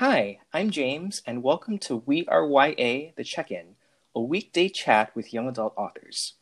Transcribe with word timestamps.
Hi, 0.00 0.40
I'm 0.52 0.68
James, 0.68 1.22
and 1.26 1.42
welcome 1.42 1.78
to 1.78 2.02
We 2.04 2.26
Are 2.26 2.46
YA 2.46 3.12
The 3.16 3.24
Check 3.24 3.50
In, 3.50 3.76
a 4.14 4.20
weekday 4.20 4.68
chat 4.68 5.10
with 5.16 5.32
young 5.32 5.48
adult 5.48 5.72
authors. 5.74 6.34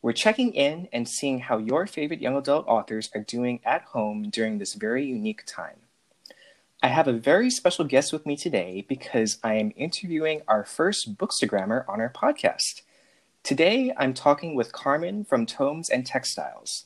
We're 0.00 0.12
checking 0.12 0.52
in 0.52 0.86
and 0.92 1.08
seeing 1.08 1.40
how 1.40 1.58
your 1.58 1.88
favorite 1.88 2.20
young 2.20 2.36
adult 2.36 2.68
authors 2.68 3.10
are 3.12 3.22
doing 3.22 3.58
at 3.64 3.82
home 3.82 4.30
during 4.30 4.58
this 4.58 4.74
very 4.74 5.04
unique 5.04 5.42
time. 5.44 5.78
I 6.84 6.86
have 6.86 7.08
a 7.08 7.12
very 7.12 7.50
special 7.50 7.84
guest 7.84 8.12
with 8.12 8.26
me 8.26 8.36
today 8.36 8.86
because 8.88 9.38
I 9.42 9.54
am 9.54 9.72
interviewing 9.74 10.42
our 10.46 10.62
first 10.62 11.18
bookstagrammer 11.18 11.88
on 11.88 12.00
our 12.00 12.12
podcast. 12.12 12.82
Today, 13.42 13.92
I'm 13.96 14.14
talking 14.14 14.54
with 14.54 14.70
Carmen 14.70 15.24
from 15.24 15.46
Tomes 15.46 15.90
and 15.90 16.06
Textiles. 16.06 16.84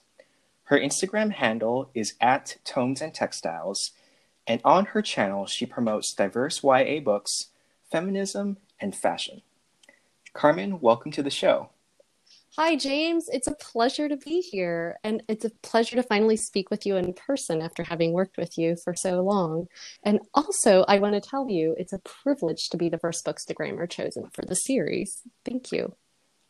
Her 0.68 0.80
Instagram 0.80 1.32
handle 1.32 1.90
is 1.92 2.14
at 2.18 2.56
Tomes 2.64 3.02
and 3.02 3.12
Textiles, 3.12 3.90
and 4.46 4.60
on 4.64 4.86
her 4.86 5.02
channel, 5.02 5.46
she 5.46 5.66
promotes 5.66 6.12
diverse 6.12 6.62
YA 6.62 7.00
books, 7.00 7.48
feminism, 7.90 8.58
and 8.80 8.94
fashion. 8.94 9.42
Carmen, 10.32 10.80
welcome 10.80 11.12
to 11.12 11.22
the 11.22 11.30
show. 11.30 11.70
Hi, 12.56 12.76
James. 12.76 13.28
It's 13.32 13.48
a 13.48 13.54
pleasure 13.56 14.08
to 14.08 14.16
be 14.16 14.40
here. 14.40 14.96
And 15.02 15.24
it's 15.28 15.44
a 15.44 15.50
pleasure 15.62 15.96
to 15.96 16.04
finally 16.04 16.36
speak 16.36 16.70
with 16.70 16.86
you 16.86 16.96
in 16.96 17.12
person 17.12 17.60
after 17.60 17.82
having 17.82 18.12
worked 18.12 18.36
with 18.36 18.56
you 18.56 18.76
for 18.84 18.94
so 18.94 19.22
long. 19.22 19.66
And 20.04 20.20
also, 20.34 20.84
I 20.86 21.00
want 21.00 21.14
to 21.14 21.20
tell 21.20 21.50
you, 21.50 21.74
it's 21.78 21.92
a 21.92 21.98
privilege 21.98 22.68
to 22.70 22.76
be 22.76 22.88
the 22.88 22.98
first 22.98 23.24
bookstagrammer 23.24 23.90
chosen 23.90 24.30
for 24.32 24.42
the 24.42 24.54
series. 24.54 25.22
Thank 25.44 25.72
you. 25.72 25.96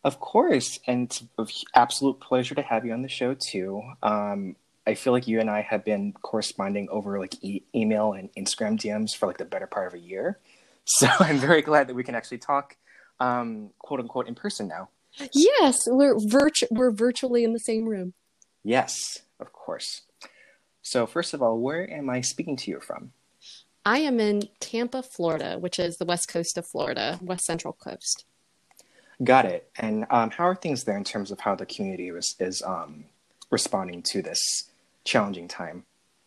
Of 0.02 0.20
course. 0.20 0.78
And 0.86 1.04
it's 1.04 1.22
an 1.38 1.66
absolute 1.74 2.20
pleasure 2.20 2.54
to 2.54 2.62
have 2.62 2.84
you 2.84 2.92
on 2.92 3.00
the 3.00 3.08
show, 3.08 3.34
too. 3.34 3.80
Um, 4.02 4.56
I 4.86 4.94
feel 4.94 5.12
like 5.12 5.26
you 5.26 5.40
and 5.40 5.48
I 5.48 5.62
have 5.62 5.84
been 5.84 6.12
corresponding 6.12 6.88
over 6.90 7.18
like 7.18 7.42
e- 7.42 7.62
email 7.74 8.12
and 8.12 8.28
Instagram 8.34 8.78
DMs 8.78 9.16
for 9.16 9.26
like 9.26 9.38
the 9.38 9.44
better 9.44 9.66
part 9.66 9.86
of 9.86 9.94
a 9.94 9.98
year. 9.98 10.38
So 10.86 11.08
I'm 11.18 11.38
very 11.38 11.62
glad 11.62 11.88
that 11.88 11.94
we 11.94 12.04
can 12.04 12.14
actually 12.14 12.36
talk, 12.36 12.76
um, 13.18 13.70
quote 13.78 14.00
unquote, 14.00 14.28
in 14.28 14.34
person 14.34 14.68
now. 14.68 14.90
Yes, 15.32 15.78
we're 15.86 16.18
virtu- 16.18 16.66
we're 16.70 16.90
virtually 16.90 17.42
in 17.42 17.54
the 17.54 17.58
same 17.58 17.88
room. 17.88 18.12
Yes, 18.62 19.22
of 19.40 19.50
course. 19.54 20.02
So 20.82 21.06
first 21.06 21.32
of 21.32 21.40
all, 21.40 21.58
where 21.58 21.90
am 21.90 22.10
I 22.10 22.20
speaking 22.20 22.56
to 22.56 22.70
you 22.70 22.80
from? 22.80 23.12
I 23.86 24.00
am 24.00 24.20
in 24.20 24.42
Tampa, 24.60 25.02
Florida, 25.02 25.56
which 25.58 25.78
is 25.78 25.96
the 25.96 26.04
west 26.04 26.28
coast 26.28 26.58
of 26.58 26.66
Florida, 26.66 27.18
west 27.22 27.44
central 27.46 27.72
coast. 27.72 28.26
Got 29.22 29.46
it. 29.46 29.70
And 29.78 30.04
um, 30.10 30.30
how 30.30 30.48
are 30.48 30.54
things 30.54 30.84
there 30.84 30.98
in 30.98 31.04
terms 31.04 31.30
of 31.30 31.40
how 31.40 31.54
the 31.54 31.64
community 31.64 32.08
is, 32.08 32.34
is 32.38 32.62
um, 32.62 33.04
responding 33.50 34.02
to 34.10 34.20
this 34.20 34.40
challenging 35.04 35.48
time? 35.48 35.84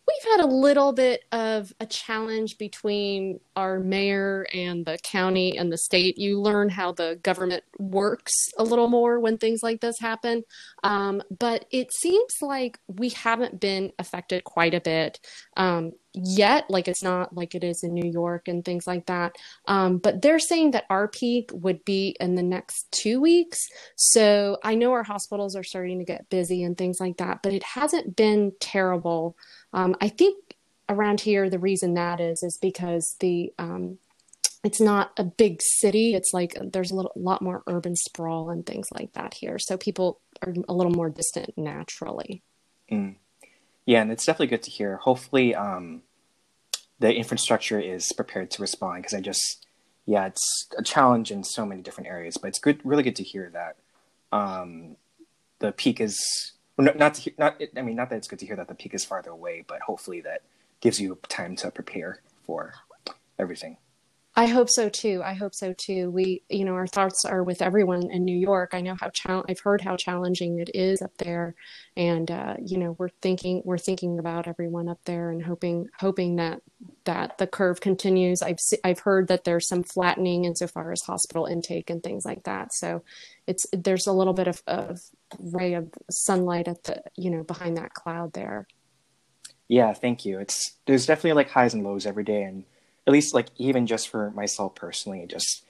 We've 0.08 0.32
had 0.32 0.40
a 0.40 0.46
little 0.46 0.94
bit 0.94 1.24
of 1.32 1.70
a 1.80 1.86
challenge 1.86 2.56
between 2.56 3.40
our 3.54 3.78
mayor 3.78 4.46
and 4.54 4.86
the 4.86 4.96
county 5.02 5.58
and 5.58 5.70
the 5.70 5.76
state. 5.76 6.16
You 6.16 6.40
learn 6.40 6.70
how 6.70 6.92
the 6.92 7.20
government 7.22 7.62
works 7.78 8.32
a 8.56 8.64
little 8.64 8.88
more 8.88 9.20
when 9.20 9.36
things 9.36 9.60
like 9.62 9.82
this 9.82 10.00
happen. 10.00 10.44
Um, 10.82 11.22
but 11.38 11.66
it 11.70 11.92
seems 11.92 12.36
like 12.40 12.78
we 12.86 13.10
haven't 13.10 13.60
been 13.60 13.92
affected 13.98 14.44
quite 14.44 14.72
a 14.72 14.80
bit. 14.80 15.20
Um, 15.58 15.92
yet 16.22 16.68
like 16.68 16.88
it's 16.88 17.02
not 17.02 17.34
like 17.34 17.54
it 17.54 17.64
is 17.64 17.82
in 17.82 17.94
new 17.94 18.10
york 18.10 18.48
and 18.48 18.64
things 18.64 18.86
like 18.86 19.06
that. 19.06 19.36
Um, 19.66 19.98
but 19.98 20.22
they're 20.22 20.38
saying 20.38 20.72
that 20.72 20.86
our 20.90 21.08
peak 21.08 21.50
would 21.52 21.84
be 21.84 22.16
in 22.20 22.34
the 22.34 22.42
next 22.42 22.90
two 22.92 23.20
weeks. 23.20 23.68
So 23.96 24.58
i 24.62 24.74
know 24.74 24.92
our 24.92 25.02
hospitals 25.02 25.56
are 25.56 25.64
starting 25.64 25.98
to 25.98 26.04
get 26.04 26.30
busy 26.30 26.62
and 26.62 26.76
things 26.76 27.00
like 27.00 27.18
that 27.18 27.42
but 27.42 27.52
it 27.52 27.62
hasn't 27.62 28.16
been 28.16 28.52
terrible. 28.60 29.36
Um, 29.72 29.96
i 30.00 30.08
think 30.08 30.36
around 30.88 31.20
here 31.20 31.50
the 31.50 31.58
reason 31.58 31.94
that 31.94 32.20
is 32.20 32.42
is 32.42 32.58
because 32.60 33.16
the 33.20 33.52
um, 33.58 33.98
it's 34.64 34.80
not 34.80 35.12
a 35.16 35.24
big 35.24 35.62
city. 35.62 36.14
It's 36.14 36.32
like 36.32 36.56
there's 36.60 36.90
a 36.90 36.94
little 36.94 37.12
lot 37.14 37.42
more 37.42 37.62
urban 37.66 37.94
sprawl 37.96 38.50
and 38.50 38.66
things 38.66 38.88
like 38.92 39.12
that 39.12 39.34
here. 39.34 39.58
So 39.58 39.76
people 39.76 40.20
are 40.42 40.54
a 40.68 40.74
little 40.74 40.92
more 40.92 41.10
distant 41.10 41.56
naturally. 41.56 42.42
Mm. 42.90 43.16
Yeah, 43.86 44.02
and 44.02 44.12
it's 44.12 44.26
definitely 44.26 44.48
good 44.48 44.64
to 44.64 44.70
hear. 44.70 44.96
Hopefully, 44.96 45.54
um, 45.54 46.02
the 47.00 47.14
infrastructure 47.14 47.80
is 47.80 48.12
prepared 48.12 48.50
to 48.52 48.62
respond 48.62 49.02
because 49.02 49.14
I 49.14 49.20
just, 49.20 49.66
yeah, 50.06 50.26
it's 50.26 50.68
a 50.76 50.82
challenge 50.82 51.30
in 51.30 51.44
so 51.44 51.64
many 51.64 51.82
different 51.82 52.08
areas. 52.08 52.36
But 52.36 52.48
it's 52.48 52.58
good, 52.58 52.80
really 52.84 53.02
good 53.02 53.16
to 53.16 53.22
hear 53.22 53.50
that 53.52 53.76
um, 54.36 54.96
the 55.58 55.72
peak 55.72 56.00
is 56.00 56.52
not 56.78 57.14
to, 57.14 57.32
not. 57.38 57.60
I 57.76 57.82
mean, 57.82 57.96
not 57.96 58.10
that 58.10 58.16
it's 58.16 58.28
good 58.28 58.38
to 58.38 58.46
hear 58.46 58.56
that 58.56 58.68
the 58.68 58.74
peak 58.74 58.94
is 58.94 59.04
farther 59.04 59.30
away, 59.30 59.64
but 59.66 59.80
hopefully 59.80 60.20
that 60.22 60.42
gives 60.80 61.00
you 61.00 61.18
time 61.28 61.56
to 61.56 61.70
prepare 61.70 62.20
for 62.46 62.74
everything. 63.38 63.76
I 64.38 64.46
hope 64.46 64.70
so 64.70 64.88
too. 64.88 65.20
I 65.24 65.34
hope 65.34 65.52
so 65.52 65.72
too. 65.72 66.12
We, 66.12 66.44
you 66.48 66.64
know, 66.64 66.74
our 66.74 66.86
thoughts 66.86 67.24
are 67.24 67.42
with 67.42 67.60
everyone 67.60 68.08
in 68.08 68.24
New 68.24 68.38
York. 68.38 68.70
I 68.72 68.80
know 68.80 68.94
how 68.94 69.10
chal- 69.10 69.44
I've 69.48 69.58
heard 69.58 69.80
how 69.80 69.96
challenging 69.96 70.60
it 70.60 70.70
is 70.74 71.02
up 71.02 71.10
there, 71.18 71.56
and 71.96 72.30
uh, 72.30 72.54
you 72.64 72.78
know, 72.78 72.94
we're 73.00 73.08
thinking 73.20 73.62
we're 73.64 73.78
thinking 73.78 74.16
about 74.20 74.46
everyone 74.46 74.88
up 74.88 75.00
there 75.06 75.32
and 75.32 75.42
hoping 75.42 75.88
hoping 75.98 76.36
that 76.36 76.62
that 77.02 77.38
the 77.38 77.48
curve 77.48 77.80
continues. 77.80 78.40
I've 78.40 78.60
I've 78.84 79.00
heard 79.00 79.26
that 79.26 79.42
there's 79.42 79.66
some 79.66 79.82
flattening 79.82 80.44
insofar 80.44 80.92
as 80.92 81.02
hospital 81.02 81.46
intake 81.46 81.90
and 81.90 82.00
things 82.00 82.24
like 82.24 82.44
that. 82.44 82.72
So 82.72 83.02
it's 83.48 83.66
there's 83.72 84.06
a 84.06 84.12
little 84.12 84.34
bit 84.34 84.46
of, 84.46 84.62
of 84.68 85.00
ray 85.40 85.74
of 85.74 85.92
sunlight 86.12 86.68
at 86.68 86.84
the 86.84 87.02
you 87.16 87.32
know 87.32 87.42
behind 87.42 87.76
that 87.76 87.92
cloud 87.92 88.34
there. 88.34 88.68
Yeah, 89.66 89.92
thank 89.94 90.24
you. 90.24 90.38
It's 90.38 90.76
there's 90.86 91.06
definitely 91.06 91.32
like 91.32 91.50
highs 91.50 91.74
and 91.74 91.82
lows 91.82 92.06
every 92.06 92.22
day, 92.22 92.44
and 92.44 92.62
at 93.08 93.12
least 93.12 93.32
like 93.32 93.48
even 93.56 93.86
just 93.86 94.10
for 94.10 94.30
myself 94.32 94.74
personally, 94.74 95.24
just 95.26 95.64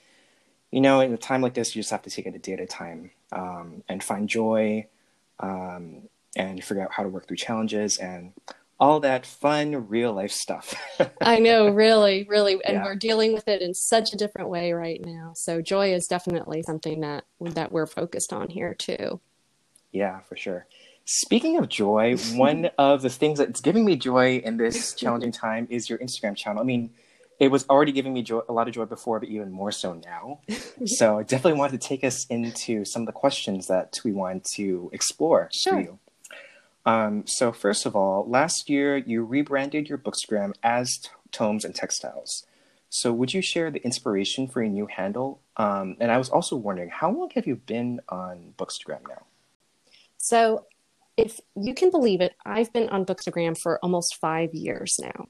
you 0.72 0.81
know, 0.81 1.00
in 1.00 1.15
a 1.15 1.16
time 1.16 1.41
like 1.41 1.54
this, 1.54 1.75
you 1.75 1.81
just 1.81 1.93
have 1.93 2.03
to 2.03 2.10
take 2.10 2.26
it 2.26 2.34
a 2.34 2.38
day 2.38 2.53
at 2.54 2.60
a 2.60 2.66
time 2.66 3.12
um, 3.32 3.84
and 3.88 4.03
find 4.03 4.28
joy 4.28 4.87
um, 5.38 6.03
and 6.37 6.62
figure 6.62 6.82
out 6.82 6.93
how 6.93 7.04
to 7.04 7.09
work 7.09 7.28
through 7.28 7.37
challenges 7.37 7.97
and 7.97 8.32
all 8.81 9.00
that 9.00 9.25
fun 9.25 9.88
real 9.88 10.12
life 10.12 10.32
stuff. 10.32 10.75
I 11.21 11.38
know, 11.38 11.69
really, 11.69 12.26
really, 12.28 12.54
and 12.65 12.78
yeah. 12.78 12.84
we're 12.84 12.97
dealing 12.97 13.32
with 13.32 13.47
it 13.47 13.62
in 13.62 13.72
such 13.72 14.12
a 14.12 14.16
different 14.16 14.49
way 14.49 14.72
right 14.72 15.00
now. 15.03 15.32
So 15.37 15.62
joy 15.62 15.94
is 15.94 16.09
definitely 16.09 16.62
something 16.62 17.00
that 17.00 17.25
that 17.41 17.70
we're 17.70 17.87
focused 17.87 18.32
on 18.32 18.50
here 18.50 18.75
too. 18.75 19.20
Yeah, 19.93 20.20
for 20.20 20.37
sure. 20.37 20.66
Speaking 21.05 21.56
of 21.56 21.69
joy, 21.69 22.16
one 22.34 22.66
of 22.78 23.03
the 23.03 23.10
things 23.10 23.38
that's 23.38 23.60
giving 23.60 23.84
me 23.84 23.94
joy 23.94 24.38
in 24.38 24.56
this 24.56 24.93
challenging 24.93 25.32
time 25.32 25.69
is 25.70 25.88
your 25.88 25.99
Instagram 25.99 26.37
channel. 26.37 26.60
I 26.60 26.65
mean, 26.65 26.91
it 27.38 27.50
was 27.50 27.65
already 27.69 27.93
giving 27.93 28.12
me 28.12 28.22
joy, 28.22 28.41
a 28.49 28.53
lot 28.53 28.69
of 28.69 28.75
joy 28.75 28.84
before, 28.84 29.21
but 29.21 29.28
even 29.28 29.53
more 29.53 29.71
so 29.71 29.94
now. 29.94 30.41
so 30.87 31.19
I 31.19 31.22
definitely 31.22 31.59
wanted 31.59 31.81
to 31.81 31.88
take 31.88 32.03
us 32.03 32.26
into 32.26 32.84
some 32.84 33.03
of 33.03 33.06
the 33.06 33.12
questions 33.12 33.66
that 33.69 33.99
we 34.04 34.12
want 34.12 34.44
to 34.56 34.91
explore 34.93 35.49
sure. 35.53 35.72
for 35.72 35.81
you. 35.81 35.99
Um, 36.84 37.26
so 37.26 37.53
first 37.53 37.87
of 37.87 37.94
all, 37.94 38.28
last 38.28 38.69
year 38.71 38.97
you 38.97 39.25
rebranded 39.25 39.88
your 39.88 39.99
Bookstagram 39.99 40.54
as 40.62 41.00
Tomes 41.31 41.65
and 41.65 41.75
Textiles. 41.75 42.47
So 42.91 43.12
would 43.12 43.34
you 43.34 43.43
share 43.43 43.70
the 43.70 43.84
inspiration 43.84 44.49
for 44.49 44.62
your 44.62 44.72
new 44.72 44.87
handle? 44.87 45.41
Um, 45.59 45.97
and 46.00 46.10
I 46.10 46.16
was 46.16 46.31
also 46.31 46.56
wondering, 46.56 46.88
how 46.88 47.10
long 47.10 47.31
have 47.34 47.47
you 47.47 47.56
been 47.56 48.00
on 48.09 48.55
Bookstagram 48.56 49.06
now? 49.06 49.26
So 50.16 50.65
if 51.19 51.41
you 51.55 51.75
can 51.75 51.91
believe 51.91 52.20
it, 52.20 52.34
I've 52.47 52.72
been 52.72 52.88
on 52.88 53.05
Bookstagram 53.05 53.59
for 53.59 53.78
almost 53.82 54.16
five 54.16 54.55
years 54.55 54.99
now. 55.00 55.26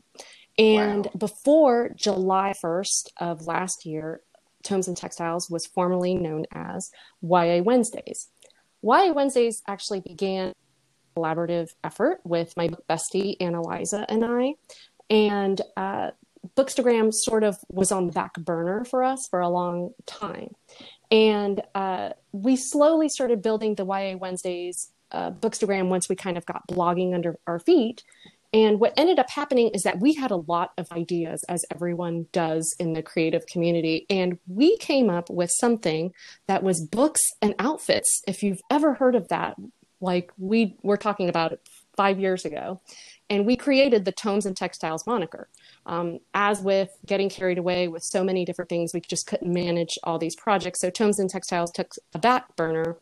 And 0.59 1.07
wow. 1.07 1.13
before 1.17 1.91
July 1.95 2.53
1st 2.63 3.11
of 3.19 3.47
last 3.47 3.87
year, 3.87 4.21
Tomes 4.65 4.89
and 4.89 4.97
Textiles 4.97 5.49
was 5.49 5.67
formerly 5.67 6.15
known 6.15 6.45
as 6.53 6.91
YA 7.23 7.63
Wednesdays. 7.63 8.29
YA 8.83 9.13
Wednesdays 9.13 9.63
actually 9.67 10.01
began 10.01 10.49
a 10.49 11.21
collaborative 11.21 11.71
effort 11.85 12.21
with 12.25 12.57
my 12.57 12.69
book 12.69 12.85
bestie, 12.89 13.39
Annaliza, 13.39 14.05
and 14.09 14.25
I. 14.25 14.55
And 15.09 15.61
uh, 15.77 16.11
Bookstagram 16.57 17.13
sort 17.13 17.45
of 17.45 17.59
was 17.69 17.93
on 17.93 18.07
the 18.07 18.13
back 18.13 18.35
burner 18.35 18.85
for 18.85 19.03
us 19.03 19.29
for 19.29 19.41
a 19.41 19.49
long 19.49 19.95
time. 20.07 20.55
And 21.11 21.63
uh, 21.75 22.11
we 22.33 22.57
slowly 22.57 23.09
started 23.09 23.43
building 23.43 23.75
the 23.75 23.87
YA 23.87 24.17
Wednesdays 24.17 24.91
uh, 25.11 25.31
Bookstagram 25.31 25.89
once 25.89 26.09
we 26.09 26.17
kind 26.17 26.37
of 26.37 26.45
got 26.47 26.69
blogging 26.69 27.15
under 27.15 27.39
our 27.47 27.59
feet. 27.59 28.03
And 28.53 28.81
what 28.81 28.95
ended 28.97 29.19
up 29.19 29.31
happening 29.31 29.71
is 29.75 29.83
that 29.83 30.01
we 30.01 30.15
had 30.15 30.31
a 30.31 30.37
lot 30.37 30.73
of 30.79 30.91
ideas, 30.93 31.45
as 31.49 31.65
everyone 31.75 32.27
does 32.33 32.75
in 32.79 32.95
the 32.95 33.03
creative 33.03 33.47
community. 33.47 34.07
And 34.09 34.39
we 34.47 34.77
came 34.79 35.11
up 35.11 35.29
with 35.29 35.51
something 35.59 36.13
that 36.47 36.63
was 36.63 36.87
books 36.91 37.21
and 37.43 37.55
outfits. 37.59 38.23
If 38.27 38.43
you've 38.43 38.61
ever 38.71 38.95
heard 38.95 39.15
of 39.15 39.29
that, 39.29 39.57
like 40.01 40.33
we 40.39 40.77
were 40.83 40.97
talking 40.97 41.29
about 41.29 41.53
it 41.53 41.61
five 41.97 42.19
years 42.21 42.45
ago. 42.45 42.81
And 43.29 43.45
we 43.45 43.57
created 43.57 44.05
the 44.05 44.13
Tomes 44.13 44.47
and 44.47 44.57
Textiles 44.57 45.07
moniker. 45.07 45.49
Um, 45.85 46.21
as 46.33 46.63
with 46.63 46.89
getting 47.05 47.29
carried 47.29 47.59
away 47.59 47.89
with 47.89 48.03
so 48.03 48.25
many 48.25 48.45
different 48.45 48.71
things, 48.71 48.93
we 48.95 49.01
just 49.01 49.27
couldn't 49.27 49.53
manage 49.53 49.99
all 50.05 50.19
these 50.19 50.37
projects. 50.37 50.81
So 50.81 50.89
Tomes 50.89 51.19
and 51.19 51.29
Textiles 51.29 51.73
took 51.73 51.93
a 52.15 52.19
back 52.19 52.57
burner 52.57 52.97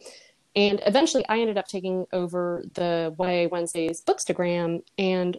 and 0.57 0.81
eventually 0.87 1.25
I 1.29 1.39
ended 1.39 1.59
up 1.59 1.69
taking 1.69 2.07
over 2.13 2.65
the 2.75 3.15
YA 3.19 3.49
Wednesdays 3.51 4.03
Bookstagram. 4.03 4.83
And 4.97 5.37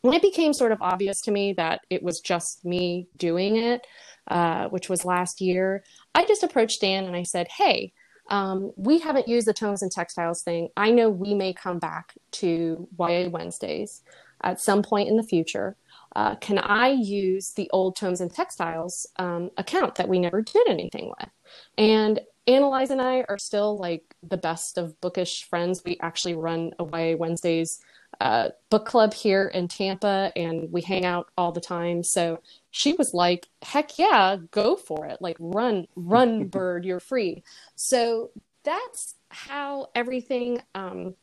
when 0.00 0.14
it 0.14 0.22
became 0.22 0.54
sort 0.54 0.72
of 0.72 0.80
obvious 0.80 1.20
to 1.22 1.30
me 1.30 1.52
that 1.52 1.82
it 1.90 2.02
was 2.02 2.20
just 2.20 2.64
me 2.64 3.06
doing 3.18 3.56
it, 3.56 3.86
uh, 4.28 4.68
which 4.68 4.88
was 4.88 5.04
last 5.04 5.42
year, 5.42 5.84
I 6.14 6.24
just 6.24 6.42
approached 6.42 6.80
Dan 6.80 7.04
and 7.04 7.14
I 7.14 7.22
said, 7.22 7.48
Hey, 7.48 7.92
um, 8.30 8.72
we 8.76 8.98
haven't 9.00 9.28
used 9.28 9.46
the 9.46 9.52
tomes 9.52 9.82
and 9.82 9.92
textiles 9.92 10.42
thing. 10.42 10.70
I 10.76 10.90
know 10.90 11.10
we 11.10 11.34
may 11.34 11.52
come 11.52 11.78
back 11.78 12.14
to 12.32 12.88
YA 12.98 13.28
Wednesdays 13.28 14.02
at 14.42 14.60
some 14.60 14.82
point 14.82 15.10
in 15.10 15.16
the 15.16 15.22
future. 15.22 15.76
Uh, 16.16 16.34
can 16.36 16.58
I 16.58 16.88
use 16.88 17.52
the 17.52 17.68
old 17.72 17.96
tomes 17.96 18.20
and 18.20 18.32
textiles 18.32 19.06
um, 19.16 19.50
account 19.58 19.96
that 19.96 20.08
we 20.08 20.18
never 20.18 20.40
did 20.40 20.66
anything 20.68 21.12
with? 21.18 21.28
And 21.76 22.20
Annaliza 22.46 22.90
and 22.90 23.02
I 23.02 23.24
are 23.28 23.38
still 23.38 23.76
like 23.76 24.02
the 24.22 24.36
best 24.36 24.78
of 24.78 25.00
bookish 25.00 25.44
friends. 25.44 25.82
We 25.84 25.98
actually 26.00 26.34
run 26.34 26.72
a 26.78 26.84
YA 26.84 27.16
Wednesdays 27.16 27.80
uh, 28.20 28.50
book 28.70 28.86
club 28.86 29.14
here 29.14 29.46
in 29.46 29.68
Tampa 29.68 30.32
and 30.36 30.70
we 30.72 30.82
hang 30.82 31.04
out 31.04 31.30
all 31.38 31.52
the 31.52 31.60
time. 31.60 32.02
So 32.02 32.40
she 32.70 32.92
was 32.94 33.14
like, 33.14 33.48
heck 33.62 33.98
yeah, 33.98 34.36
go 34.50 34.76
for 34.76 35.06
it. 35.06 35.18
Like 35.20 35.36
run, 35.38 35.86
run 35.94 36.46
bird, 36.48 36.84
you're 36.84 37.00
free. 37.00 37.42
So 37.76 38.30
that's 38.64 39.14
how 39.30 39.88
everything 39.94 40.60
um, 40.74 41.14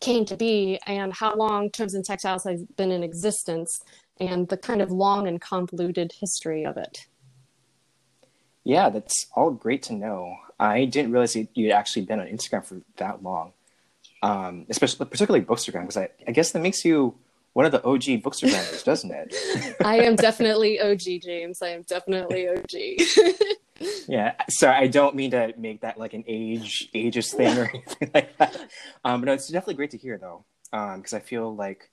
came 0.00 0.24
to 0.26 0.36
be 0.36 0.78
and 0.86 1.12
how 1.12 1.34
long 1.36 1.70
Tomes 1.70 1.94
and 1.94 2.04
Textiles 2.04 2.44
has 2.44 2.64
been 2.76 2.90
in 2.90 3.02
existence 3.02 3.80
and 4.18 4.48
the 4.48 4.56
kind 4.56 4.82
of 4.82 4.90
long 4.90 5.28
and 5.28 5.40
convoluted 5.40 6.12
history 6.20 6.64
of 6.64 6.76
it. 6.76 7.06
Yeah, 8.64 8.90
that's 8.90 9.26
all 9.34 9.50
great 9.52 9.82
to 9.84 9.92
know. 9.94 10.36
I 10.58 10.84
didn't 10.84 11.12
realize 11.12 11.36
you'd 11.36 11.72
actually 11.72 12.06
been 12.06 12.20
on 12.20 12.26
Instagram 12.26 12.64
for 12.64 12.80
that 12.96 13.22
long 13.22 13.52
um, 14.22 14.66
especially 14.68 15.06
particularly 15.06 15.44
Bookstagram, 15.44 15.82
because 15.82 15.96
I, 15.96 16.08
I 16.26 16.32
guess 16.32 16.52
that 16.52 16.60
makes 16.60 16.84
you 16.84 17.14
one 17.52 17.64
of 17.64 17.72
the 17.72 17.82
OG 17.84 18.22
Bookstagrammers, 18.22 18.84
doesn't 18.84 19.10
it? 19.10 19.76
I 19.84 20.00
am 20.00 20.16
definitely 20.16 20.80
OG, 20.80 21.22
James. 21.22 21.62
I 21.62 21.68
am 21.68 21.82
definitely 21.82 22.48
OG. 22.48 23.36
yeah, 24.08 24.34
so 24.48 24.70
I 24.70 24.86
don't 24.88 25.14
mean 25.14 25.30
to 25.30 25.54
make 25.56 25.80
that 25.82 25.98
like 25.98 26.14
an 26.14 26.24
age 26.26 26.88
ageist 26.94 27.34
thing 27.34 27.56
or 27.56 27.70
anything 27.74 28.10
like 28.14 28.36
that. 28.38 28.56
Um, 29.04 29.20
but 29.20 29.26
no, 29.26 29.32
it's 29.32 29.48
definitely 29.48 29.74
great 29.74 29.92
to 29.92 29.98
hear 29.98 30.18
though, 30.18 30.44
because 30.70 31.12
um, 31.12 31.16
I 31.16 31.20
feel 31.20 31.54
like 31.54 31.90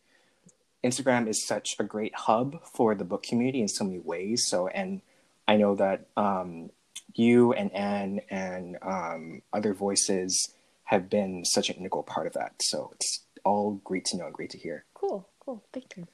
Instagram 0.83 1.27
is 1.27 1.45
such 1.45 1.75
a 1.79 1.83
great 1.83 2.15
hub 2.15 2.63
for 2.65 2.95
the 2.95 3.05
book 3.05 3.23
community 3.23 3.61
in 3.61 3.67
so 3.67 3.85
many 3.85 3.99
ways. 3.99 4.45
So, 4.47 4.67
and 4.67 5.01
I 5.47 5.57
know 5.57 5.75
that 5.75 6.07
um, 6.17 6.71
you 7.15 7.53
and 7.53 7.71
Anne 7.73 8.21
and 8.29 8.77
um, 8.81 9.41
other 9.51 9.73
voices 9.73 10.53
have 10.85 11.09
been 11.09 11.45
such 11.45 11.69
an 11.69 11.75
integral 11.75 12.03
part 12.03 12.27
of 12.27 12.33
that. 12.33 12.53
So 12.61 12.91
it's 12.95 13.21
all 13.43 13.81
great 13.83 14.05
to 14.05 14.17
know 14.17 14.25
and 14.25 14.33
great 14.33 14.51
to 14.51 14.57
hear. 14.57 14.85
Cool, 14.93 15.27
cool. 15.39 15.63
Thank 15.73 15.97
you. 15.97 16.07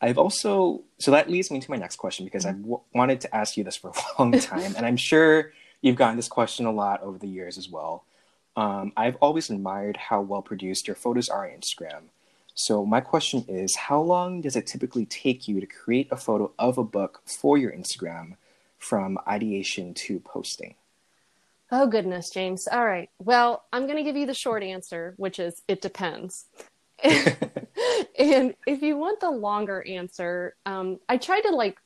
I've 0.00 0.18
also, 0.18 0.82
so 0.98 1.10
that 1.10 1.30
leads 1.30 1.50
me 1.50 1.60
to 1.60 1.70
my 1.70 1.76
next 1.76 1.96
question 1.96 2.24
because 2.24 2.44
mm-hmm. 2.44 2.56
I've 2.56 2.62
w- 2.62 2.80
wanted 2.94 3.20
to 3.22 3.34
ask 3.34 3.56
you 3.56 3.64
this 3.64 3.76
for 3.76 3.90
a 3.90 3.94
long 4.22 4.32
time, 4.32 4.74
and 4.76 4.84
I'm 4.84 4.96
sure 4.96 5.52
you've 5.80 5.96
gotten 5.96 6.16
this 6.16 6.28
question 6.28 6.66
a 6.66 6.72
lot 6.72 7.02
over 7.02 7.18
the 7.18 7.28
years 7.28 7.56
as 7.56 7.68
well. 7.68 8.04
Um, 8.56 8.92
I've 8.96 9.16
always 9.16 9.50
admired 9.50 9.96
how 9.96 10.20
well 10.20 10.42
produced 10.42 10.86
your 10.86 10.96
photos 10.96 11.28
are 11.28 11.46
on 11.46 11.58
Instagram. 11.58 12.04
So, 12.54 12.86
my 12.86 13.02
question 13.02 13.44
is 13.48 13.76
how 13.76 14.00
long 14.00 14.40
does 14.40 14.56
it 14.56 14.66
typically 14.66 15.04
take 15.04 15.46
you 15.46 15.60
to 15.60 15.66
create 15.66 16.08
a 16.10 16.16
photo 16.16 16.52
of 16.58 16.78
a 16.78 16.84
book 16.84 17.20
for 17.26 17.58
your 17.58 17.70
Instagram 17.70 18.36
from 18.78 19.18
ideation 19.26 19.94
to 19.94 20.20
posting? 20.20 20.74
Oh, 21.72 21.86
goodness, 21.86 22.30
James. 22.30 22.68
All 22.68 22.86
right. 22.86 23.10
Well, 23.18 23.64
I'm 23.72 23.86
going 23.86 23.96
to 23.96 24.04
give 24.04 24.16
you 24.16 24.26
the 24.26 24.34
short 24.34 24.62
answer, 24.62 25.14
which 25.16 25.38
is 25.38 25.62
it 25.66 25.82
depends. 25.82 26.46
and 28.18 28.54
if 28.66 28.82
you 28.82 28.96
want 28.96 29.20
the 29.20 29.30
longer 29.30 29.84
answer, 29.86 30.54
um, 30.64 30.98
I 31.08 31.16
try 31.16 31.40
to 31.40 31.50
like, 31.50 31.78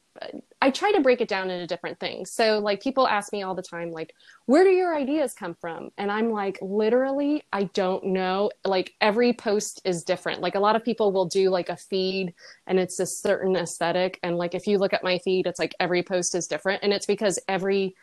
I 0.61 0.71
try 0.71 0.93
to 0.93 1.01
break 1.01 1.21
it 1.21 1.29
down 1.29 1.51
into 1.51 1.67
different 1.67 1.99
things. 2.01 2.31
So, 2.33 2.59
like, 2.59 2.83
people 2.83 3.07
ask 3.07 3.33
me 3.33 3.43
all 3.43 3.55
the 3.55 3.62
time, 3.62 3.91
like, 3.91 4.15
where 4.47 4.65
do 4.65 4.71
your 4.71 4.95
ideas 4.95 5.33
come 5.33 5.55
from? 5.55 5.91
And 5.97 6.11
I'm 6.11 6.31
like, 6.31 6.59
literally, 6.61 7.45
I 7.53 7.65
don't 7.75 8.05
know. 8.05 8.51
Like, 8.65 8.95
every 9.01 9.33
post 9.33 9.81
is 9.85 10.03
different. 10.03 10.41
Like, 10.41 10.57
a 10.57 10.61
lot 10.61 10.77
of 10.77 10.85
people 10.85 11.12
will 11.12 11.27
do 11.27 11.51
like 11.51 11.69
a 11.69 11.77
feed 11.77 12.35
and 12.67 12.79
it's 12.79 13.01
a 13.01 13.07
certain 13.07 13.57
aesthetic. 13.57 14.19
And 14.23 14.37
like, 14.37 14.55
if 14.55 14.67
you 14.67 14.79
look 14.79 14.93
at 14.93 15.05
my 15.05 15.19
feed, 15.19 15.47
it's 15.47 15.59
like 15.59 15.75
every 15.81 16.03
post 16.03 16.35
is 16.35 16.47
different. 16.47 16.83
And 16.83 16.93
it's 16.93 17.07
because 17.07 17.39
every 17.49 17.95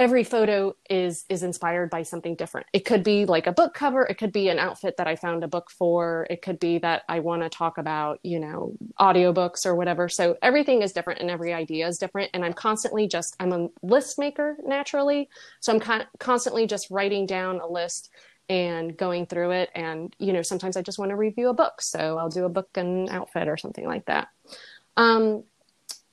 every 0.00 0.24
photo 0.24 0.74
is 0.88 1.26
is 1.28 1.42
inspired 1.42 1.90
by 1.90 2.02
something 2.02 2.34
different. 2.34 2.66
It 2.72 2.86
could 2.86 3.04
be 3.04 3.26
like 3.26 3.46
a 3.46 3.52
book 3.52 3.74
cover 3.74 4.02
it 4.04 4.14
could 4.14 4.32
be 4.32 4.48
an 4.48 4.58
outfit 4.58 4.96
that 4.96 5.06
i 5.06 5.14
found 5.14 5.44
a 5.44 5.48
book 5.48 5.70
for 5.70 6.26
it 6.30 6.40
could 6.40 6.58
be 6.58 6.78
that 6.78 7.02
i 7.06 7.20
want 7.20 7.42
to 7.42 7.50
talk 7.50 7.76
about 7.76 8.18
you 8.22 8.40
know 8.40 8.72
audiobooks 8.98 9.66
or 9.66 9.74
whatever. 9.76 10.08
So 10.08 10.38
everything 10.40 10.80
is 10.80 10.94
different 10.94 11.20
and 11.20 11.30
every 11.30 11.52
idea 11.52 11.86
is 11.86 11.98
different 11.98 12.30
and 12.32 12.46
i'm 12.46 12.54
constantly 12.54 13.06
just 13.06 13.36
i'm 13.40 13.52
a 13.52 13.68
list 13.82 14.18
maker 14.18 14.56
naturally. 14.64 15.28
So 15.60 15.74
i'm 15.74 15.80
con- 15.80 16.06
constantly 16.18 16.66
just 16.66 16.90
writing 16.90 17.26
down 17.26 17.60
a 17.60 17.66
list 17.66 18.08
and 18.48 18.96
going 18.96 19.26
through 19.26 19.50
it 19.50 19.68
and 19.74 20.16
you 20.18 20.32
know 20.32 20.42
sometimes 20.42 20.78
i 20.78 20.82
just 20.82 20.98
want 20.98 21.10
to 21.10 21.16
review 21.16 21.50
a 21.50 21.54
book 21.54 21.82
so 21.82 22.18
i'll 22.18 22.30
do 22.30 22.46
a 22.46 22.48
book 22.48 22.70
and 22.74 23.10
outfit 23.10 23.48
or 23.48 23.58
something 23.58 23.86
like 23.86 24.06
that. 24.06 24.28
Um, 24.96 25.44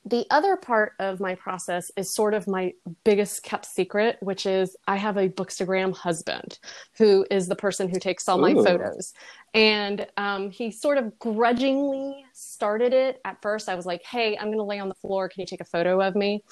the 0.09 0.25
other 0.31 0.55
part 0.55 0.93
of 0.99 1.19
my 1.19 1.35
process 1.35 1.91
is 1.97 2.13
sort 2.13 2.33
of 2.33 2.47
my 2.47 2.73
biggest 3.03 3.43
kept 3.43 3.65
secret, 3.65 4.17
which 4.21 4.45
is 4.45 4.75
I 4.87 4.95
have 4.95 5.17
a 5.17 5.27
Bookstagram 5.27 5.95
husband 5.95 6.59
who 6.97 7.25
is 7.29 7.47
the 7.47 7.55
person 7.55 7.89
who 7.89 7.99
takes 7.99 8.27
all 8.29 8.39
Ooh. 8.39 8.53
my 8.53 8.63
photos. 8.63 9.13
And 9.53 10.07
um, 10.17 10.51
he 10.51 10.71
sort 10.71 10.97
of 10.97 11.17
grudgingly 11.19 12.25
started 12.33 12.93
it. 12.93 13.19
At 13.25 13.41
first, 13.41 13.69
I 13.69 13.75
was 13.75 13.85
like, 13.85 14.03
hey, 14.03 14.37
I'm 14.37 14.47
going 14.47 14.57
to 14.57 14.63
lay 14.63 14.79
on 14.79 14.89
the 14.89 14.95
floor. 14.95 15.29
Can 15.29 15.41
you 15.41 15.47
take 15.47 15.61
a 15.61 15.65
photo 15.65 16.01
of 16.01 16.15
me? 16.15 16.43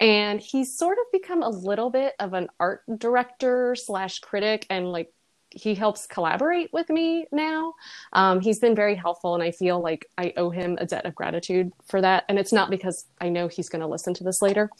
And 0.00 0.40
he's 0.40 0.76
sort 0.76 0.98
of 0.98 1.04
become 1.12 1.42
a 1.42 1.48
little 1.48 1.90
bit 1.90 2.14
of 2.18 2.32
an 2.32 2.48
art 2.58 2.82
director 2.98 3.76
slash 3.76 4.18
critic 4.20 4.66
and 4.70 4.90
like 4.90 5.12
he 5.54 5.74
helps 5.74 6.06
collaborate 6.06 6.72
with 6.72 6.90
me 6.90 7.26
now. 7.32 7.74
Um, 8.12 8.40
he's 8.40 8.58
been 8.58 8.74
very 8.74 8.94
helpful, 8.94 9.34
and 9.34 9.42
I 9.42 9.50
feel 9.50 9.80
like 9.80 10.06
I 10.18 10.32
owe 10.36 10.50
him 10.50 10.76
a 10.80 10.86
debt 10.86 11.06
of 11.06 11.14
gratitude 11.14 11.72
for 11.86 12.00
that. 12.00 12.24
And 12.28 12.38
it's 12.38 12.52
not 12.52 12.70
because 12.70 13.06
I 13.20 13.28
know 13.28 13.48
he's 13.48 13.68
going 13.68 13.80
to 13.80 13.86
listen 13.88 14.14
to 14.14 14.24
this 14.24 14.42
later. 14.42 14.70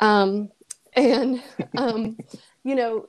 Um, 0.00 0.50
and 0.94 1.42
um, 1.76 2.18
you 2.64 2.74
know, 2.74 3.06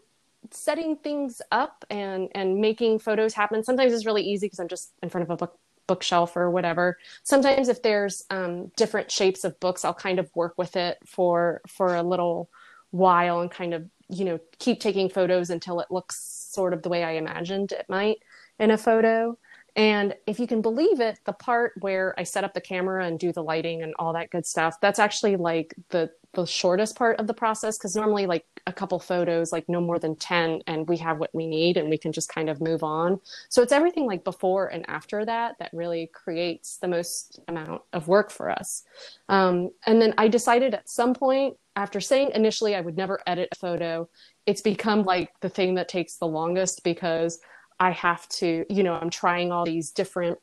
setting 0.51 0.95
things 0.97 1.41
up 1.51 1.85
and 1.89 2.29
and 2.33 2.59
making 2.59 2.99
photos 2.99 3.33
happen 3.33 3.63
sometimes 3.63 3.93
is 3.93 4.05
really 4.05 4.23
easy 4.23 4.47
because 4.47 4.59
I'm 4.59 4.67
just 4.67 4.91
in 5.01 5.09
front 5.09 5.23
of 5.23 5.29
a 5.31 5.37
book 5.37 5.57
bookshelf 5.87 6.37
or 6.37 6.49
whatever. 6.49 6.97
Sometimes 7.23 7.67
if 7.67 7.81
there's 7.81 8.23
um, 8.29 8.71
different 8.77 9.11
shapes 9.11 9.43
of 9.43 9.59
books, 9.59 9.83
I'll 9.83 9.93
kind 9.93 10.19
of 10.19 10.33
work 10.35 10.53
with 10.57 10.75
it 10.75 10.97
for 11.05 11.61
for 11.67 11.95
a 11.95 12.03
little 12.03 12.49
while 12.91 13.41
and 13.41 13.51
kind 13.51 13.73
of 13.73 13.89
you 14.09 14.25
know 14.25 14.39
keep 14.59 14.79
taking 14.79 15.09
photos 15.09 15.49
until 15.49 15.79
it 15.79 15.87
looks 15.89 16.32
sort 16.53 16.73
of 16.73 16.81
the 16.81 16.89
way 16.89 17.03
I 17.03 17.11
imagined 17.11 17.71
it 17.71 17.85
might 17.89 18.17
in 18.59 18.71
a 18.71 18.77
photo. 18.77 19.37
And 19.75 20.13
if 20.27 20.39
you 20.39 20.45
can 20.45 20.61
believe 20.61 20.99
it, 20.99 21.19
the 21.25 21.33
part 21.33 21.73
where 21.79 22.13
I 22.17 22.23
set 22.23 22.43
up 22.43 22.53
the 22.53 22.61
camera 22.61 23.05
and 23.05 23.17
do 23.17 23.31
the 23.31 23.43
lighting 23.43 23.81
and 23.81 23.93
all 23.97 24.13
that 24.13 24.29
good 24.29 24.45
stuff, 24.45 24.79
that's 24.79 24.99
actually 24.99 25.35
like 25.35 25.73
the 25.89 26.11
the 26.33 26.45
shortest 26.45 26.95
part 26.95 27.19
of 27.19 27.27
the 27.27 27.33
process 27.33 27.77
because 27.77 27.95
normally 27.95 28.25
like 28.25 28.45
a 28.65 28.73
couple 28.73 28.99
photos, 28.99 29.51
like 29.51 29.69
no 29.69 29.79
more 29.79 29.99
than 29.99 30.15
10, 30.15 30.61
and 30.65 30.87
we 30.87 30.97
have 30.97 31.19
what 31.19 31.29
we 31.33 31.45
need 31.45 31.77
and 31.77 31.89
we 31.89 31.97
can 31.97 32.11
just 32.11 32.29
kind 32.29 32.49
of 32.49 32.59
move 32.59 32.83
on. 32.83 33.19
So 33.49 33.61
it's 33.61 33.71
everything 33.71 34.05
like 34.07 34.23
before 34.23 34.67
and 34.67 34.83
after 34.89 35.25
that 35.25 35.55
that 35.59 35.69
really 35.73 36.09
creates 36.11 36.77
the 36.77 36.87
most 36.87 37.39
amount 37.47 37.83
of 37.93 38.07
work 38.07 38.31
for 38.31 38.49
us. 38.49 38.83
Um, 39.29 39.69
and 39.85 40.01
then 40.01 40.15
I 40.17 40.27
decided 40.27 40.73
at 40.73 40.89
some 40.89 41.13
point 41.13 41.55
after 41.75 41.99
saying 41.99 42.31
initially 42.33 42.75
I 42.75 42.81
would 42.81 42.97
never 42.97 43.19
edit 43.27 43.49
a 43.51 43.55
photo, 43.55 44.09
it's 44.45 44.61
become 44.61 45.03
like 45.03 45.31
the 45.41 45.49
thing 45.49 45.75
that 45.75 45.87
takes 45.87 46.17
the 46.17 46.27
longest 46.27 46.83
because 46.83 47.39
I 47.79 47.91
have 47.91 48.27
to, 48.29 48.65
you 48.69 48.83
know, 48.83 48.93
I'm 48.93 49.09
trying 49.09 49.51
all 49.51 49.65
these 49.65 49.91
different 49.91 50.37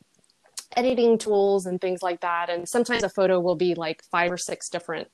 editing 0.75 1.17
tools 1.17 1.65
and 1.65 1.79
things 1.79 2.01
like 2.01 2.21
that. 2.21 2.49
And 2.49 2.67
sometimes 2.67 3.03
a 3.03 3.09
photo 3.09 3.39
will 3.39 3.55
be 3.55 3.75
like 3.75 4.03
five 4.03 4.31
or 4.31 4.37
six 4.37 4.69
different 4.69 5.07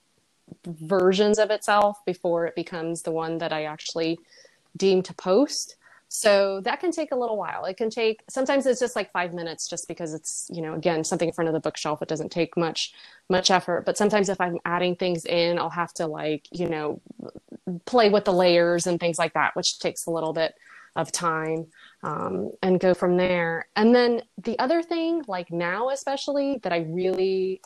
versions 0.65 1.39
of 1.39 1.49
itself 1.51 1.97
before 2.05 2.45
it 2.45 2.55
becomes 2.55 3.01
the 3.01 3.11
one 3.11 3.37
that 3.39 3.51
I 3.51 3.65
actually 3.65 4.19
deem 4.75 5.01
to 5.03 5.13
post. 5.13 5.75
So 6.17 6.61
that 6.61 6.79
can 6.79 6.91
take 6.91 7.11
a 7.11 7.15
little 7.15 7.37
while. 7.37 7.65
It 7.65 7.77
can 7.77 7.91
take 7.91 8.23
sometimes 8.27 8.65
it's 8.65 8.79
just 8.79 8.95
like 8.95 9.11
five 9.11 9.35
minutes 9.35 9.67
just 9.67 9.87
because 9.87 10.15
it's, 10.15 10.49
you 10.51 10.63
know, 10.63 10.73
again, 10.73 11.03
something 11.03 11.27
in 11.27 11.33
front 11.33 11.47
of 11.47 11.53
the 11.53 11.59
bookshelf. 11.59 12.01
It 12.01 12.07
doesn't 12.07 12.31
take 12.31 12.57
much 12.57 12.91
much 13.29 13.51
effort. 13.51 13.85
But 13.85 13.99
sometimes 13.99 14.27
if 14.27 14.41
I'm 14.41 14.57
adding 14.65 14.95
things 14.95 15.25
in, 15.25 15.59
I'll 15.59 15.69
have 15.69 15.93
to 15.95 16.07
like, 16.07 16.47
you 16.51 16.67
know, 16.67 16.99
play 17.85 18.09
with 18.09 18.25
the 18.25 18.33
layers 18.33 18.87
and 18.87 18.99
things 18.99 19.19
like 19.19 19.33
that, 19.33 19.55
which 19.55 19.77
takes 19.77 20.07
a 20.07 20.11
little 20.11 20.33
bit 20.33 20.55
of 20.95 21.11
time 21.11 21.67
um, 22.01 22.51
and 22.63 22.79
go 22.79 22.95
from 22.95 23.17
there. 23.17 23.67
And 23.75 23.93
then 23.93 24.23
the 24.39 24.57
other 24.57 24.81
thing, 24.81 25.23
like 25.27 25.51
now 25.51 25.89
especially, 25.89 26.59
that 26.63 26.73
I 26.73 26.79
really 26.89 27.61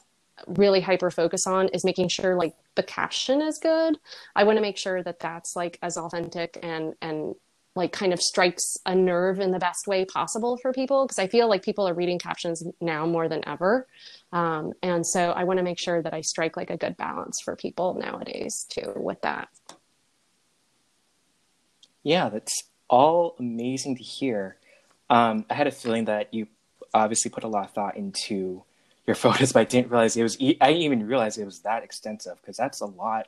really 0.48 0.82
hyper 0.82 1.12
focus 1.12 1.46
on 1.46 1.68
is 1.70 1.86
making 1.86 2.08
sure 2.08 2.36
like 2.36 2.56
the 2.76 2.84
caption 2.84 3.42
is 3.42 3.60
good. 3.60 3.98
I 4.36 4.44
want 4.44 4.58
to 4.58 4.62
make 4.62 4.78
sure 4.78 5.04
that 5.04 5.20
that's 5.20 5.56
like 5.56 5.78
as 5.82 5.98
authentic 5.98 6.58
and 6.64 6.96
and 7.02 7.36
like 7.76 7.92
kind 7.92 8.12
of 8.12 8.22
strikes 8.22 8.76
a 8.86 8.94
nerve 8.94 9.40
in 9.40 9.52
the 9.52 9.60
best 9.60 9.88
way 9.88 10.04
possible 10.04 10.58
for 10.58 10.74
people 10.74 11.06
because 11.06 11.20
I 11.20 11.28
feel 11.28 11.48
like 11.48 11.64
people 11.64 11.88
are 11.88 11.94
reading 11.94 12.20
captions 12.20 12.64
now 12.82 13.06
more 13.06 13.30
than 13.30 13.48
ever. 13.48 13.88
Um, 14.34 14.74
and 14.84 15.06
so 15.06 15.32
I 15.32 15.46
want 15.46 15.58
to 15.58 15.64
make 15.64 15.80
sure 15.80 16.02
that 16.02 16.14
I 16.14 16.22
strike 16.22 16.58
like 16.58 16.70
a 16.70 16.78
good 16.78 16.98
balance 16.98 17.40
for 17.44 17.56
people 17.56 17.94
nowadays 17.94 18.66
too 18.70 18.94
with 18.96 19.22
that. 19.22 19.48
Yeah, 22.04 22.30
that's 22.30 22.64
all 22.90 23.36
amazing 23.40 23.96
to 23.98 24.04
hear. 24.04 24.58
Um, 25.10 25.46
I 25.50 25.54
had 25.54 25.68
a 25.68 25.72
feeling 25.72 26.06
that 26.06 26.34
you 26.34 26.48
obviously 26.94 27.32
put 27.32 27.44
a 27.44 27.48
lot 27.48 27.66
of 27.66 27.72
thought 27.72 27.96
into 27.96 28.64
your 29.08 29.16
photos, 29.16 29.54
but 29.54 29.62
I 29.62 29.66
didn't 29.66 29.92
realize 29.92 30.18
it 30.18 30.24
was. 30.24 30.36
I 30.40 30.68
didn't 30.68 30.82
even 30.82 31.08
realize 31.08 31.38
it 31.38 31.46
was 31.46 31.60
that 31.62 31.84
extensive 31.84 32.38
because 32.42 32.58
that's 32.58 32.82
a 32.82 32.86
lot 32.86 33.28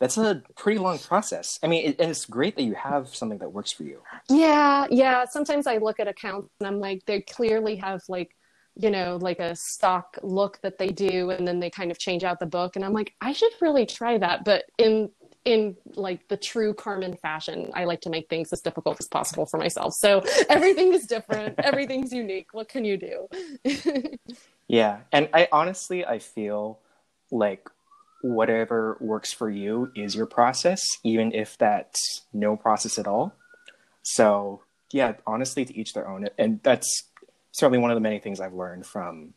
that's 0.00 0.16
a 0.18 0.42
pretty 0.56 0.78
long 0.78 0.98
process. 0.98 1.58
I 1.62 1.68
mean, 1.68 1.86
it, 1.86 2.00
and 2.00 2.10
it's 2.10 2.26
great 2.26 2.56
that 2.56 2.62
you 2.62 2.74
have 2.74 3.08
something 3.08 3.38
that 3.38 3.52
works 3.52 3.72
for 3.72 3.84
you. 3.84 4.02
Yeah, 4.28 4.86
yeah. 4.90 5.24
Sometimes 5.24 5.66
I 5.66 5.78
look 5.78 6.00
at 6.00 6.08
accounts 6.08 6.50
and 6.60 6.66
I'm 6.66 6.80
like, 6.80 7.04
they 7.06 7.20
clearly 7.20 7.76
have 7.76 8.02
like, 8.08 8.34
you 8.76 8.90
know, 8.90 9.18
like 9.20 9.38
a 9.38 9.54
stock 9.54 10.18
look 10.22 10.60
that 10.62 10.78
they 10.78 10.88
do, 10.88 11.30
and 11.30 11.46
then 11.46 11.60
they 11.60 11.70
kind 11.70 11.92
of 11.92 11.98
change 11.98 12.24
out 12.24 12.40
the 12.40 12.46
book, 12.46 12.74
and 12.74 12.84
I'm 12.84 12.92
like, 12.92 13.14
I 13.20 13.32
should 13.32 13.52
really 13.60 13.86
try 13.86 14.18
that. 14.18 14.44
But 14.44 14.64
in 14.78 15.10
in 15.44 15.76
like 15.94 16.26
the 16.28 16.36
true 16.36 16.74
Carmen 16.74 17.16
fashion, 17.16 17.70
I 17.74 17.84
like 17.84 18.00
to 18.02 18.10
make 18.10 18.28
things 18.28 18.52
as 18.52 18.60
difficult 18.62 18.98
as 18.98 19.06
possible 19.06 19.46
for 19.46 19.58
myself. 19.58 19.94
So 19.94 20.22
everything 20.48 20.92
is 20.92 21.06
different, 21.06 21.54
everything's 21.58 22.12
unique. 22.12 22.48
What 22.52 22.68
can 22.68 22.84
you 22.84 22.96
do? 22.96 23.28
yeah, 24.68 25.00
and 25.12 25.28
I 25.32 25.48
honestly 25.52 26.04
I 26.04 26.18
feel 26.18 26.80
like 27.30 27.68
whatever 28.24 28.96
works 29.00 29.34
for 29.34 29.50
you 29.50 29.92
is 29.94 30.16
your 30.16 30.24
process, 30.24 30.82
even 31.02 31.30
if 31.34 31.58
that's 31.58 32.22
no 32.32 32.56
process 32.56 32.98
at 32.98 33.06
all. 33.06 33.34
So, 34.02 34.62
yeah, 34.90 35.12
honestly, 35.26 35.66
to 35.66 35.78
each 35.78 35.92
their 35.92 36.08
own. 36.08 36.28
And 36.38 36.58
that's 36.62 37.04
certainly 37.52 37.78
one 37.78 37.90
of 37.90 37.96
the 37.96 38.00
many 38.00 38.18
things 38.18 38.40
I've 38.40 38.54
learned 38.54 38.86
from 38.86 39.34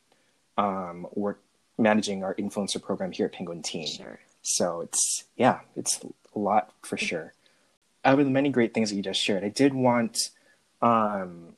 um, 0.57 1.05
work 1.13 1.41
managing 1.77 2.23
our 2.23 2.33
influencer 2.35 2.81
program 2.81 3.11
here 3.11 3.25
at 3.25 3.33
Penguin 3.33 3.61
Teen. 3.61 3.87
Sure. 3.87 4.19
So 4.41 4.79
it's, 4.79 5.25
yeah, 5.35 5.59
it's 5.75 5.99
a 6.33 6.39
lot 6.39 6.71
for 6.81 6.95
sure. 6.95 7.33
Out 8.05 8.19
of 8.19 8.25
the 8.25 8.31
many 8.31 8.47
great 8.47 8.73
things 8.73 8.89
that 8.89 8.95
you 8.95 9.01
just 9.01 9.21
shared, 9.21 9.43
I 9.43 9.49
did 9.49 9.73
want 9.73 10.17
um, 10.81 11.57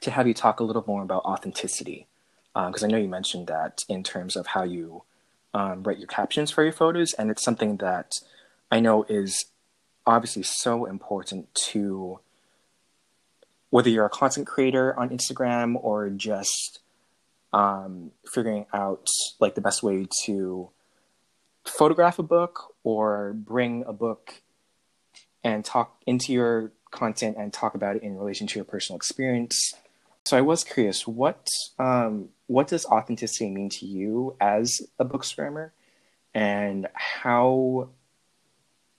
to 0.00 0.12
have 0.12 0.28
you 0.28 0.34
talk 0.34 0.60
a 0.60 0.64
little 0.64 0.84
more 0.86 1.02
about 1.02 1.24
authenticity. 1.24 2.06
Because 2.54 2.84
um, 2.84 2.88
I 2.88 2.92
know 2.92 2.98
you 2.98 3.08
mentioned 3.08 3.48
that 3.48 3.82
in 3.88 4.04
terms 4.04 4.36
of 4.36 4.46
how 4.46 4.62
you 4.62 5.02
um, 5.56 5.82
write 5.84 5.98
your 5.98 6.06
captions 6.06 6.50
for 6.50 6.62
your 6.62 6.72
photos, 6.72 7.14
and 7.14 7.30
it's 7.30 7.42
something 7.42 7.78
that 7.78 8.12
I 8.70 8.78
know 8.80 9.04
is 9.08 9.46
obviously 10.06 10.42
so 10.42 10.84
important 10.84 11.48
to 11.70 12.20
whether 13.70 13.88
you're 13.88 14.04
a 14.04 14.10
content 14.10 14.46
creator 14.46 14.98
on 14.98 15.08
Instagram 15.08 15.82
or 15.82 16.10
just 16.10 16.80
um, 17.54 18.10
figuring 18.30 18.66
out 18.74 19.06
like 19.40 19.54
the 19.54 19.62
best 19.62 19.82
way 19.82 20.06
to 20.24 20.68
photograph 21.64 22.18
a 22.18 22.22
book 22.22 22.74
or 22.84 23.32
bring 23.32 23.82
a 23.86 23.94
book 23.94 24.42
and 25.42 25.64
talk 25.64 25.96
into 26.06 26.34
your 26.34 26.70
content 26.90 27.34
and 27.38 27.52
talk 27.52 27.74
about 27.74 27.96
it 27.96 28.02
in 28.02 28.18
relation 28.18 28.46
to 28.46 28.56
your 28.56 28.64
personal 28.64 28.96
experience. 28.96 29.72
So 30.26 30.36
I 30.36 30.42
was 30.42 30.64
curious, 30.64 31.06
what 31.06 31.46
um, 31.78 32.28
what 32.46 32.68
does 32.68 32.86
authenticity 32.86 33.50
mean 33.50 33.68
to 33.70 33.86
you 33.86 34.36
as 34.40 34.80
a 34.98 35.04
bookstagrammer, 35.04 35.70
and 36.34 36.88
how? 36.94 37.90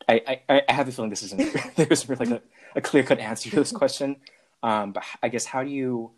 I, 0.10 0.42
I, 0.48 0.62
I 0.70 0.74
have 0.74 0.88
a 0.88 0.92
feeling 0.92 1.10
this 1.10 1.24
isn't 1.24 1.75
there's 1.75 2.08
really 2.08 2.25
like 2.25 2.42
a, 2.42 2.77
a 2.77 2.82
clear 2.82 3.04
cut 3.04 3.20
answer 3.20 3.50
to 3.50 3.56
this 3.58 3.72
question, 3.72 4.18
um, 4.63 4.94
but 4.94 5.04
I 5.22 5.30
guess 5.30 5.46
how 5.46 5.63
do 5.63 5.70
you 5.70 6.12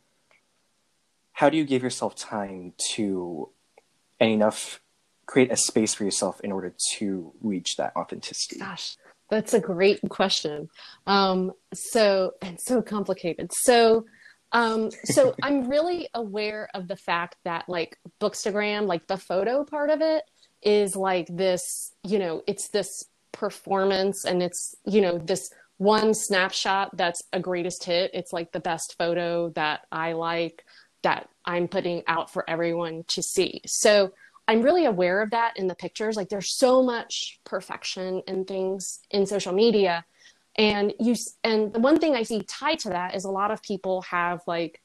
how 1.33 1.49
do 1.49 1.57
you 1.57 1.63
give 1.63 1.83
yourself 1.83 2.15
time 2.15 2.73
to 2.95 3.49
and 4.19 4.31
enough 4.31 4.81
create 5.25 5.51
a 5.51 5.55
space 5.55 5.93
for 5.93 6.03
yourself 6.03 6.41
in 6.41 6.51
order 6.51 6.73
to 6.97 7.31
reach 7.41 7.77
that 7.77 7.95
authenticity? 7.95 8.59
Gosh, 8.59 8.97
that's 9.29 9.53
a 9.53 9.59
great 9.59 10.01
question. 10.09 10.69
Um, 11.07 11.53
so 11.73 12.33
and 12.41 12.59
so 12.59 12.81
complicated. 12.81 13.51
So 13.53 14.05
um, 14.51 14.89
so 15.05 15.35
I'm 15.43 15.69
really 15.69 16.09
aware 16.13 16.69
of 16.73 16.87
the 16.87 16.95
fact 16.95 17.37
that 17.43 17.69
like 17.69 17.97
Bookstagram, 18.19 18.87
like 18.87 19.07
the 19.07 19.17
photo 19.17 19.63
part 19.63 19.89
of 19.89 20.01
it 20.01 20.23
is 20.61 20.95
like 20.95 21.27
this, 21.27 21.93
you 22.03 22.19
know, 22.19 22.41
it's 22.47 22.69
this 22.69 23.05
performance 23.31 24.25
and 24.25 24.41
it's, 24.41 24.75
you 24.85 25.01
know, 25.01 25.17
this 25.17 25.51
one 25.77 26.13
snapshot 26.13 26.95
that's 26.97 27.23
a 27.31 27.39
greatest 27.39 27.83
hit. 27.83 28.11
It's 28.13 28.33
like 28.33 28.51
the 28.51 28.59
best 28.59 28.97
photo 28.97 29.49
that 29.51 29.81
I 29.91 30.13
like 30.13 30.65
that 31.03 31.29
I'm 31.45 31.67
putting 31.67 32.03
out 32.07 32.31
for 32.31 32.49
everyone 32.49 33.03
to 33.09 33.21
see. 33.21 33.61
So 33.65 34.11
I'm 34.47 34.61
really 34.63 34.85
aware 34.85 35.21
of 35.21 35.29
that 35.29 35.53
in 35.57 35.67
the 35.67 35.75
pictures. 35.75 36.17
Like 36.17 36.29
there's 36.29 36.49
so 36.49 36.83
much 36.83 37.39
perfection 37.45 38.23
in 38.27 38.45
things 38.45 38.99
in 39.11 39.25
social 39.25 39.53
media 39.53 40.03
and 40.59 40.93
you 40.99 41.15
and 41.43 41.73
the 41.73 41.79
one 41.79 41.97
thing 41.97 42.15
i 42.15 42.21
see 42.21 42.41
tied 42.43 42.77
to 42.77 42.89
that 42.89 43.15
is 43.15 43.23
a 43.23 43.31
lot 43.31 43.49
of 43.49 43.63
people 43.63 44.03
have 44.03 44.41
like 44.45 44.81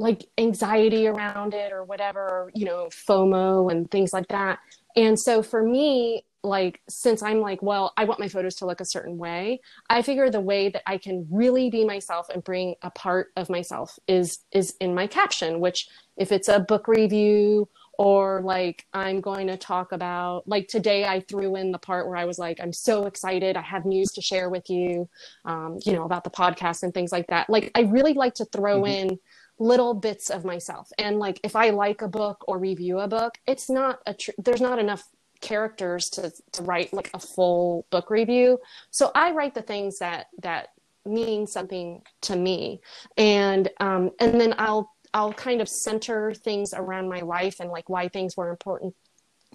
like 0.00 0.24
anxiety 0.38 1.06
around 1.06 1.54
it 1.54 1.72
or 1.72 1.84
whatever 1.84 2.50
you 2.54 2.64
know 2.64 2.88
fomo 2.90 3.70
and 3.70 3.90
things 3.90 4.12
like 4.12 4.26
that. 4.28 4.58
And 4.96 5.20
so 5.20 5.42
for 5.42 5.62
me 5.62 6.24
like 6.42 6.80
since 6.88 7.22
i'm 7.22 7.38
like 7.40 7.60
well 7.60 7.92
i 7.98 8.04
want 8.04 8.18
my 8.18 8.26
photos 8.26 8.54
to 8.54 8.64
look 8.64 8.80
a 8.80 8.84
certain 8.84 9.18
way 9.18 9.60
i 9.90 10.00
figure 10.00 10.30
the 10.30 10.40
way 10.40 10.70
that 10.70 10.82
i 10.86 10.96
can 10.96 11.26
really 11.30 11.68
be 11.68 11.84
myself 11.84 12.30
and 12.30 12.42
bring 12.42 12.74
a 12.80 12.90
part 12.90 13.28
of 13.36 13.50
myself 13.50 13.98
is 14.08 14.38
is 14.50 14.74
in 14.80 14.94
my 14.94 15.06
caption 15.06 15.60
which 15.60 15.86
if 16.16 16.32
it's 16.32 16.48
a 16.48 16.58
book 16.58 16.88
review 16.88 17.68
or 18.00 18.40
like 18.40 18.86
I'm 18.94 19.20
going 19.20 19.48
to 19.48 19.58
talk 19.58 19.92
about 19.92 20.48
like 20.48 20.68
today 20.68 21.04
I 21.04 21.20
threw 21.20 21.54
in 21.56 21.70
the 21.70 21.76
part 21.76 22.08
where 22.08 22.16
I 22.16 22.24
was 22.24 22.38
like 22.38 22.58
I'm 22.58 22.72
so 22.72 23.04
excited. 23.04 23.58
I 23.58 23.60
have 23.60 23.84
news 23.84 24.12
to 24.12 24.22
share 24.22 24.48
with 24.48 24.70
you 24.70 25.06
um, 25.44 25.78
you 25.84 25.92
know 25.92 26.04
about 26.04 26.24
the 26.24 26.30
podcast 26.30 26.82
and 26.82 26.94
things 26.94 27.12
like 27.12 27.26
that. 27.26 27.50
Like 27.50 27.70
I 27.74 27.82
really 27.82 28.14
like 28.14 28.32
to 28.36 28.46
throw 28.46 28.84
mm-hmm. 28.84 29.10
in 29.10 29.18
little 29.58 29.92
bits 29.92 30.30
of 30.30 30.46
myself. 30.46 30.90
And 30.96 31.18
like 31.18 31.40
if 31.44 31.54
I 31.54 31.70
like 31.70 32.00
a 32.00 32.08
book 32.08 32.42
or 32.48 32.58
review 32.58 33.00
a 33.00 33.06
book 33.06 33.36
it's 33.46 33.68
not 33.68 34.00
a 34.06 34.14
tr- 34.14 34.30
there's 34.38 34.62
not 34.62 34.78
enough 34.78 35.06
characters 35.42 36.08
to 36.10 36.32
to 36.52 36.62
write 36.62 36.94
like 36.94 37.10
a 37.12 37.18
full 37.18 37.84
book 37.90 38.08
review. 38.08 38.60
So 38.90 39.12
I 39.14 39.32
write 39.32 39.54
the 39.54 39.60
things 39.60 39.98
that 39.98 40.28
that 40.40 40.68
mean 41.04 41.46
something 41.46 42.00
to 42.22 42.34
me. 42.34 42.80
And 43.18 43.68
um 43.78 44.12
and 44.18 44.40
then 44.40 44.54
I'll 44.56 44.90
I'll 45.12 45.32
kind 45.32 45.60
of 45.60 45.68
center 45.68 46.32
things 46.34 46.72
around 46.74 47.08
my 47.08 47.20
life 47.20 47.60
and 47.60 47.70
like 47.70 47.88
why 47.88 48.08
things 48.08 48.36
were 48.36 48.50
important 48.50 48.94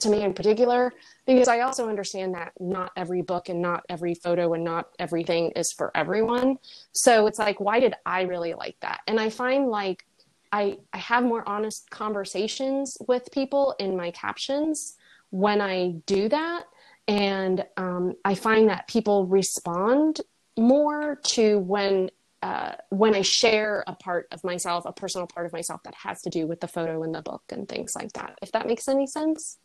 to 0.02 0.10
me 0.10 0.24
in 0.24 0.34
particular 0.34 0.92
because 1.26 1.48
I 1.48 1.62
also 1.62 1.88
understand 1.88 2.34
that 2.36 2.52
not 2.60 2.92
every 2.98 3.22
book 3.22 3.48
and 3.48 3.62
not 3.62 3.86
every 3.88 4.14
photo 4.14 4.54
and 4.54 4.64
not 4.64 4.90
everything 5.00 5.52
is 5.52 5.72
for 5.72 5.92
everyone. 5.96 6.58
So 6.92 7.28
it's 7.28 7.40
like 7.40 7.60
why 7.60 7.80
did 7.80 7.94
I 8.06 8.24
really 8.24 8.54
like 8.54 8.76
that? 8.82 9.02
And 9.08 9.20
I 9.20 9.30
find 9.30 9.70
like 9.70 10.06
I 10.52 10.78
I 10.92 10.98
have 10.98 11.24
more 11.24 11.48
honest 11.48 11.90
conversations 11.90 12.98
with 13.08 13.32
people 13.32 13.76
in 13.80 13.96
my 13.96 14.12
captions 14.12 14.96
when 15.30 15.62
I 15.62 15.96
do 16.06 16.28
that 16.30 16.66
and 17.08 17.66
um, 17.78 18.14
I 18.24 18.36
find 18.36 18.70
that 18.70 18.88
people 18.88 19.28
respond 19.28 20.22
more 20.58 21.20
to 21.24 21.60
when 21.60 22.10
uh, 22.46 22.76
when 22.90 23.16
I 23.16 23.24
share 23.24 23.84
a 23.88 23.96
part 23.96 24.28
of 24.32 24.44
myself, 24.44 24.86
a 24.86 24.94
personal 24.94 25.26
part 25.26 25.48
of 25.48 25.52
myself 25.52 25.82
that 25.82 25.96
has 25.96 26.22
to 26.22 26.30
do 26.30 26.46
with 26.46 26.60
the 26.60 26.68
photo 26.68 27.02
in 27.02 27.12
the 27.12 27.24
book 27.24 27.42
and 27.50 27.68
things 27.68 27.96
like 27.96 28.14
that. 28.14 28.38
If 28.40 28.52
that 28.52 28.68
makes 28.68 28.88
any 28.88 29.08
sense. 29.08 29.58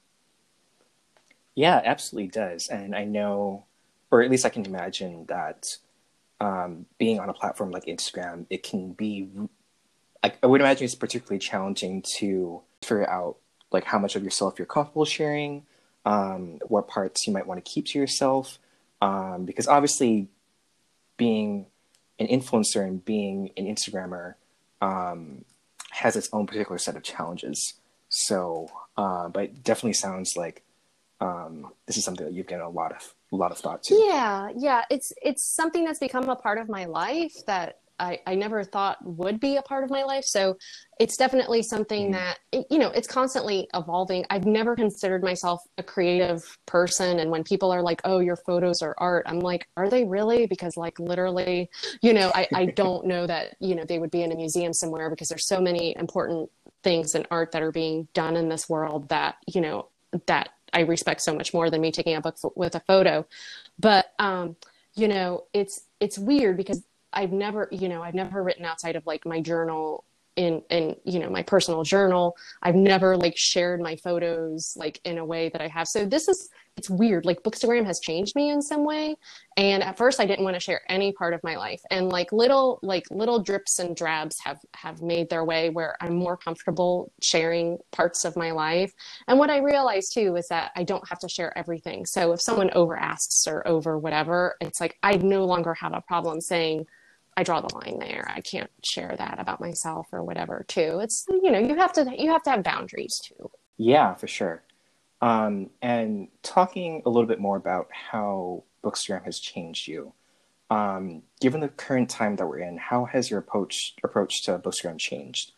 Yeah, 1.55 1.83
absolutely 1.85 2.29
does. 2.29 2.69
And 2.69 2.97
I 2.97 3.05
know, 3.05 3.67
or 4.11 4.23
at 4.23 4.31
least 4.31 4.47
I 4.47 4.49
can 4.49 4.65
imagine 4.65 5.27
that 5.29 5.67
um, 6.41 6.87
being 6.97 7.21
on 7.21 7.29
a 7.29 7.35
platform 7.35 7.71
like 7.71 7.85
Instagram, 7.85 8.47
it 8.49 8.63
can 8.63 8.93
be. 8.93 9.29
I, 10.25 10.33
I 10.43 10.47
would 10.47 10.63
imagine 10.63 10.87
it's 10.87 10.95
particularly 10.95 11.39
challenging 11.39 12.03
to 12.17 12.63
figure 12.81 13.11
out 13.11 13.37
like 13.71 13.85
how 13.85 13.99
much 13.99 14.17
of 14.17 14.25
yourself 14.25 14.59
you're 14.59 14.65
comfortable 14.65 15.05
sharing, 15.05 15.67
um, 16.07 16.61
what 16.67 16.89
parts 16.89 17.27
you 17.27 17.35
might 17.35 17.47
want 17.47 17.63
to 17.63 17.71
keep 17.71 17.85
to 17.89 17.99
yourself, 17.99 18.59
um, 19.03 19.45
because 19.45 19.69
obviously 19.69 20.29
being 21.19 21.67
an 22.21 22.29
influencer 22.29 22.87
and 22.87 23.05
being 23.05 23.51
an 23.57 23.67
Instagrammer 23.67 24.35
um, 24.81 25.45
has 25.91 26.15
its 26.15 26.29
own 26.33 26.47
particular 26.47 26.79
set 26.79 26.97
of 26.97 27.03
challenges. 27.03 27.75
So, 28.09 28.69
uh, 28.97 29.29
but 29.29 29.45
it 29.45 29.65
definitely 29.65 29.95
sounds 29.95 30.37
like 30.37 30.63
um, 31.21 31.73
this 31.87 31.97
is 31.97 32.05
something 32.05 32.27
that 32.27 32.33
you've 32.33 32.47
given 32.47 32.65
a 32.65 32.69
lot 32.69 32.93
of 32.93 33.15
a 33.33 33.37
lot 33.37 33.53
of 33.53 33.59
thought 33.59 33.83
to. 33.85 33.95
Yeah, 33.95 34.51
yeah, 34.57 34.85
it's 34.91 35.13
it's 35.23 35.45
something 35.55 35.85
that's 35.85 35.99
become 35.99 36.29
a 36.29 36.37
part 36.37 36.59
of 36.59 36.69
my 36.69 36.85
life 36.87 37.35
that 37.47 37.80
I, 38.01 38.21
I 38.27 38.35
never 38.35 38.65
thought 38.65 38.99
would 39.05 39.39
be 39.39 39.57
a 39.57 39.63
part 39.63 39.85
of 39.85 39.91
my 39.91 40.03
life. 40.03 40.25
So 40.25 40.57
it's 40.99 41.17
definitely 41.17 41.63
something 41.63 42.13
mm-hmm. 42.13 42.33
that, 42.53 42.67
you 42.71 42.79
know, 42.79 42.89
it's 42.89 43.07
constantly 43.07 43.69
evolving. 43.75 44.25
I've 44.31 44.47
never 44.47 44.75
considered 44.75 45.23
myself 45.23 45.61
a 45.79 45.83
creative 45.83 46.59
person. 46.67 47.21
And 47.21 47.31
when 47.31 47.45
people 47.45 47.71
are 47.71 47.83
like, 47.83 48.01
oh, 48.05 48.19
your 48.19 48.37
photos 48.37 48.83
are 48.83 48.95
art, 48.99 49.27
I'm 49.27 49.41
like, 49.41 49.69
are 49.77 49.89
they 49.89 50.05
really? 50.05 50.47
Because, 50.47 50.77
like, 50.77 50.99
literally, 50.99 51.71
you 52.03 52.15
know, 52.15 52.33
I, 52.35 52.49
I 52.55 52.67
don't 52.77 53.07
know 53.07 53.27
that, 53.27 53.57
you 53.61 53.75
know, 53.75 53.85
they 53.85 53.99
would 53.99 54.11
be 54.11 54.23
in 54.23 54.33
a 54.33 54.37
museum 54.37 54.73
somewhere 54.73 55.11
because 55.11 55.29
there's 55.29 55.47
so 55.47 55.61
many 55.61 55.95
important 55.97 56.51
things 56.83 57.15
in 57.15 57.27
art 57.31 57.53
that 57.53 57.63
are 57.63 57.73
being 57.73 58.09
done 58.15 58.37
in 58.37 58.49
this 58.49 58.69
world 58.69 59.11
that, 59.11 59.37
you 59.47 59.61
know, 59.61 59.89
that 60.27 60.51
I 60.73 60.81
respect 60.81 61.21
so 61.21 61.35
much 61.35 61.53
more 61.53 61.69
than 61.69 61.81
me 61.81 61.93
taking 61.93 62.17
a 62.17 62.21
book 62.21 62.37
with 62.57 62.75
a 62.75 62.81
photo. 62.81 63.27
But, 63.79 64.13
um, 64.19 64.57
you 64.95 65.09
know, 65.09 65.45
it's, 65.53 65.83
it's 66.01 66.19
weird 66.19 66.57
because 66.57 66.83
I've 67.13 67.33
never, 67.33 67.69
you 67.71 67.89
know, 67.89 68.03
I've 68.03 68.15
never 68.15 68.43
written 68.43 68.65
outside 68.65 68.97
of 68.97 69.07
like 69.07 69.27
my 69.27 69.41
journal 69.41 70.05
in 70.37 70.63
in 70.71 70.97
you 71.05 71.19
know 71.19 71.29
my 71.29 71.43
personal 71.43 71.83
journal. 71.83 72.37
I've 72.63 72.75
never 72.75 73.17
like 73.17 73.37
shared 73.37 73.81
my 73.81 73.97
photos 73.97 74.75
like 74.77 75.01
in 75.05 75.19
a 75.19 75.25
way 75.25 75.49
that 75.51 75.61
i 75.61 75.69
have. 75.69 75.89
So 75.89 76.07
this 76.07 76.29
is 76.29 76.49
it's 76.77 76.89
weird. 76.89 77.27
Like 77.27 77.43
bookstagram 77.43 77.85
has 77.85 78.01
changed 78.01 78.37
me 78.37 78.51
in 78.51 78.63
some 78.63 78.85
way. 78.85 79.17
And 79.57 79.83
at 79.83 79.99
first 79.99 80.21
i 80.21 80.27
didn't 80.27 80.45
want 80.45 80.55
to 80.55 80.61
share 80.61 80.81
any 80.89 81.13
part 81.13 81.35
of 81.35 81.43
my 81.43 81.57
life. 81.57 81.83
And 81.91 82.09
like 82.09 82.33
little 82.33 82.79
like 82.83 83.05
little 83.11 83.41
drips 83.41 83.81
and 83.81 83.97
drabs 83.97 84.39
have 84.41 84.61
have 84.75 85.03
made 85.03 85.29
their 85.29 85.45
way 85.45 85.69
where 85.69 85.97
i'm 86.01 86.15
more 86.15 86.37
comfortable 86.37 87.13
sharing 87.21 87.79
parts 87.91 88.25
of 88.25 88.37
my 88.37 88.53
life. 88.53 88.93
And 89.27 89.39
what 89.39 89.51
i 89.51 89.59
realized 89.59 90.15
too 90.15 90.37
is 90.37 90.49
that 90.49 90.71
i 90.77 90.85
don't 90.85 91.07
have 91.09 91.19
to 91.21 91.29
share 91.29 91.57
everything. 91.59 92.07
So 92.07 92.33
if 92.33 92.41
someone 92.41 92.71
over 92.71 92.97
asks 92.97 93.47
or 93.47 93.67
over 93.67 93.99
whatever 93.99 94.57
it's 94.61 94.81
like 94.81 94.97
i 95.03 95.17
no 95.17 95.45
longer 95.45 95.75
have 95.75 95.93
a 95.93 96.01
problem 96.01 96.41
saying 96.41 96.87
I 97.41 97.43
draw 97.43 97.63
the 97.63 97.75
line 97.75 97.99
there. 97.99 98.31
I 98.31 98.43
can't 98.43 98.71
share 98.85 99.15
that 99.17 99.41
about 99.41 99.63
myself 99.63 100.09
or 100.13 100.23
whatever 100.23 100.67
too. 100.69 101.01
It's 101.03 101.25
you 101.31 101.51
know, 101.51 101.59
you 101.59 101.75
have 101.75 101.91
to 101.95 102.13
you 102.19 102.31
have 102.31 102.43
to 102.43 102.51
have 102.51 102.63
boundaries 102.63 103.19
too. 103.25 103.51
Yeah, 103.79 104.13
for 104.15 104.27
sure. 104.27 104.63
Um, 105.23 105.71
and 105.81 106.29
talking 106.43 107.03
a 107.07 107.09
little 107.09 107.27
bit 107.27 107.41
more 107.41 107.57
about 107.57 107.89
how 107.93 108.65
Bookstagram 108.85 109.25
has 109.25 109.41
changed 109.41 109.89
you. 109.89 110.13
Um, 110.69 111.23
given 111.41 111.63
the 111.63 111.69
current 111.69 112.11
time 112.11 112.37
that 112.37 112.47
we're 112.47 112.59
in, 112.59 112.77
how 112.77 113.07
has 113.07 113.31
your 113.31 113.39
approach 113.39 113.95
approach 114.05 114.43
to 114.43 114.59
Bookstagram 114.59 114.99
changed? 114.99 115.53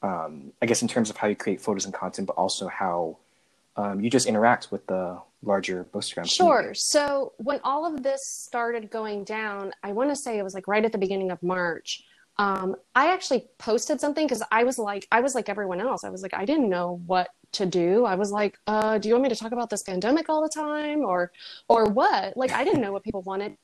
Um, 0.00 0.54
I 0.62 0.66
guess 0.66 0.80
in 0.80 0.88
terms 0.88 1.10
of 1.10 1.18
how 1.18 1.28
you 1.28 1.36
create 1.36 1.60
photos 1.60 1.84
and 1.84 1.92
content, 1.92 2.28
but 2.28 2.36
also 2.36 2.66
how 2.68 3.18
um, 3.76 4.00
you 4.00 4.10
just 4.10 4.26
interact 4.26 4.72
with 4.72 4.86
the 4.86 5.20
larger 5.42 5.84
Bookstagram. 5.84 6.28
Sure. 6.28 6.56
Community. 6.56 6.78
So 6.78 7.32
when 7.36 7.60
all 7.62 7.86
of 7.86 8.02
this 8.02 8.26
started 8.26 8.90
going 8.90 9.24
down, 9.24 9.72
I 9.82 9.92
want 9.92 10.10
to 10.10 10.16
say 10.16 10.38
it 10.38 10.42
was 10.42 10.54
like 10.54 10.66
right 10.66 10.84
at 10.84 10.92
the 10.92 10.98
beginning 10.98 11.30
of 11.30 11.42
March. 11.42 12.04
Um, 12.38 12.76
I 12.94 13.12
actually 13.12 13.46
posted 13.58 14.00
something 14.00 14.26
because 14.26 14.42
I 14.50 14.64
was 14.64 14.78
like, 14.78 15.06
I 15.10 15.20
was 15.20 15.34
like 15.34 15.48
everyone 15.48 15.80
else. 15.80 16.04
I 16.04 16.10
was 16.10 16.22
like, 16.22 16.34
I 16.34 16.44
didn't 16.44 16.68
know 16.68 17.00
what 17.06 17.28
to 17.52 17.64
do. 17.64 18.04
I 18.04 18.14
was 18.14 18.30
like, 18.30 18.58
uh, 18.66 18.98
do 18.98 19.08
you 19.08 19.14
want 19.14 19.24
me 19.24 19.28
to 19.30 19.36
talk 19.36 19.52
about 19.52 19.70
this 19.70 19.82
pandemic 19.82 20.28
all 20.28 20.42
the 20.42 20.48
time 20.48 21.00
or, 21.00 21.32
or 21.68 21.86
what? 21.86 22.36
Like, 22.36 22.52
I 22.52 22.64
didn't 22.64 22.82
know 22.82 22.92
what 22.92 23.04
people 23.04 23.22
wanted. 23.22 23.56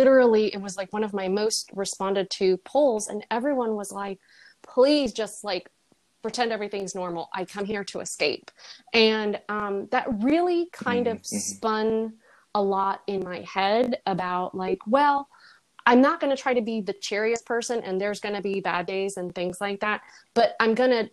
Literally, 0.00 0.52
it 0.52 0.60
was 0.60 0.76
like 0.76 0.92
one 0.92 1.04
of 1.04 1.12
my 1.12 1.28
most 1.28 1.70
responded 1.74 2.30
to 2.30 2.56
polls, 2.58 3.08
and 3.08 3.24
everyone 3.30 3.76
was 3.76 3.92
like, 3.92 4.18
please 4.62 5.12
just 5.12 5.44
like 5.44 5.70
pretend 6.22 6.52
everything's 6.52 6.94
normal. 6.94 7.28
I 7.32 7.44
come 7.44 7.64
here 7.64 7.84
to 7.84 8.00
escape. 8.00 8.50
And 8.92 9.40
um, 9.48 9.88
that 9.90 10.06
really 10.22 10.68
kind 10.72 11.06
mm-hmm. 11.06 11.16
of 11.16 11.26
spun 11.26 12.14
a 12.54 12.62
lot 12.62 13.02
in 13.06 13.22
my 13.24 13.40
head 13.40 14.00
about, 14.06 14.54
like, 14.54 14.78
well, 14.86 15.28
I'm 15.86 16.00
not 16.00 16.20
going 16.20 16.34
to 16.34 16.40
try 16.40 16.54
to 16.54 16.60
be 16.60 16.80
the 16.80 16.92
cheeriest 16.92 17.46
person, 17.46 17.80
and 17.82 18.00
there's 18.00 18.20
going 18.20 18.34
to 18.34 18.42
be 18.42 18.60
bad 18.60 18.86
days 18.86 19.16
and 19.16 19.34
things 19.34 19.60
like 19.60 19.80
that. 19.80 20.02
But 20.34 20.56
I'm 20.60 20.74
going 20.74 20.90
to 20.90 21.10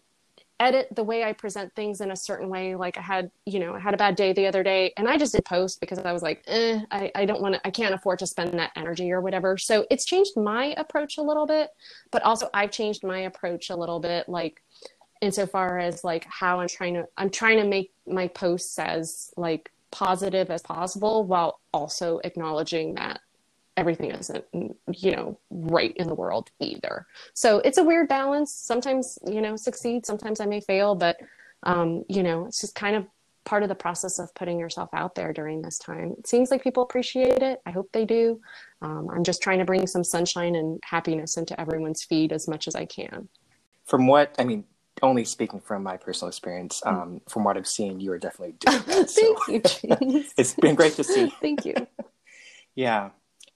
edit 0.59 0.87
the 0.95 1.03
way 1.03 1.23
I 1.23 1.33
present 1.33 1.73
things 1.75 2.01
in 2.01 2.11
a 2.11 2.15
certain 2.15 2.49
way. 2.49 2.75
Like 2.75 2.97
I 2.97 3.01
had, 3.01 3.31
you 3.45 3.59
know, 3.59 3.75
I 3.75 3.79
had 3.79 3.93
a 3.93 3.97
bad 3.97 4.15
day 4.15 4.33
the 4.33 4.47
other 4.47 4.63
day 4.63 4.93
and 4.97 5.07
I 5.07 5.17
just 5.17 5.33
did 5.33 5.45
post 5.45 5.79
because 5.79 5.99
I 5.99 6.11
was 6.11 6.23
like, 6.23 6.43
eh, 6.47 6.81
I, 6.89 7.11
I 7.13 7.25
don't 7.25 7.41
want 7.41 7.55
to, 7.55 7.67
I 7.67 7.69
can't 7.69 7.93
afford 7.93 8.19
to 8.19 8.27
spend 8.27 8.57
that 8.57 8.71
energy 8.75 9.11
or 9.11 9.21
whatever. 9.21 9.57
So 9.57 9.85
it's 9.91 10.05
changed 10.05 10.35
my 10.35 10.73
approach 10.77 11.17
a 11.17 11.21
little 11.21 11.45
bit, 11.45 11.69
but 12.11 12.23
also 12.23 12.49
I've 12.53 12.71
changed 12.71 13.03
my 13.03 13.19
approach 13.19 13.69
a 13.69 13.75
little 13.75 13.99
bit. 13.99 14.27
Like 14.27 14.63
insofar 15.21 15.79
as 15.79 16.03
like 16.03 16.25
how 16.29 16.59
I'm 16.59 16.67
trying 16.67 16.95
to 16.95 17.07
I'm 17.17 17.29
trying 17.29 17.57
to 17.57 17.65
make 17.65 17.91
my 18.05 18.27
posts 18.27 18.77
as 18.79 19.31
like 19.37 19.71
positive 19.91 20.49
as 20.49 20.61
possible 20.61 21.23
while 21.23 21.59
also 21.73 22.19
acknowledging 22.23 22.95
that 22.95 23.21
everything 23.77 24.11
isn't 24.11 24.43
you 24.53 25.11
know 25.11 25.37
right 25.49 25.95
in 25.97 26.07
the 26.07 26.15
world 26.15 26.49
either. 26.59 27.05
So 27.33 27.59
it's 27.59 27.77
a 27.77 27.83
weird 27.83 28.07
balance. 28.07 28.51
Sometimes 28.51 29.19
you 29.25 29.41
know 29.41 29.55
succeed 29.55 30.05
sometimes 30.05 30.39
i 30.39 30.45
may 30.45 30.61
fail 30.61 30.95
but 30.95 31.17
um, 31.63 32.03
you 32.07 32.23
know 32.23 32.45
it's 32.45 32.61
just 32.61 32.75
kind 32.75 32.95
of 32.95 33.05
part 33.45 33.63
of 33.63 33.69
the 33.69 33.75
process 33.75 34.19
of 34.19 34.33
putting 34.35 34.59
yourself 34.59 34.89
out 34.91 35.15
there 35.15 35.31
during 35.31 35.61
this 35.61 35.79
time. 35.79 36.13
It 36.19 36.27
seems 36.27 36.51
like 36.51 36.61
people 36.61 36.83
appreciate 36.83 37.41
it. 37.41 37.61
I 37.65 37.71
hope 37.71 37.89
they 37.93 38.03
do. 38.03 38.41
Um, 38.81 39.09
i'm 39.09 39.23
just 39.23 39.41
trying 39.41 39.59
to 39.59 39.65
bring 39.65 39.87
some 39.87 40.03
sunshine 40.03 40.55
and 40.55 40.79
happiness 40.83 41.37
into 41.37 41.59
everyone's 41.59 42.03
feed 42.03 42.31
as 42.31 42.47
much 42.47 42.67
as 42.67 42.75
i 42.75 42.85
can. 42.85 43.27
From 43.85 44.05
what 44.05 44.35
i 44.37 44.43
mean 44.43 44.65
only 45.01 45.25
speaking 45.25 45.59
from 45.59 45.83
my 45.83 45.97
personal 45.97 46.29
experience, 46.29 46.81
mm. 46.85 46.91
um, 46.91 47.21
from 47.29 47.43
what 47.43 47.57
I've 47.57 47.67
seen, 47.67 47.99
you 47.99 48.11
are 48.11 48.17
definitely 48.17 48.55
doing 48.59 48.83
that. 48.87 49.09
Thank 49.09 49.83
you, 49.83 50.23
it's 50.37 50.53
been 50.53 50.75
great 50.75 50.93
to 50.93 51.03
see. 51.03 51.29
Thank 51.41 51.65
you. 51.65 51.75
yeah, 52.75 53.09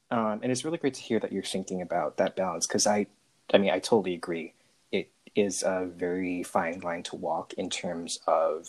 um, 0.10 0.40
and 0.44 0.52
it's 0.52 0.66
really 0.66 0.78
great 0.78 0.94
to 0.96 1.02
hear 1.02 1.20
that 1.20 1.32
you're 1.32 1.44
thinking 1.44 1.82
about 1.82 2.18
that 2.18 2.36
balance 2.36 2.68
because 2.68 2.88
I, 2.88 3.08
I 3.54 3.58
mean, 3.58 3.72
I 3.72 3.80
totally 3.80 4.14
agree. 4.14 4.54
It 4.92 5.10
is 5.36 5.64
a 5.64 5.86
very 5.86 6.44
fine 6.44 6.80
line 6.82 7.04
to 7.04 7.16
walk 7.16 7.54
in 7.54 7.70
terms 7.70 8.20
of 8.28 8.68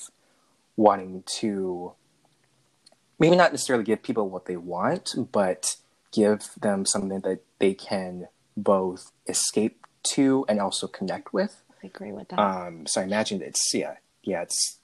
wanting 0.76 1.24
to 1.40 1.92
maybe 3.18 3.36
not 3.36 3.52
necessarily 3.52 3.84
give 3.84 4.02
people 4.02 4.28
what 4.28 4.46
they 4.46 4.56
want, 4.56 5.14
but 5.32 5.76
give 6.12 6.50
them 6.60 6.84
something 6.84 7.20
that 7.20 7.40
they 7.58 7.74
can 7.74 8.28
both 8.56 9.12
escape 9.28 9.86
to 10.02 10.44
and 10.48 10.60
also 10.60 10.86
connect 10.86 11.32
with 11.32 11.61
I 11.82 11.86
agree 11.86 12.12
with 12.12 12.28
that. 12.28 12.38
Um, 12.38 12.86
so 12.86 13.00
I 13.00 13.04
imagine 13.04 13.42
it's 13.42 13.72
yeah, 13.74 13.96
yeah, 14.22 14.42
it's 14.42 14.78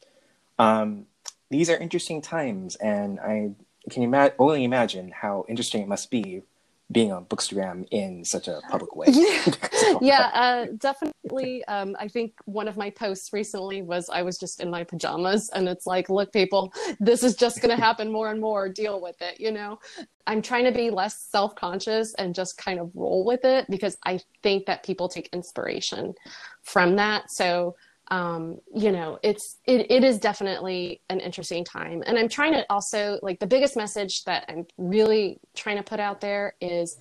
um, 0.59 1.07
these 1.51 1.71
are 1.71 1.77
interesting 1.77 2.21
times, 2.21 2.77
and 2.77 3.21
I 3.21 3.53
can 3.91 4.03
ima- 4.03 4.33
only 4.39 4.65
imagine 4.65 5.13
how 5.13 5.45
interesting 5.49 5.83
it 5.83 5.89
must 5.89 6.11
be 6.11 6.43
being 6.91 7.13
on 7.13 7.27
Bookstagram 7.27 7.87
in 7.91 8.25
such 8.25 8.49
a 8.49 8.61
public 8.71 8.97
way. 8.97 9.07
yeah, 10.01 10.31
uh, 10.33 10.67
definitely. 10.79 11.65
Um, 11.67 11.95
I 11.99 12.09
think 12.09 12.33
one 12.47 12.67
of 12.67 12.77
my 12.77 12.89
posts 12.89 13.33
recently 13.33 13.83
was 13.83 14.09
I 14.09 14.23
was 14.23 14.39
just 14.39 14.61
in 14.61 14.71
my 14.71 14.85
pajamas, 14.85 15.51
and 15.51 15.69
it's 15.69 15.87
like, 15.87 16.09
look, 16.09 16.33
people, 16.33 16.73
this 16.99 17.23
is 17.23 17.37
just 17.37 17.61
going 17.61 17.71
to 17.77 17.83
happen 17.83 18.11
more 18.11 18.31
and 18.31 18.41
more. 18.41 18.69
Deal 18.69 19.03
with 19.03 19.21
it. 19.21 19.39
You 19.39 19.53
know, 19.53 19.79
I'm 20.27 20.41
trying 20.41 20.65
to 20.65 20.73
be 20.73 20.89
less 20.89 21.19
self 21.31 21.55
conscious 21.55 22.15
and 22.15 22.35
just 22.35 22.57
kind 22.57 22.81
of 22.81 22.91
roll 22.95 23.25
with 23.25 23.45
it 23.45 23.67
because 23.69 23.99
I 24.07 24.21
think 24.43 24.65
that 24.67 24.83
people 24.83 25.09
take 25.09 25.29
inspiration 25.33 26.15
from 26.63 26.97
that. 26.97 27.31
So 27.31 27.77
um, 28.11 28.59
you 28.75 28.91
know, 28.91 29.19
it's 29.23 29.59
it, 29.67 29.91
it 29.91 30.05
is 30.05 30.19
definitely 30.19 31.03
an 31.11 31.21
interesting 31.21 31.65
time. 31.65 32.03
And 32.07 32.19
I'm 32.19 32.29
trying 32.29 32.55
to 32.55 32.65
also 32.71 33.19
like 33.23 33.39
the 33.39 33.47
biggest 33.47 33.77
message 33.77 34.25
that 34.25 34.45
I'm 34.49 34.67
really 34.79 35.41
trying 35.55 35.77
to 35.77 35.83
put 35.83 36.01
out 36.01 36.21
there 36.21 36.55
is 36.61 36.97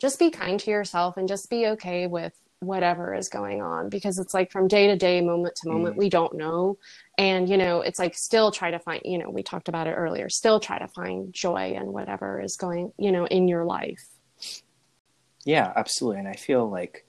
just 0.00 0.18
be 0.18 0.30
kind 0.30 0.60
to 0.60 0.70
yourself 0.70 1.16
and 1.16 1.28
just 1.28 1.50
be 1.50 1.66
okay 1.68 2.06
with 2.06 2.32
whatever 2.60 3.14
is 3.14 3.28
going 3.28 3.60
on 3.60 3.88
because 3.88 4.18
it's 4.18 4.32
like 4.32 4.50
from 4.50 4.68
day 4.68 4.86
to 4.86 4.96
day 4.96 5.20
moment 5.20 5.54
to 5.56 5.68
moment 5.68 5.96
mm. 5.96 5.98
we 5.98 6.08
don't 6.08 6.34
know 6.34 6.78
and 7.18 7.48
you 7.48 7.58
know 7.58 7.80
it's 7.82 7.98
like 7.98 8.14
still 8.14 8.50
try 8.50 8.70
to 8.70 8.78
find 8.78 9.02
you 9.04 9.18
know 9.18 9.28
we 9.28 9.42
talked 9.42 9.68
about 9.68 9.86
it 9.86 9.92
earlier 9.92 10.30
still 10.30 10.58
try 10.58 10.78
to 10.78 10.88
find 10.88 11.32
joy 11.34 11.74
and 11.76 11.92
whatever 11.92 12.40
is 12.40 12.56
going 12.56 12.90
you 12.98 13.12
know 13.12 13.26
in 13.26 13.48
your 13.48 13.64
life 13.64 14.08
yeah 15.44 15.72
absolutely 15.76 16.20
and 16.20 16.28
i 16.28 16.32
feel 16.32 16.68
like 16.70 17.06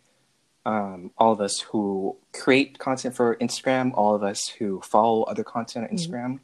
um, 0.66 1.12
all 1.18 1.32
of 1.32 1.42
us 1.42 1.60
who 1.62 2.18
create 2.34 2.80
content 2.80 3.16
for 3.16 3.36
Instagram, 3.36 3.92
all 3.94 4.16
of 4.16 4.24
us 4.24 4.48
who 4.58 4.82
follow 4.82 5.24
other 5.24 5.44
content 5.44 5.90
on 5.90 5.96
mm-hmm. 5.96 6.14
Instagram, 6.14 6.40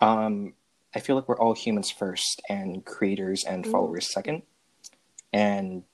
mm-hmm. 0.00 0.04
um, 0.04 0.54
I 0.94 1.00
feel 1.00 1.16
like 1.16 1.28
we're 1.28 1.38
all 1.38 1.54
humans 1.54 1.90
first 1.90 2.42
and 2.48 2.84
creators 2.84 3.44
and 3.44 3.62
mm-hmm. 3.62 3.72
followers 3.72 4.12
second. 4.12 4.42
And 5.32 5.84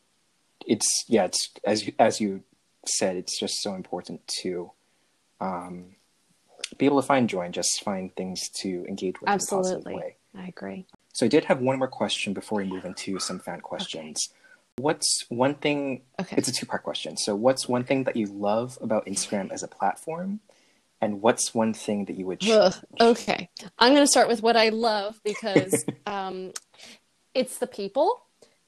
it's 0.66 1.04
yeah, 1.08 1.24
it's 1.24 1.50
as 1.64 1.86
you, 1.86 1.92
as 1.98 2.20
you 2.20 2.42
said, 2.86 3.16
it's 3.16 3.38
just 3.38 3.62
so 3.62 3.74
important 3.74 4.26
to 4.42 4.72
um, 5.40 5.96
be 6.76 6.86
able 6.86 7.00
to 7.00 7.06
find 7.06 7.28
joy 7.28 7.42
and 7.42 7.54
just 7.54 7.82
find 7.84 8.14
things 8.16 8.48
to 8.60 8.84
engage 8.88 9.20
with. 9.20 9.30
Absolutely, 9.30 9.70
in 9.70 9.72
a 9.72 9.74
positive 9.74 9.92
way. 9.92 10.16
I 10.36 10.48
agree. 10.48 10.86
So 11.12 11.26
I 11.26 11.28
did 11.28 11.44
have 11.46 11.60
one 11.60 11.78
more 11.78 11.88
question 11.88 12.32
before 12.32 12.58
we 12.58 12.64
move 12.64 12.84
into 12.84 13.18
some 13.18 13.38
fan 13.40 13.60
questions. 13.60 14.28
Okay. 14.30 14.38
What's 14.78 15.24
one 15.28 15.54
thing? 15.54 16.02
Okay. 16.20 16.36
It's 16.38 16.48
a 16.48 16.52
two 16.52 16.66
part 16.66 16.82
question. 16.84 17.16
So, 17.16 17.34
what's 17.34 17.68
one 17.68 17.84
thing 17.84 18.04
that 18.04 18.16
you 18.16 18.26
love 18.26 18.78
about 18.80 19.06
Instagram 19.06 19.50
as 19.52 19.62
a 19.62 19.68
platform? 19.68 20.40
And 21.00 21.22
what's 21.22 21.54
one 21.54 21.74
thing 21.74 22.06
that 22.06 22.16
you 22.16 22.26
would 22.26 22.40
change? 22.40 22.74
Okay. 23.00 23.50
I'm 23.78 23.92
going 23.94 24.02
to 24.02 24.08
start 24.10 24.28
with 24.28 24.42
what 24.42 24.56
I 24.56 24.70
love 24.70 25.20
because 25.24 25.84
um, 26.06 26.52
it's 27.34 27.58
the 27.58 27.66
people 27.68 28.22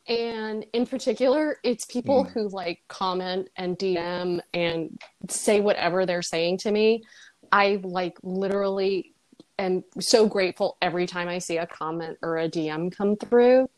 And 0.08 0.64
in 0.72 0.86
particular, 0.86 1.58
it's 1.62 1.84
people 1.86 2.24
Mm. 2.24 2.30
who 2.32 2.48
like 2.48 2.80
comment 2.88 3.48
and 3.56 3.78
DM 3.78 4.40
and 4.54 4.98
say 5.28 5.60
whatever 5.60 6.06
they're 6.06 6.22
saying 6.22 6.58
to 6.58 6.70
me. 6.72 7.04
I 7.52 7.80
like 7.82 8.16
literally 8.22 9.14
am 9.58 9.84
so 10.00 10.26
grateful 10.26 10.76
every 10.82 11.06
time 11.06 11.28
I 11.28 11.38
see 11.38 11.58
a 11.58 11.66
comment 11.66 12.18
or 12.22 12.38
a 12.38 12.48
DM 12.48 12.90
come 12.96 13.16
through. 13.16 13.68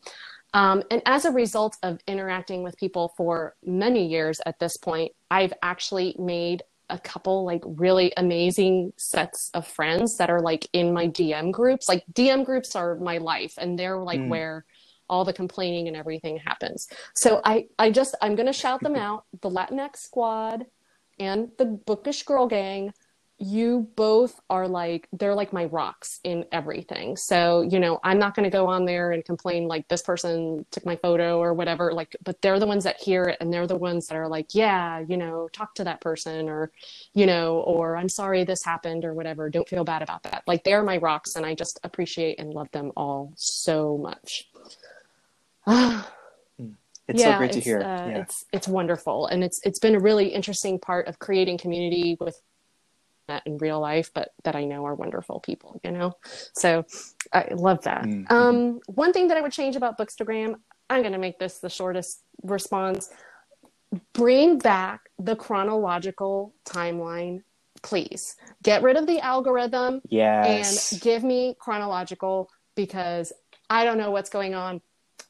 Um, 0.53 0.83
and 0.91 1.01
as 1.05 1.25
a 1.25 1.31
result 1.31 1.77
of 1.83 1.99
interacting 2.07 2.63
with 2.63 2.77
people 2.77 3.13
for 3.17 3.55
many 3.63 4.05
years 4.07 4.39
at 4.45 4.59
this 4.59 4.77
point, 4.77 5.11
I've 5.31 5.53
actually 5.63 6.15
made 6.19 6.63
a 6.89 6.99
couple 6.99 7.43
like 7.45 7.63
really 7.65 8.13
amazing 8.17 8.93
sets 8.97 9.49
of 9.53 9.65
friends 9.67 10.17
that 10.17 10.29
are 10.29 10.41
like 10.41 10.67
in 10.73 10.93
my 10.93 11.07
DM 11.07 11.51
groups. 11.51 11.87
Like 11.89 12.03
DM 12.13 12.45
groups 12.45 12.75
are 12.75 12.95
my 12.97 13.17
life 13.17 13.55
and 13.57 13.79
they're 13.79 13.97
like 13.97 14.19
Mm. 14.19 14.29
where 14.29 14.65
all 15.09 15.25
the 15.25 15.33
complaining 15.33 15.87
and 15.87 15.97
everything 15.97 16.37
happens. 16.37 16.87
So 17.15 17.41
I 17.43 17.67
I 17.79 17.89
just 17.89 18.15
I'm 18.21 18.35
going 18.35 18.45
to 18.47 18.53
shout 18.53 18.81
them 18.81 18.95
out, 19.07 19.25
the 19.41 19.49
Latinx 19.49 19.97
squad 19.97 20.65
and 21.19 21.49
the 21.57 21.65
Bookish 21.65 22.23
Girl 22.23 22.47
Gang. 22.47 22.93
You 23.43 23.89
both 23.97 24.39
are 24.49 24.69
like 24.69 25.09
they're 25.11 25.35
like 25.35 25.51
my 25.51 25.65
rocks 25.65 26.21
in 26.23 26.45
everything. 26.53 27.17
So, 27.17 27.61
you 27.61 27.77
know, 27.77 27.99
I'm 28.01 28.17
not 28.17 28.35
going 28.35 28.45
to 28.45 28.49
go 28.49 28.67
on 28.67 28.85
there 28.85 29.11
and 29.11 29.25
complain 29.25 29.67
like 29.67 29.85
this 29.89 30.01
person 30.01 30.65
took 30.71 30.85
my 30.85 30.95
photo 30.95 31.39
or 31.39 31.53
whatever 31.53 31.91
like 31.91 32.15
but 32.23 32.41
they're 32.41 32.59
the 32.59 32.65
ones 32.65 32.85
that 32.85 33.01
hear 33.01 33.23
it 33.25 33.37
and 33.41 33.51
they're 33.51 33.67
the 33.67 33.75
ones 33.75 34.07
that 34.07 34.15
are 34.15 34.29
like, 34.29 34.55
yeah, 34.55 34.99
you 34.99 35.17
know, 35.17 35.49
talk 35.51 35.75
to 35.75 35.83
that 35.83 35.99
person 35.99 36.47
or 36.47 36.71
you 37.13 37.25
know, 37.25 37.57
or 37.59 37.97
I'm 37.97 38.07
sorry 38.07 38.45
this 38.45 38.63
happened 38.63 39.03
or 39.03 39.13
whatever. 39.13 39.49
Don't 39.49 39.67
feel 39.67 39.83
bad 39.83 40.01
about 40.01 40.23
that. 40.23 40.43
Like 40.47 40.63
they're 40.63 40.83
my 40.83 40.97
rocks 40.97 41.35
and 41.35 41.45
I 41.45 41.53
just 41.53 41.81
appreciate 41.83 42.39
and 42.39 42.53
love 42.53 42.71
them 42.71 42.93
all 42.95 43.33
so 43.35 43.97
much. 43.97 44.49
It's 47.09 47.21
so 47.21 47.37
great 47.37 47.51
to 47.51 47.59
hear. 47.59 47.81
Uh, 47.81 48.07
yeah. 48.07 48.17
It's 48.19 48.45
it's 48.53 48.67
wonderful, 48.67 49.27
and 49.27 49.43
it's 49.43 49.59
it's 49.65 49.77
been 49.77 49.93
a 49.93 49.99
really 49.99 50.29
interesting 50.29 50.79
part 50.79 51.07
of 51.07 51.19
creating 51.19 51.57
community 51.57 52.15
with 52.19 52.41
that 53.27 53.43
in 53.45 53.57
real 53.57 53.79
life, 53.79 54.11
but 54.13 54.29
that 54.43 54.55
I 54.55 54.65
know 54.65 54.85
are 54.85 54.95
wonderful 54.95 55.39
people. 55.39 55.79
You 55.83 55.91
know, 55.91 56.13
so 56.53 56.85
I 57.31 57.47
love 57.53 57.83
that. 57.83 58.03
Mhm. 58.03 58.31
Um, 58.31 58.79
one 58.87 59.13
thing 59.13 59.27
that 59.29 59.37
I 59.37 59.41
would 59.41 59.51
change 59.51 59.75
about 59.75 59.97
Bookstagram, 59.97 60.55
I'm 60.89 61.01
going 61.01 61.13
to 61.13 61.19
make 61.19 61.39
this 61.39 61.59
the 61.59 61.69
shortest 61.69 62.21
response. 62.43 63.09
Bring 64.13 64.57
back 64.57 65.01
the 65.19 65.35
chronological 65.35 66.53
timeline, 66.65 67.43
please. 67.83 68.35
Get 68.63 68.81
rid 68.81 68.97
of 68.97 69.05
the 69.07 69.19
algorithm 69.19 70.01
Yes. 70.09 70.91
and 70.91 71.01
give 71.01 71.23
me 71.23 71.55
chronological 71.59 72.49
because 72.75 73.31
I 73.69 73.85
don't 73.85 73.97
know 73.97 74.11
what's 74.11 74.29
going 74.29 74.55
on. 74.55 74.81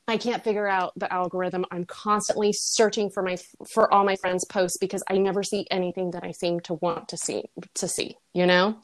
I 0.07 0.17
can't 0.17 0.43
figure 0.43 0.67
out 0.67 0.91
the 0.97 1.11
algorithm. 1.11 1.65
I'm 1.71 1.85
constantly 1.85 2.51
searching 2.53 3.09
for 3.09 3.23
my 3.23 3.37
for 3.73 3.91
all 3.93 4.03
my 4.03 4.15
friends' 4.17 4.45
posts 4.45 4.77
because 4.77 5.03
I 5.09 5.17
never 5.17 5.43
see 5.43 5.65
anything 5.71 6.11
that 6.11 6.23
I 6.23 6.31
seem 6.31 6.59
to 6.61 6.73
want 6.75 7.07
to 7.09 7.17
see 7.17 7.45
to 7.75 7.87
see, 7.87 8.17
you 8.33 8.45
know? 8.45 8.75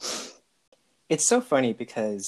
It's 1.10 1.26
so 1.28 1.40
funny 1.40 1.72
because 1.72 2.26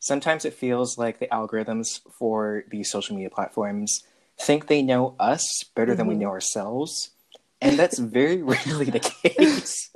sometimes 0.00 0.44
it 0.44 0.54
feels 0.54 0.98
like 0.98 1.18
the 1.20 1.28
algorithms 1.28 2.00
for 2.18 2.64
these 2.70 2.90
social 2.90 3.14
media 3.14 3.30
platforms 3.30 4.00
think 4.40 4.66
they 4.66 4.82
know 4.82 5.14
us 5.20 5.44
better 5.76 5.94
than 5.94 6.06
we 6.08 6.14
Mhm. 6.14 6.20
know 6.20 6.28
ourselves. 6.28 7.10
And 7.60 7.78
that's 7.78 7.98
very 7.98 8.42
rarely 8.42 8.86
the 8.86 8.98
case. 9.00 9.90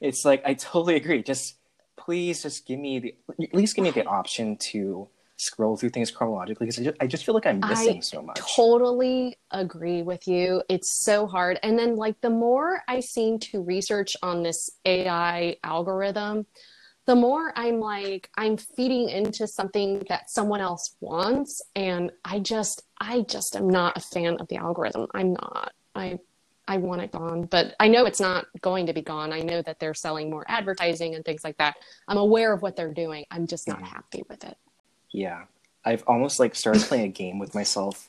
it's 0.00 0.24
like, 0.24 0.42
I 0.44 0.54
totally 0.54 0.96
agree. 0.96 1.22
Just 1.22 1.54
please 1.96 2.42
just 2.42 2.66
give 2.66 2.80
me 2.80 2.98
the, 2.98 3.14
at 3.40 3.54
least 3.54 3.76
give 3.76 3.84
me 3.84 3.90
the 3.90 4.06
option 4.06 4.56
to 4.72 5.08
scroll 5.36 5.76
through 5.76 5.90
things 5.90 6.10
chronologically 6.10 6.66
because 6.66 6.80
I 6.80 6.84
just, 6.84 6.96
I 7.00 7.06
just 7.06 7.24
feel 7.24 7.34
like 7.34 7.46
I'm 7.46 7.60
missing 7.60 7.98
I 7.98 8.00
so 8.00 8.22
much. 8.22 8.40
Totally 8.56 9.36
agree 9.50 10.02
with 10.02 10.26
you. 10.26 10.62
It's 10.68 11.04
so 11.04 11.26
hard. 11.26 11.58
And 11.62 11.78
then 11.78 11.96
like 11.96 12.20
the 12.22 12.30
more 12.30 12.82
I 12.88 13.00
seem 13.00 13.38
to 13.40 13.62
research 13.62 14.16
on 14.22 14.42
this 14.42 14.70
AI 14.86 15.56
algorithm, 15.62 16.46
the 17.06 17.14
more 17.14 17.52
I'm 17.54 17.78
like 17.80 18.30
I'm 18.36 18.56
feeding 18.56 19.10
into 19.10 19.46
something 19.46 20.04
that 20.08 20.30
someone 20.30 20.60
else 20.60 20.96
wants 21.00 21.60
and 21.74 22.10
I 22.24 22.40
just 22.40 22.82
I 23.00 23.20
just 23.28 23.54
am 23.56 23.68
not 23.68 23.96
a 23.96 24.00
fan 24.00 24.38
of 24.40 24.48
the 24.48 24.56
algorithm. 24.56 25.06
I'm 25.14 25.34
not. 25.34 25.72
I 25.94 26.18
I 26.66 26.78
want 26.78 27.02
it 27.02 27.12
gone, 27.12 27.42
but 27.42 27.76
I 27.78 27.86
know 27.86 28.06
it's 28.06 28.18
not 28.20 28.46
going 28.60 28.86
to 28.86 28.92
be 28.92 29.02
gone. 29.02 29.32
I 29.32 29.38
know 29.40 29.62
that 29.62 29.78
they're 29.78 29.94
selling 29.94 30.30
more 30.30 30.44
advertising 30.48 31.14
and 31.14 31.24
things 31.24 31.44
like 31.44 31.58
that. 31.58 31.76
I'm 32.08 32.16
aware 32.16 32.52
of 32.52 32.60
what 32.62 32.74
they're 32.74 32.92
doing. 32.92 33.24
I'm 33.30 33.46
just 33.46 33.68
not 33.68 33.78
Mhm. 33.78 33.86
happy 33.86 34.22
with 34.28 34.42
it. 34.44 34.56
Yeah. 35.12 35.44
I've 35.84 36.02
almost 36.06 36.40
like 36.40 36.54
started 36.54 36.82
playing 36.82 37.04
a 37.04 37.08
game 37.08 37.38
with 37.38 37.54
myself 37.54 38.08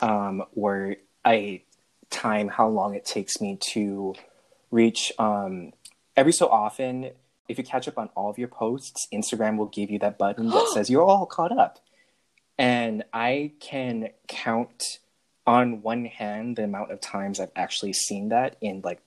um, 0.00 0.42
where 0.52 0.96
I 1.24 1.62
time 2.10 2.48
how 2.48 2.68
long 2.68 2.94
it 2.94 3.04
takes 3.04 3.40
me 3.40 3.58
to 3.72 4.14
reach 4.70 5.12
um, 5.18 5.72
every 6.16 6.32
so 6.32 6.46
often. 6.48 7.10
If 7.48 7.58
you 7.58 7.64
catch 7.64 7.88
up 7.88 7.96
on 7.96 8.10
all 8.14 8.28
of 8.28 8.38
your 8.38 8.48
posts, 8.48 9.06
Instagram 9.14 9.56
will 9.56 9.66
give 9.66 9.90
you 9.90 9.98
that 10.00 10.18
button 10.18 10.50
that 10.50 10.68
says 10.74 10.90
you're 10.90 11.04
all 11.04 11.26
caught 11.26 11.56
up. 11.56 11.78
And 12.58 13.04
I 13.12 13.52
can 13.60 14.10
count 14.28 14.82
on 15.46 15.80
one 15.82 16.04
hand 16.06 16.56
the 16.56 16.64
amount 16.64 16.90
of 16.90 17.00
times 17.00 17.38
I've 17.40 17.52
actually 17.54 17.92
seen 17.92 18.28
that 18.30 18.56
in 18.60 18.80
like 18.84 19.00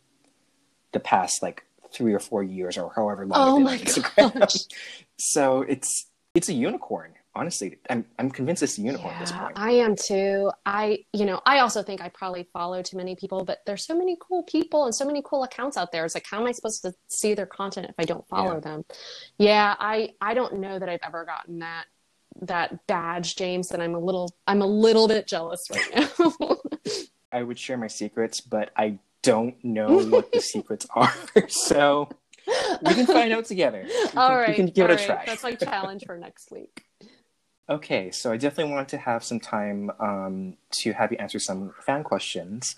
the 0.93 0.99
past 0.99 1.43
like 1.43 1.63
three 1.91 2.13
or 2.13 2.19
four 2.19 2.43
years 2.43 2.77
or 2.77 2.91
however 2.95 3.25
long 3.25 3.39
Oh 3.39 3.59
my 3.59 3.77
Instagram. 3.77 4.39
gosh. 4.39 4.55
so 5.19 5.61
it's 5.63 6.07
it's 6.33 6.47
a 6.49 6.53
unicorn. 6.53 7.11
Honestly, 7.39 7.77
I'm 7.89 8.03
I'm 8.19 8.29
convinced 8.29 8.61
it's 8.63 8.77
a 8.77 8.81
unicorn 8.81 9.13
at 9.13 9.21
this 9.21 9.31
point. 9.31 9.53
I 9.55 9.71
am 9.71 9.95
too. 9.95 10.51
I, 10.65 11.05
you 11.13 11.23
know, 11.25 11.39
I 11.45 11.59
also 11.59 11.81
think 11.81 12.01
I 12.01 12.09
probably 12.09 12.49
follow 12.51 12.81
too 12.81 12.97
many 12.97 13.15
people, 13.15 13.45
but 13.45 13.59
there's 13.65 13.85
so 13.85 13.97
many 13.97 14.17
cool 14.19 14.43
people 14.43 14.83
and 14.83 14.93
so 14.93 15.05
many 15.05 15.21
cool 15.23 15.43
accounts 15.43 15.77
out 15.77 15.93
there. 15.93 16.03
It's 16.03 16.15
like, 16.15 16.25
how 16.29 16.41
am 16.41 16.47
I 16.47 16.51
supposed 16.51 16.81
to 16.81 16.93
see 17.07 17.35
their 17.35 17.45
content 17.45 17.87
if 17.87 17.95
I 17.97 18.03
don't 18.03 18.27
follow 18.27 18.55
Yeah. 18.55 18.59
them? 18.59 18.85
Yeah, 19.37 19.73
I, 19.79 20.15
I 20.19 20.33
don't 20.33 20.59
know 20.59 20.77
that 20.79 20.89
I've 20.89 20.99
ever 21.01 21.23
gotten 21.23 21.59
that 21.59 21.85
that 22.41 22.85
badge, 22.87 23.37
James, 23.37 23.71
and 23.71 23.81
I'm 23.81 23.95
a 23.95 23.99
little, 23.99 24.35
I'm 24.45 24.61
a 24.61 24.67
little 24.67 25.07
bit 25.07 25.25
jealous 25.25 25.65
right 25.71 26.09
now. 26.19 26.57
I 27.31 27.41
would 27.43 27.57
share 27.57 27.77
my 27.77 27.87
secrets, 27.87 28.41
but 28.41 28.71
I 28.75 28.99
don't 29.23 29.55
know 29.63 29.99
what 30.09 30.33
the 30.33 30.41
secrets 30.41 30.85
are. 30.93 31.13
So 31.47 32.09
we 32.81 32.95
can 32.95 33.05
find 33.05 33.31
out 33.31 33.45
together. 33.45 33.85
We 33.85 34.09
can, 34.09 34.17
all 34.17 34.39
we 34.45 34.55
can 34.55 34.65
give 34.67 34.85
all 34.85 34.91
it 34.91 34.93
a 34.93 34.97
right. 34.97 35.05
try. 35.05 35.23
That's 35.25 35.43
my 35.43 35.53
challenge 35.55 36.03
for 36.05 36.17
next 36.17 36.51
week. 36.51 36.85
Okay, 37.69 38.09
so 38.09 38.31
I 38.31 38.37
definitely 38.37 38.73
wanted 38.73 38.87
to 38.89 38.97
have 38.97 39.23
some 39.23 39.39
time 39.39 39.91
um, 39.99 40.57
to 40.71 40.91
have 40.93 41.11
you 41.11 41.19
answer 41.19 41.37
some 41.37 41.71
fan 41.81 42.03
questions. 42.03 42.77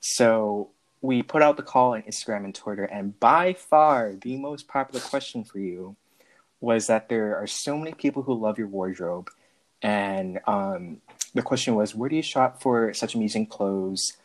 So 0.00 0.70
we 1.02 1.22
put 1.22 1.42
out 1.42 1.58
the 1.58 1.62
call 1.62 1.92
on 1.92 2.02
Instagram 2.02 2.44
and 2.44 2.54
Twitter, 2.54 2.84
and 2.84 3.18
by 3.20 3.52
far 3.52 4.14
the 4.14 4.38
most 4.38 4.68
popular 4.68 5.04
question 5.04 5.44
for 5.44 5.58
you 5.58 5.96
was 6.60 6.86
that 6.86 7.10
there 7.10 7.36
are 7.36 7.46
so 7.46 7.76
many 7.76 7.92
people 7.92 8.22
who 8.22 8.32
love 8.32 8.56
your 8.56 8.68
wardrobe, 8.68 9.28
and 9.82 10.40
um, 10.46 11.02
the 11.34 11.42
question 11.42 11.74
was, 11.74 11.94
where 11.94 12.08
do 12.08 12.16
you 12.16 12.22
shop 12.22 12.62
for 12.62 12.94
such 12.94 13.14
amazing 13.14 13.46
clothes? 13.46 14.16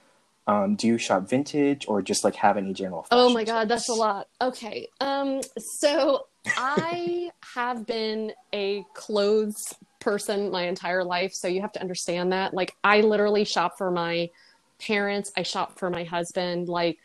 Um, 0.47 0.75
do 0.75 0.87
you 0.87 0.97
shop 0.97 1.27
vintage 1.27 1.85
or 1.89 2.01
just 2.01 2.23
like 2.23 2.35
have 2.35 2.55
any 2.55 2.71
general? 2.73 3.05
Oh 3.11 3.29
my 3.33 3.43
god, 3.43 3.67
that's 3.67 3.89
a 3.89 3.93
lot. 3.93 4.29
Okay. 4.39 4.87
Um 5.01 5.41
so 5.57 6.27
I 6.55 7.31
have 7.53 7.85
been 7.85 8.31
a 8.53 8.83
clothes 8.93 9.73
person 9.99 10.51
my 10.51 10.67
entire 10.67 11.03
life, 11.03 11.33
so 11.33 11.47
you 11.47 11.61
have 11.61 11.71
to 11.73 11.81
understand 11.81 12.31
that. 12.31 12.53
Like 12.53 12.73
I 12.83 13.01
literally 13.01 13.43
shop 13.43 13.77
for 13.77 13.91
my 13.91 14.29
parents, 14.79 15.31
I 15.35 15.43
shop 15.43 15.77
for 15.79 15.89
my 15.89 16.03
husband, 16.03 16.69
like 16.69 16.97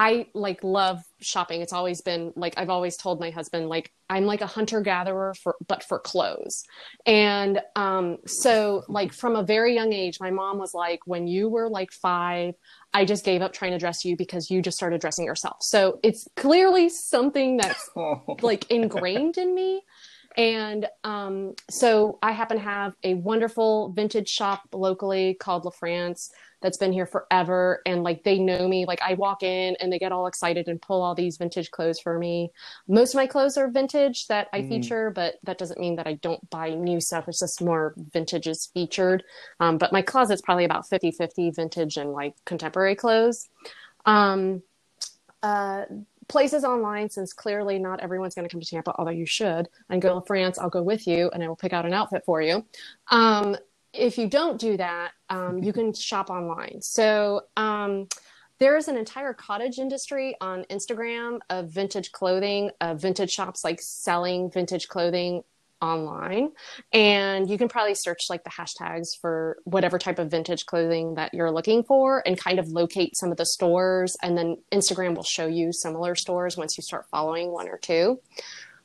I 0.00 0.26
like 0.32 0.62
love 0.62 1.02
shopping. 1.20 1.60
It's 1.60 1.72
always 1.72 2.02
been 2.02 2.32
like 2.36 2.54
I've 2.56 2.70
always 2.70 2.96
told 2.96 3.18
my 3.18 3.30
husband 3.30 3.68
like 3.68 3.92
I'm 4.08 4.26
like 4.26 4.42
a 4.42 4.46
hunter 4.46 4.80
gatherer 4.80 5.34
for 5.34 5.56
but 5.66 5.82
for 5.82 5.98
clothes. 5.98 6.62
And 7.04 7.60
um 7.74 8.18
so 8.24 8.84
like 8.88 9.12
from 9.12 9.34
a 9.34 9.42
very 9.42 9.74
young 9.74 9.92
age 9.92 10.20
my 10.20 10.30
mom 10.30 10.58
was 10.58 10.72
like 10.72 11.00
when 11.06 11.26
you 11.26 11.48
were 11.48 11.68
like 11.68 11.90
5 11.90 12.54
I 12.94 13.04
just 13.04 13.24
gave 13.24 13.42
up 13.42 13.52
trying 13.52 13.72
to 13.72 13.78
dress 13.78 14.04
you 14.04 14.16
because 14.16 14.52
you 14.52 14.62
just 14.62 14.76
started 14.76 15.00
dressing 15.00 15.24
yourself. 15.24 15.56
So 15.62 15.98
it's 16.04 16.28
clearly 16.36 16.90
something 16.90 17.56
that's 17.56 17.90
like 18.40 18.70
ingrained 18.70 19.36
in 19.36 19.52
me. 19.52 19.82
And 20.36 20.86
um, 21.04 21.54
so 21.70 22.18
I 22.22 22.32
happen 22.32 22.58
to 22.58 22.62
have 22.62 22.94
a 23.02 23.14
wonderful 23.14 23.90
vintage 23.90 24.28
shop 24.28 24.62
locally 24.72 25.34
called 25.34 25.64
La 25.64 25.70
France 25.70 26.30
that's 26.60 26.76
been 26.76 26.92
here 26.92 27.06
forever. 27.06 27.82
And 27.86 28.02
like 28.02 28.24
they 28.24 28.38
know 28.38 28.66
me, 28.66 28.84
like 28.84 29.00
I 29.02 29.14
walk 29.14 29.42
in 29.42 29.76
and 29.80 29.92
they 29.92 29.98
get 29.98 30.12
all 30.12 30.26
excited 30.26 30.68
and 30.68 30.80
pull 30.82 31.02
all 31.02 31.14
these 31.14 31.36
vintage 31.36 31.70
clothes 31.70 32.00
for 32.00 32.18
me. 32.18 32.50
Most 32.88 33.10
of 33.10 33.16
my 33.16 33.26
clothes 33.26 33.56
are 33.56 33.68
vintage 33.70 34.26
that 34.26 34.48
I 34.52 34.62
Mm. 34.62 34.68
feature, 34.68 35.10
but 35.10 35.36
that 35.44 35.58
doesn't 35.58 35.80
mean 35.80 35.96
that 35.96 36.06
I 36.06 36.14
don't 36.14 36.48
buy 36.50 36.70
new 36.70 37.00
stuff. 37.00 37.28
It's 37.28 37.40
just 37.40 37.62
more 37.62 37.94
vintage 37.96 38.48
is 38.48 38.70
featured. 38.74 39.22
Um, 39.60 39.78
but 39.78 39.92
my 39.92 40.02
closet's 40.02 40.42
probably 40.42 40.64
about 40.64 40.88
50 40.88 41.12
50 41.12 41.50
vintage 41.50 41.96
and 41.96 42.12
like 42.12 42.34
contemporary 42.44 42.96
clothes. 42.96 43.48
Um, 44.04 44.62
uh, 45.42 45.84
places 46.28 46.64
online, 46.64 47.10
since 47.10 47.32
clearly 47.32 47.78
not 47.78 48.00
everyone's 48.00 48.34
going 48.34 48.46
to 48.46 48.52
come 48.52 48.60
to 48.60 48.66
Tampa, 48.66 48.94
although 48.96 49.10
you 49.10 49.26
should, 49.26 49.68
and 49.88 50.00
go 50.00 50.20
to 50.20 50.26
France, 50.26 50.58
I'll 50.58 50.70
go 50.70 50.82
with 50.82 51.06
you 51.06 51.30
and 51.32 51.42
I 51.42 51.48
will 51.48 51.56
pick 51.56 51.72
out 51.72 51.86
an 51.86 51.94
outfit 51.94 52.22
for 52.24 52.40
you. 52.42 52.64
Um, 53.10 53.56
if 53.92 54.18
you 54.18 54.28
don't 54.28 54.60
do 54.60 54.76
that, 54.76 55.12
um, 55.30 55.62
you 55.62 55.72
can 55.72 55.92
shop 55.92 56.30
online. 56.30 56.80
So 56.82 57.42
um, 57.56 58.08
there 58.58 58.76
is 58.76 58.88
an 58.88 58.96
entire 58.96 59.32
cottage 59.32 59.78
industry 59.78 60.36
on 60.40 60.64
Instagram 60.64 61.38
of 61.48 61.70
vintage 61.70 62.12
clothing, 62.12 62.70
of 62.80 63.00
vintage 63.00 63.30
shops 63.30 63.64
like 63.64 63.80
selling 63.80 64.50
vintage 64.50 64.88
clothing 64.88 65.42
online 65.80 66.50
and 66.92 67.48
you 67.48 67.56
can 67.56 67.68
probably 67.68 67.94
search 67.94 68.22
like 68.28 68.42
the 68.44 68.50
hashtags 68.50 69.08
for 69.20 69.58
whatever 69.64 69.98
type 69.98 70.18
of 70.18 70.30
vintage 70.30 70.66
clothing 70.66 71.14
that 71.14 71.32
you're 71.32 71.50
looking 71.50 71.82
for 71.84 72.22
and 72.26 72.38
kind 72.38 72.58
of 72.58 72.68
locate 72.68 73.16
some 73.16 73.30
of 73.30 73.36
the 73.36 73.46
stores 73.46 74.16
and 74.22 74.36
then 74.36 74.56
instagram 74.72 75.14
will 75.14 75.22
show 75.22 75.46
you 75.46 75.72
similar 75.72 76.14
stores 76.14 76.56
once 76.56 76.76
you 76.76 76.82
start 76.82 77.06
following 77.10 77.52
one 77.52 77.68
or 77.68 77.78
two. 77.78 78.20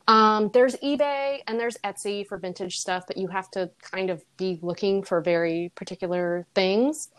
Um, 0.07 0.49
there's 0.53 0.75
ebay 0.77 1.39
and 1.47 1.57
there's 1.59 1.77
etsy 1.77 2.27
for 2.27 2.37
vintage 2.37 2.75
stuff 2.75 3.05
but 3.07 3.17
you 3.17 3.27
have 3.29 3.49
to 3.51 3.71
kind 3.81 4.09
of 4.09 4.21
be 4.37 4.59
looking 4.61 5.01
for 5.01 5.21
very 5.21 5.71
particular 5.75 6.45
things. 6.53 7.09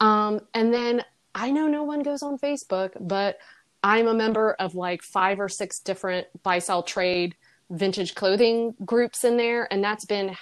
Um, 0.00 0.40
and 0.54 0.72
then 0.72 1.02
i 1.34 1.50
know 1.50 1.66
no 1.66 1.84
one 1.84 2.02
goes 2.02 2.22
on 2.22 2.38
facebook 2.38 2.92
but 3.00 3.38
i'm 3.82 4.08
a 4.08 4.14
member 4.14 4.52
of 4.54 4.74
like 4.74 5.02
five 5.02 5.38
or 5.38 5.48
six 5.48 5.80
different 5.80 6.26
buy 6.42 6.58
sell 6.58 6.82
trade 6.82 7.36
vintage 7.70 8.14
clothing 8.14 8.74
groups 8.84 9.24
in 9.24 9.36
there 9.36 9.66
and 9.72 9.82
that's 9.82 10.04
been 10.04 10.36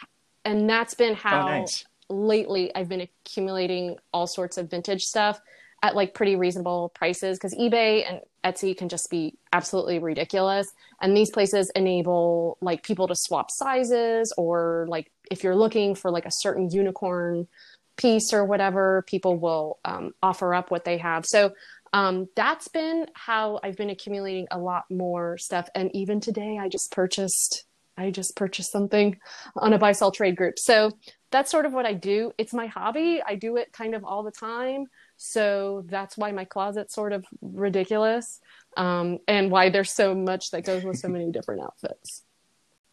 and 0.45 0.69
that's 0.69 0.95
been 0.95 1.15
how 1.15 1.47
oh, 1.47 1.61
nice. 1.61 1.85
lately 2.11 2.75
I've 2.75 2.89
been 2.89 3.01
accumulating 3.01 3.97
all 4.13 4.27
sorts 4.27 4.59
of 4.59 4.71
vintage 4.71 5.03
stuff 5.03 5.41
at 5.83 5.95
like 5.95 6.15
pretty 6.15 6.37
reasonable 6.37 6.91
prices 6.95 7.39
because 7.39 7.55
eBay 7.55 8.09
and 8.09 8.21
Etsy 8.43 8.77
can 8.77 8.89
just 8.89 9.11
be 9.11 9.37
absolutely 9.53 9.99
ridiculous. 9.99 10.67
And 11.01 11.15
these 11.15 11.31
places 11.31 11.71
enable 11.75 12.57
like 12.61 12.83
people 12.83 13.07
to 13.09 13.15
swap 13.15 13.51
sizes 13.51 14.33
or 14.39 14.87
like 14.89 15.11
if 15.31 15.45
you're 15.45 15.55
looking 15.55 15.95
for 15.95 16.11
like 16.11 16.25
a 16.25 16.31
certain 16.31 16.71
unicorn 16.71 17.49
piece 17.97 18.33
or 18.33 18.45
whatever, 18.45 19.05
people 19.07 19.37
will 19.37 19.79
um, 19.85 20.13
offer 20.23 20.55
up 20.55 20.71
what 20.71 20.85
they 20.85 20.99
have. 20.99 21.27
So 21.27 21.53
um, 21.95 22.29
that's 22.35 22.67
been 22.67 23.07
how 23.15 23.61
I've 23.63 23.77
been 23.77 23.89
accumulating 23.89 24.49
a 24.51 24.59
lot 24.59 24.85
more 24.91 25.39
stuff. 25.39 25.69
And 25.77 25.95
even 25.95 26.19
today, 26.19 26.59
I 26.61 26.69
just 26.69 26.91
purchased, 26.91 27.67
I 27.97 28.11
just 28.11 28.35
purchased 28.35 28.73
something 28.73 29.17
on 29.55 29.73
a 29.73 29.79
buy 29.79 29.93
sell 29.93 30.11
trade 30.11 30.37
group. 30.37 30.59
So 30.59 30.91
that's 31.31 31.53
sort 31.53 31.67
of 31.67 31.73
what 31.73 31.87
I 31.87 31.93
do. 31.93 32.33
It's 32.37 32.53
my 32.53 32.67
hobby. 32.67 33.23
I 33.25 33.37
do 33.37 33.57
it 33.59 33.73
kind 33.73 33.95
of 33.95 34.05
all 34.05 34.25
the 34.25 34.33
time. 34.33 34.87
So 35.19 35.85
that's 35.87 36.19
why 36.19 36.33
my 36.33 36.45
closet's 36.45 36.93
sort 36.93 37.13
of 37.13 37.25
ridiculous, 37.41 38.41
um, 38.77 39.21
and 39.29 39.53
why 39.53 39.71
there's 39.71 39.93
so 39.93 40.17
much 40.17 40.51
that 40.51 40.65
goes 40.65 40.83
with 40.83 40.99
so 40.99 41.07
many 41.07 41.31
different 41.31 41.63
outfits. 41.63 42.25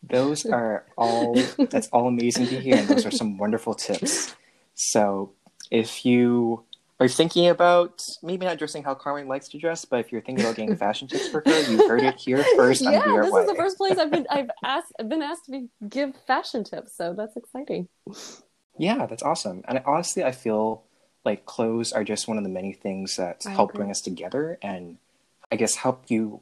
Those 0.03 0.45
are 0.45 0.85
all. 0.95 1.35
that's 1.57 1.87
all 1.87 2.07
amazing 2.07 2.45
to 2.49 2.59
hear, 2.59 2.75
and 2.75 2.87
those 2.87 3.07
are 3.07 3.11
some 3.11 3.39
wonderful 3.39 3.73
tips. 3.73 4.35
So 4.75 5.31
if 5.71 6.05
you 6.05 6.65
are 7.01 7.05
you 7.05 7.09
thinking 7.09 7.47
about 7.47 8.05
maybe 8.21 8.45
not 8.45 8.59
dressing 8.59 8.83
how 8.83 8.93
Carmen 8.93 9.27
likes 9.27 9.47
to 9.49 9.57
dress, 9.57 9.85
but 9.85 10.01
if 10.01 10.11
you're 10.11 10.21
thinking 10.21 10.45
about 10.45 10.55
getting 10.55 10.75
fashion 10.77 11.07
tips 11.07 11.29
for 11.29 11.41
her, 11.43 11.61
you 11.63 11.87
heard 11.87 12.03
it 12.03 12.13
here 12.19 12.45
first. 12.55 12.83
yeah, 12.83 12.99
this 12.99 13.25
is 13.25 13.47
the 13.47 13.55
first 13.57 13.77
place 13.77 13.97
I've 13.97 14.11
been 14.11 14.27
I've 14.29 14.51
asked 14.63 14.93
I've 14.99 15.09
been 15.09 15.23
asked 15.23 15.45
to 15.45 15.51
be, 15.51 15.69
give 15.89 16.15
fashion 16.27 16.63
tips, 16.63 16.95
so 16.95 17.15
that's 17.17 17.35
exciting. 17.35 17.87
Yeah, 18.77 19.07
that's 19.07 19.23
awesome. 19.23 19.63
And 19.67 19.81
honestly, 19.83 20.23
I 20.23 20.31
feel 20.31 20.83
like 21.25 21.47
clothes 21.47 21.91
are 21.91 22.03
just 22.03 22.27
one 22.27 22.37
of 22.37 22.43
the 22.43 22.51
many 22.51 22.71
things 22.71 23.15
that 23.15 23.47
I 23.47 23.49
help 23.49 23.71
agree. 23.71 23.79
bring 23.79 23.89
us 23.89 24.01
together, 24.01 24.59
and 24.61 24.99
I 25.51 25.55
guess 25.55 25.73
help 25.73 26.03
you 26.09 26.41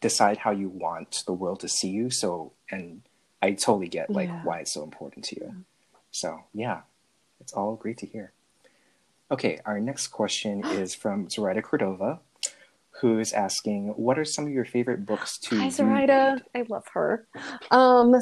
decide 0.00 0.38
how 0.38 0.50
you 0.50 0.70
want 0.70 1.24
the 1.26 1.34
world 1.34 1.60
to 1.60 1.68
see 1.68 1.90
you. 1.90 2.08
So, 2.08 2.52
and 2.70 3.02
I 3.42 3.52
totally 3.52 3.88
get 3.88 4.08
like 4.08 4.30
yeah. 4.30 4.44
why 4.44 4.60
it's 4.60 4.72
so 4.72 4.82
important 4.82 5.26
to 5.26 5.36
you. 5.36 5.64
So, 6.10 6.44
yeah, 6.54 6.80
it's 7.38 7.52
all 7.52 7.76
great 7.76 7.98
to 7.98 8.06
hear. 8.06 8.32
Okay, 9.30 9.60
our 9.64 9.80
next 9.80 10.08
question 10.08 10.64
is 10.66 10.94
from 10.94 11.28
Zoraida 11.28 11.62
Cordova, 11.62 12.20
who 13.00 13.18
is 13.18 13.32
asking, 13.32 13.88
"What 13.88 14.18
are 14.18 14.24
some 14.24 14.46
of 14.46 14.52
your 14.52 14.64
favorite 14.64 15.06
books 15.06 15.38
to?" 15.38 15.58
Hi, 15.58 15.68
Zoraida. 15.68 16.42
I 16.54 16.64
love 16.68 16.86
her. 16.92 17.26
Um, 17.70 18.14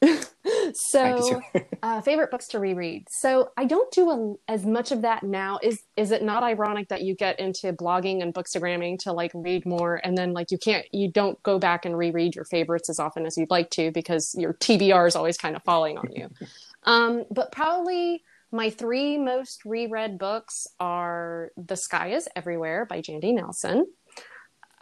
so, 0.74 1.40
uh, 1.82 2.00
favorite 2.00 2.30
books 2.30 2.48
to 2.48 2.58
reread. 2.58 3.06
So, 3.08 3.50
I 3.56 3.66
don't 3.66 3.90
do 3.92 4.10
a, 4.10 4.52
as 4.52 4.64
much 4.64 4.90
of 4.90 5.02
that 5.02 5.22
now. 5.22 5.58
Is 5.62 5.82
is 5.96 6.12
it 6.12 6.22
not 6.22 6.42
ironic 6.42 6.88
that 6.88 7.02
you 7.02 7.14
get 7.14 7.38
into 7.38 7.72
blogging 7.72 8.22
and 8.22 8.32
bookstagramming 8.32 9.00
to 9.00 9.12
like 9.12 9.32
read 9.34 9.66
more, 9.66 10.00
and 10.04 10.16
then 10.16 10.32
like 10.32 10.50
you 10.50 10.58
can't, 10.58 10.86
you 10.92 11.10
don't 11.10 11.40
go 11.42 11.58
back 11.58 11.84
and 11.84 11.98
reread 11.98 12.34
your 12.34 12.44
favorites 12.44 12.88
as 12.88 12.98
often 12.98 13.26
as 13.26 13.36
you'd 13.36 13.50
like 13.50 13.70
to 13.70 13.90
because 13.90 14.34
your 14.38 14.54
TBR 14.54 15.06
is 15.08 15.16
always 15.16 15.36
kind 15.36 15.56
of 15.56 15.62
falling 15.64 15.98
on 15.98 16.10
you. 16.12 16.28
um, 16.84 17.24
but 17.30 17.52
probably 17.52 18.22
my 18.52 18.68
three 18.68 19.16
most 19.16 19.64
reread 19.64 20.18
books 20.18 20.66
are 20.78 21.50
The 21.56 21.76
Sky 21.76 22.12
is 22.12 22.28
Everywhere 22.36 22.84
by 22.84 23.00
Jandy 23.00 23.34
Nelson, 23.34 23.86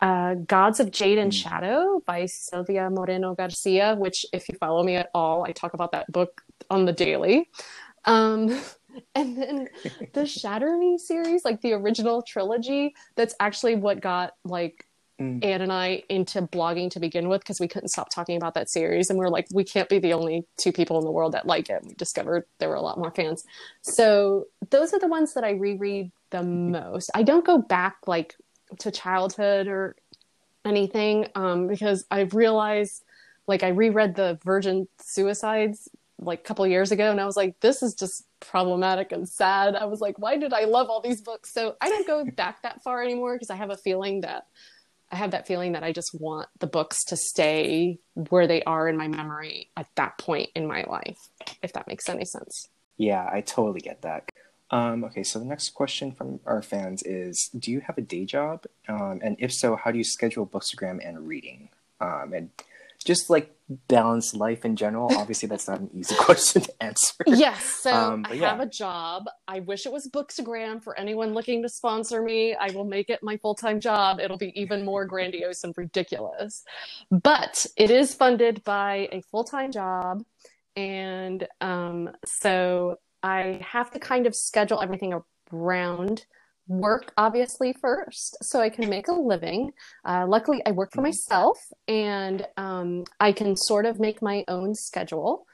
uh, 0.02 0.34
Gods 0.34 0.80
of 0.80 0.90
Jade 0.90 1.18
and 1.18 1.32
hmm. 1.32 1.38
Shadow 1.38 2.02
by 2.04 2.26
Silvia 2.26 2.90
Moreno 2.90 3.34
Garcia, 3.34 3.94
which, 3.96 4.26
if 4.32 4.48
you 4.48 4.56
follow 4.58 4.82
me 4.82 4.96
at 4.96 5.10
all, 5.14 5.44
I 5.44 5.52
talk 5.52 5.74
about 5.74 5.92
that 5.92 6.10
book 6.10 6.42
on 6.68 6.84
the 6.84 6.92
daily. 6.92 7.48
Um, 8.06 8.60
and 9.14 9.36
then 9.36 9.68
the 10.12 10.26
Shatter 10.26 10.76
Me 10.76 10.98
series, 10.98 11.44
like 11.44 11.60
the 11.60 11.74
original 11.74 12.22
trilogy, 12.22 12.94
that's 13.14 13.34
actually 13.38 13.76
what 13.76 14.00
got 14.00 14.32
like 14.44 14.84
mm. 15.20 15.44
Anne 15.44 15.60
and 15.60 15.72
I 15.72 16.02
into 16.08 16.42
blogging 16.42 16.90
to 16.90 17.00
begin 17.00 17.28
with 17.28 17.42
because 17.42 17.60
we 17.60 17.68
couldn't 17.68 17.88
stop 17.88 18.10
talking 18.10 18.36
about 18.36 18.54
that 18.54 18.70
series. 18.70 19.10
And 19.10 19.18
we 19.18 19.24
are 19.24 19.30
like, 19.30 19.46
we 19.52 19.64
can't 19.64 19.88
be 19.88 19.98
the 19.98 20.12
only 20.12 20.44
two 20.56 20.72
people 20.72 20.98
in 20.98 21.04
the 21.04 21.10
world 21.10 21.32
that 21.32 21.46
like 21.46 21.68
it. 21.68 21.82
We 21.84 21.94
discovered 21.94 22.44
there 22.58 22.68
were 22.68 22.74
a 22.74 22.82
lot 22.82 22.98
more 22.98 23.10
fans. 23.10 23.44
So 23.82 24.46
those 24.70 24.92
are 24.92 24.98
the 24.98 25.08
ones 25.08 25.34
that 25.34 25.44
I 25.44 25.50
reread 25.50 26.10
the 26.30 26.42
most. 26.42 27.10
I 27.14 27.22
don't 27.22 27.44
go 27.44 27.58
back 27.58 27.96
like 28.06 28.34
to 28.78 28.90
childhood 28.90 29.68
or 29.68 29.96
anything 30.64 31.26
um, 31.34 31.66
because 31.66 32.04
I've 32.10 32.34
realized 32.34 33.04
like 33.46 33.62
I 33.62 33.68
reread 33.68 34.14
the 34.14 34.38
Virgin 34.44 34.86
Suicides 35.00 35.88
like 36.22 36.40
a 36.40 36.42
couple 36.42 36.66
years 36.66 36.92
ago 36.92 37.10
and 37.10 37.20
I 37.20 37.24
was 37.24 37.36
like 37.36 37.58
this 37.60 37.82
is 37.82 37.94
just 37.94 38.24
problematic 38.40 39.10
and 39.10 39.28
sad. 39.28 39.74
I 39.74 39.86
was 39.86 40.00
like 40.00 40.18
why 40.18 40.36
did 40.36 40.52
I 40.52 40.64
love 40.64 40.88
all 40.88 41.00
these 41.00 41.20
books? 41.20 41.52
So 41.52 41.76
I 41.80 41.88
don't 41.88 42.06
go 42.06 42.24
back 42.24 42.62
that 42.62 42.82
far 42.82 43.02
anymore 43.02 43.34
because 43.34 43.50
I 43.50 43.56
have 43.56 43.70
a 43.70 43.76
feeling 43.76 44.20
that 44.20 44.46
I 45.12 45.16
have 45.16 45.32
that 45.32 45.46
feeling 45.46 45.72
that 45.72 45.82
I 45.82 45.92
just 45.92 46.14
want 46.14 46.48
the 46.58 46.66
books 46.66 47.04
to 47.06 47.16
stay 47.16 47.98
where 48.14 48.46
they 48.46 48.62
are 48.62 48.88
in 48.88 48.96
my 48.96 49.08
memory 49.08 49.70
at 49.76 49.88
that 49.96 50.18
point 50.18 50.50
in 50.54 50.66
my 50.66 50.84
life, 50.84 51.18
if 51.62 51.72
that 51.72 51.88
makes 51.88 52.08
any 52.08 52.24
sense. 52.24 52.68
Yeah, 52.96 53.28
I 53.32 53.40
totally 53.40 53.80
get 53.80 54.02
that. 54.02 54.30
Um, 54.70 55.04
okay, 55.04 55.24
so 55.24 55.38
the 55.40 55.44
next 55.44 55.70
question 55.70 56.12
from 56.12 56.38
our 56.46 56.62
fans 56.62 57.02
is 57.02 57.50
Do 57.58 57.72
you 57.72 57.80
have 57.80 57.98
a 57.98 58.02
day 58.02 58.24
job? 58.24 58.66
Um, 58.88 59.20
and 59.22 59.36
if 59.40 59.52
so, 59.52 59.74
how 59.74 59.90
do 59.90 59.98
you 59.98 60.04
schedule 60.04 60.46
bookstagram 60.46 61.06
and 61.06 61.26
reading? 61.26 61.70
Um, 62.00 62.32
and 62.32 62.50
just 63.04 63.30
like 63.30 63.52
balance 63.88 64.34
life 64.34 64.64
in 64.64 64.76
general. 64.76 65.08
Obviously, 65.16 65.48
that's 65.48 65.68
not 65.68 65.80
an 65.80 65.90
easy 65.94 66.14
question 66.18 66.62
to 66.62 66.82
answer. 66.82 67.14
Yes, 67.26 67.64
so 67.64 67.92
um, 67.92 68.26
I 68.28 68.34
yeah. 68.34 68.50
have 68.50 68.60
a 68.60 68.66
job. 68.66 69.26
I 69.46 69.60
wish 69.60 69.86
it 69.86 69.92
was 69.92 70.08
Bookstagram 70.08 70.82
for 70.82 70.98
anyone 70.98 71.32
looking 71.34 71.62
to 71.62 71.68
sponsor 71.68 72.22
me. 72.22 72.54
I 72.54 72.70
will 72.72 72.84
make 72.84 73.10
it 73.10 73.22
my 73.22 73.36
full 73.36 73.54
time 73.54 73.80
job. 73.80 74.20
It'll 74.20 74.38
be 74.38 74.58
even 74.60 74.84
more 74.84 75.04
grandiose 75.04 75.64
and 75.64 75.74
ridiculous, 75.76 76.64
but 77.10 77.66
it 77.76 77.90
is 77.90 78.14
funded 78.14 78.62
by 78.64 79.08
a 79.12 79.22
full 79.22 79.44
time 79.44 79.72
job, 79.72 80.24
and 80.76 81.46
um, 81.60 82.10
so 82.24 82.98
I 83.22 83.60
have 83.62 83.90
to 83.92 83.98
kind 83.98 84.26
of 84.26 84.34
schedule 84.34 84.80
everything 84.82 85.20
around 85.52 86.26
work 86.70 87.12
obviously 87.18 87.72
first 87.72 88.36
so 88.44 88.60
i 88.60 88.68
can 88.70 88.88
make 88.88 89.08
a 89.08 89.12
living. 89.12 89.72
Uh, 90.04 90.24
luckily 90.26 90.62
i 90.66 90.70
work 90.70 90.92
for 90.92 90.98
mm-hmm. 90.98 91.06
myself 91.06 91.58
and 91.88 92.46
um, 92.56 93.04
i 93.18 93.32
can 93.32 93.56
sort 93.56 93.84
of 93.84 93.98
make 93.98 94.22
my 94.22 94.44
own 94.48 94.74
schedule. 94.74 95.46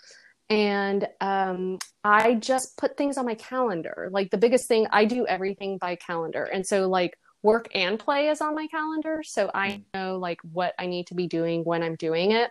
And 0.50 1.09
um, 1.20 1.79
i 2.05 2.35
just 2.35 2.76
put 2.76 2.98
things 2.98 3.16
on 3.16 3.24
my 3.24 3.35
calendar. 3.35 4.11
Like 4.12 4.31
the 4.31 4.37
biggest 4.37 4.68
thing 4.68 4.87
i 4.92 5.07
do 5.07 5.26
everything 5.26 5.79
by 5.79 5.96
calendar. 5.96 6.44
And 6.44 6.66
so 6.66 6.87
like 6.87 7.18
work 7.42 7.68
and 7.74 7.98
play 7.98 8.29
is 8.29 8.40
on 8.40 8.55
my 8.55 8.66
calendar 8.66 9.22
so 9.22 9.48
i 9.55 9.68
mm. 9.68 9.85
know 9.94 10.18
like 10.18 10.40
what 10.52 10.74
i 10.81 10.87
need 10.87 11.07
to 11.07 11.14
be 11.14 11.29
doing 11.29 11.62
when 11.64 11.83
i'm 11.83 11.96
doing 11.96 12.33
it. 12.33 12.50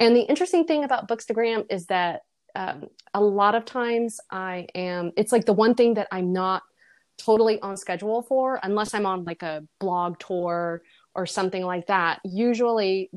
And 0.00 0.16
the 0.16 0.22
interesting 0.22 0.64
thing 0.64 0.84
about 0.84 1.06
bookstagram 1.06 1.66
is 1.70 1.86
that 1.86 2.22
um, 2.54 2.86
a 3.12 3.20
lot 3.20 3.54
of 3.54 3.66
times 3.66 4.18
i 4.30 4.66
am 4.74 5.12
it's 5.18 5.32
like 5.32 5.44
the 5.44 5.52
one 5.52 5.74
thing 5.74 5.94
that 5.94 6.08
i'm 6.10 6.32
not 6.32 6.62
totally 7.18 7.60
on 7.60 7.76
schedule 7.76 8.22
for 8.22 8.60
unless 8.62 8.94
I'm 8.94 9.06
on 9.06 9.24
like 9.24 9.42
a 9.42 9.64
blog 9.78 10.18
tour 10.18 10.82
or 11.14 11.26
something 11.26 11.64
like 11.64 11.86
that. 11.86 12.20
Usually 12.24 13.10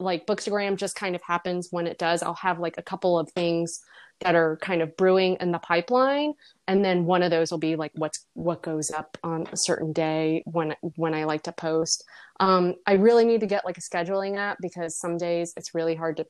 like 0.00 0.26
Bookstagram 0.26 0.76
just 0.76 0.96
kind 0.96 1.14
of 1.14 1.22
happens 1.22 1.68
when 1.70 1.86
it 1.86 1.98
does. 1.98 2.22
I'll 2.22 2.34
have 2.34 2.58
like 2.58 2.78
a 2.78 2.82
couple 2.82 3.18
of 3.18 3.30
things 3.30 3.80
that 4.20 4.34
are 4.34 4.56
kind 4.58 4.80
of 4.82 4.96
brewing 4.96 5.36
in 5.40 5.50
the 5.50 5.58
pipeline 5.58 6.34
and 6.66 6.84
then 6.84 7.04
one 7.04 7.22
of 7.22 7.30
those 7.30 7.50
will 7.50 7.58
be 7.58 7.76
like 7.76 7.90
what's 7.94 8.26
what 8.34 8.62
goes 8.62 8.90
up 8.90 9.18
on 9.22 9.46
a 9.52 9.56
certain 9.56 9.92
day 9.92 10.42
when 10.46 10.74
when 10.96 11.14
I 11.14 11.24
like 11.24 11.42
to 11.44 11.52
post. 11.52 12.04
Um, 12.40 12.74
I 12.86 12.94
really 12.94 13.24
need 13.24 13.40
to 13.40 13.46
get 13.46 13.64
like 13.64 13.76
a 13.76 13.80
scheduling 13.80 14.38
app 14.38 14.58
because 14.60 14.98
some 14.98 15.16
days 15.16 15.52
it's 15.56 15.74
really 15.74 15.94
hard 15.94 16.16
to 16.18 16.26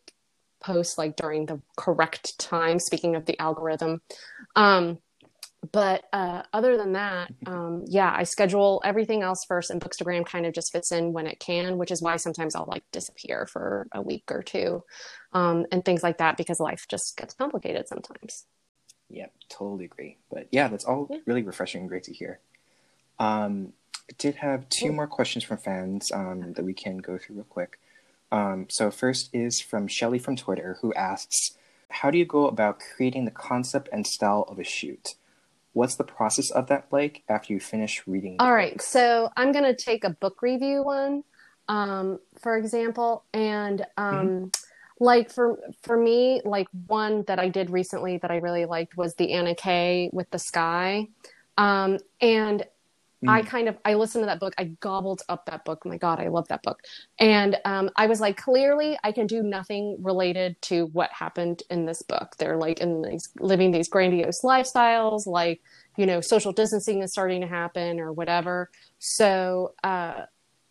post 0.62 0.96
like 0.98 1.16
during 1.16 1.46
the 1.46 1.60
correct 1.76 2.38
time 2.38 2.78
speaking 2.78 3.16
of 3.16 3.26
the 3.26 3.38
algorithm. 3.40 4.00
Um, 4.56 4.98
but 5.72 6.04
uh, 6.12 6.42
other 6.52 6.76
than 6.76 6.92
that, 6.92 7.32
um, 7.46 7.84
yeah, 7.86 8.12
I 8.14 8.24
schedule 8.24 8.82
everything 8.84 9.22
else 9.22 9.44
first, 9.46 9.70
and 9.70 9.80
Bookstagram 9.80 10.26
kind 10.26 10.46
of 10.46 10.52
just 10.52 10.72
fits 10.72 10.92
in 10.92 11.12
when 11.12 11.26
it 11.26 11.40
can, 11.40 11.78
which 11.78 11.90
is 11.90 12.02
why 12.02 12.16
sometimes 12.16 12.54
I'll 12.54 12.66
like 12.68 12.84
disappear 12.92 13.46
for 13.46 13.86
a 13.92 14.02
week 14.02 14.24
or 14.30 14.42
two, 14.42 14.82
um, 15.32 15.66
and 15.72 15.84
things 15.84 16.02
like 16.02 16.18
that 16.18 16.36
because 16.36 16.60
life 16.60 16.86
just 16.88 17.16
gets 17.16 17.34
complicated 17.34 17.88
sometimes. 17.88 18.46
Yeah, 19.08 19.26
totally 19.48 19.84
agree. 19.84 20.18
But 20.30 20.48
yeah, 20.50 20.68
that's 20.68 20.84
all 20.84 21.06
yeah. 21.10 21.18
really 21.26 21.42
refreshing 21.42 21.82
and 21.82 21.88
great 21.88 22.04
to 22.04 22.12
hear. 22.12 22.40
Um, 23.18 23.72
I 24.10 24.14
did 24.18 24.36
have 24.36 24.68
two 24.68 24.92
more 24.92 25.06
questions 25.06 25.44
from 25.44 25.58
fans 25.58 26.10
um, 26.12 26.52
that 26.54 26.64
we 26.64 26.74
can 26.74 26.98
go 26.98 27.16
through 27.16 27.36
real 27.36 27.44
quick. 27.44 27.78
Um, 28.32 28.66
so 28.68 28.90
first 28.90 29.30
is 29.32 29.60
from 29.60 29.86
Shelly 29.86 30.18
from 30.18 30.36
Twitter, 30.36 30.78
who 30.82 30.92
asks, 30.94 31.56
"How 31.88 32.10
do 32.10 32.18
you 32.18 32.24
go 32.24 32.48
about 32.48 32.80
creating 32.80 33.24
the 33.24 33.30
concept 33.30 33.88
and 33.92 34.06
style 34.06 34.44
of 34.48 34.58
a 34.58 34.64
shoot? 34.64 35.14
What's 35.74 35.96
the 35.96 36.04
process 36.04 36.50
of 36.50 36.68
that 36.68 36.86
like 36.90 37.22
after 37.28 37.52
you 37.52 37.60
finish 37.60 38.02
reading?" 38.06 38.36
All 38.38 38.54
right, 38.54 38.80
so 38.80 39.30
I'm 39.36 39.52
going 39.52 39.64
to 39.64 39.76
take 39.76 40.04
a 40.04 40.10
book 40.10 40.40
review 40.40 40.82
one, 40.82 41.22
um, 41.68 42.18
for 42.40 42.56
example, 42.56 43.24
and 43.34 43.84
um, 43.98 44.14
mm-hmm. 44.14 44.46
like 45.00 45.30
for 45.30 45.58
for 45.82 45.96
me, 45.96 46.40
like 46.44 46.68
one 46.86 47.24
that 47.26 47.38
I 47.38 47.48
did 47.48 47.68
recently 47.70 48.16
that 48.18 48.30
I 48.30 48.36
really 48.36 48.64
liked 48.64 48.96
was 48.96 49.14
the 49.14 49.32
Anna 49.32 49.54
K 49.54 50.08
with 50.12 50.30
the 50.30 50.38
sky. 50.38 51.08
Um, 51.56 51.98
and 52.20 52.64
Mm. 53.24 53.30
I 53.30 53.42
kind 53.42 53.68
of 53.68 53.76
I 53.84 53.94
listened 53.94 54.22
to 54.22 54.26
that 54.26 54.40
book. 54.40 54.54
I 54.58 54.64
gobbled 54.80 55.22
up 55.28 55.46
that 55.46 55.64
book. 55.64 55.84
My 55.84 55.96
God, 55.96 56.20
I 56.20 56.28
love 56.28 56.48
that 56.48 56.62
book. 56.62 56.80
And 57.18 57.56
um, 57.64 57.90
I 57.96 58.06
was 58.06 58.20
like, 58.20 58.36
clearly, 58.36 58.98
I 59.02 59.12
can 59.12 59.26
do 59.26 59.42
nothing 59.42 59.96
related 60.00 60.60
to 60.62 60.86
what 60.86 61.10
happened 61.12 61.62
in 61.70 61.86
this 61.86 62.02
book. 62.02 62.36
They're 62.38 62.56
like 62.56 62.80
in 62.80 63.02
these 63.02 63.28
living 63.40 63.70
these 63.70 63.88
grandiose 63.88 64.42
lifestyles, 64.42 65.26
like 65.26 65.60
you 65.96 66.06
know, 66.06 66.20
social 66.20 66.52
distancing 66.52 67.02
is 67.02 67.12
starting 67.12 67.40
to 67.40 67.46
happen 67.46 68.00
or 68.00 68.12
whatever. 68.12 68.70
So 68.98 69.74
uh, 69.84 70.22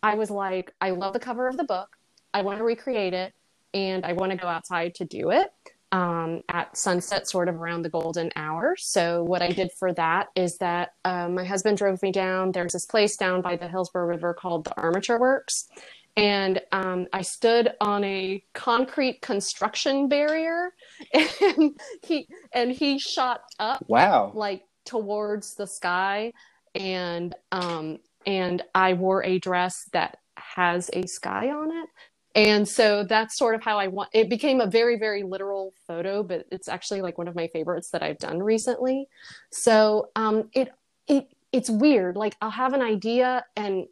I 0.02 0.14
was 0.14 0.30
like, 0.30 0.72
I 0.80 0.90
love 0.90 1.14
the 1.14 1.20
cover 1.20 1.48
of 1.48 1.56
the 1.56 1.64
book. 1.64 1.96
I 2.32 2.42
want 2.42 2.58
to 2.58 2.64
recreate 2.64 3.14
it, 3.14 3.32
and 3.72 4.04
I 4.04 4.12
want 4.12 4.32
to 4.32 4.38
go 4.38 4.48
outside 4.48 4.94
to 4.96 5.04
do 5.04 5.30
it 5.30 5.50
um, 5.94 6.42
at 6.48 6.76
sunset, 6.76 7.28
sort 7.28 7.48
of 7.48 7.54
around 7.54 7.82
the 7.82 7.88
golden 7.88 8.32
hour. 8.34 8.74
So, 8.76 9.22
what 9.22 9.42
I 9.42 9.50
did 9.50 9.70
for 9.78 9.92
that 9.94 10.26
is 10.34 10.58
that 10.58 10.94
uh, 11.04 11.28
my 11.28 11.44
husband 11.44 11.78
drove 11.78 12.02
me 12.02 12.10
down. 12.10 12.50
There's 12.50 12.72
this 12.72 12.84
place 12.84 13.16
down 13.16 13.42
by 13.42 13.54
the 13.54 13.68
Hillsborough 13.68 14.08
River 14.08 14.34
called 14.34 14.64
the 14.64 14.76
Armature 14.76 15.20
Works. 15.20 15.68
And 16.16 16.60
um, 16.72 17.06
I 17.12 17.22
stood 17.22 17.74
on 17.80 18.02
a 18.02 18.42
concrete 18.54 19.22
construction 19.22 20.08
barrier, 20.08 20.70
and 21.14 21.78
he 22.02 22.26
and 22.52 22.72
he 22.72 22.98
shot 22.98 23.42
up, 23.60 23.84
wow, 23.86 24.32
like 24.34 24.64
towards 24.84 25.54
the 25.54 25.66
sky, 25.68 26.32
and 26.74 27.36
um, 27.52 27.98
and 28.26 28.62
I 28.74 28.94
wore 28.94 29.22
a 29.24 29.38
dress 29.38 29.88
that 29.92 30.18
has 30.36 30.90
a 30.92 31.06
sky 31.06 31.50
on 31.50 31.70
it 31.70 31.88
and 32.34 32.66
so 32.68 33.04
that's 33.04 33.36
sort 33.36 33.54
of 33.54 33.62
how 33.62 33.78
i 33.78 33.86
want 33.86 34.08
it 34.12 34.28
became 34.28 34.60
a 34.60 34.66
very 34.66 34.98
very 34.98 35.22
literal 35.22 35.72
photo 35.86 36.22
but 36.22 36.46
it's 36.50 36.68
actually 36.68 37.00
like 37.00 37.18
one 37.18 37.28
of 37.28 37.34
my 37.34 37.48
favorites 37.48 37.90
that 37.90 38.02
i've 38.02 38.18
done 38.18 38.42
recently. 38.42 39.08
So 39.50 40.10
um 40.16 40.48
it 40.52 40.70
it 41.06 41.28
it's 41.52 41.70
weird. 41.70 42.16
Like 42.16 42.36
i'll 42.40 42.50
have 42.50 42.72
an 42.72 42.82
idea 42.82 43.44
and 43.56 43.86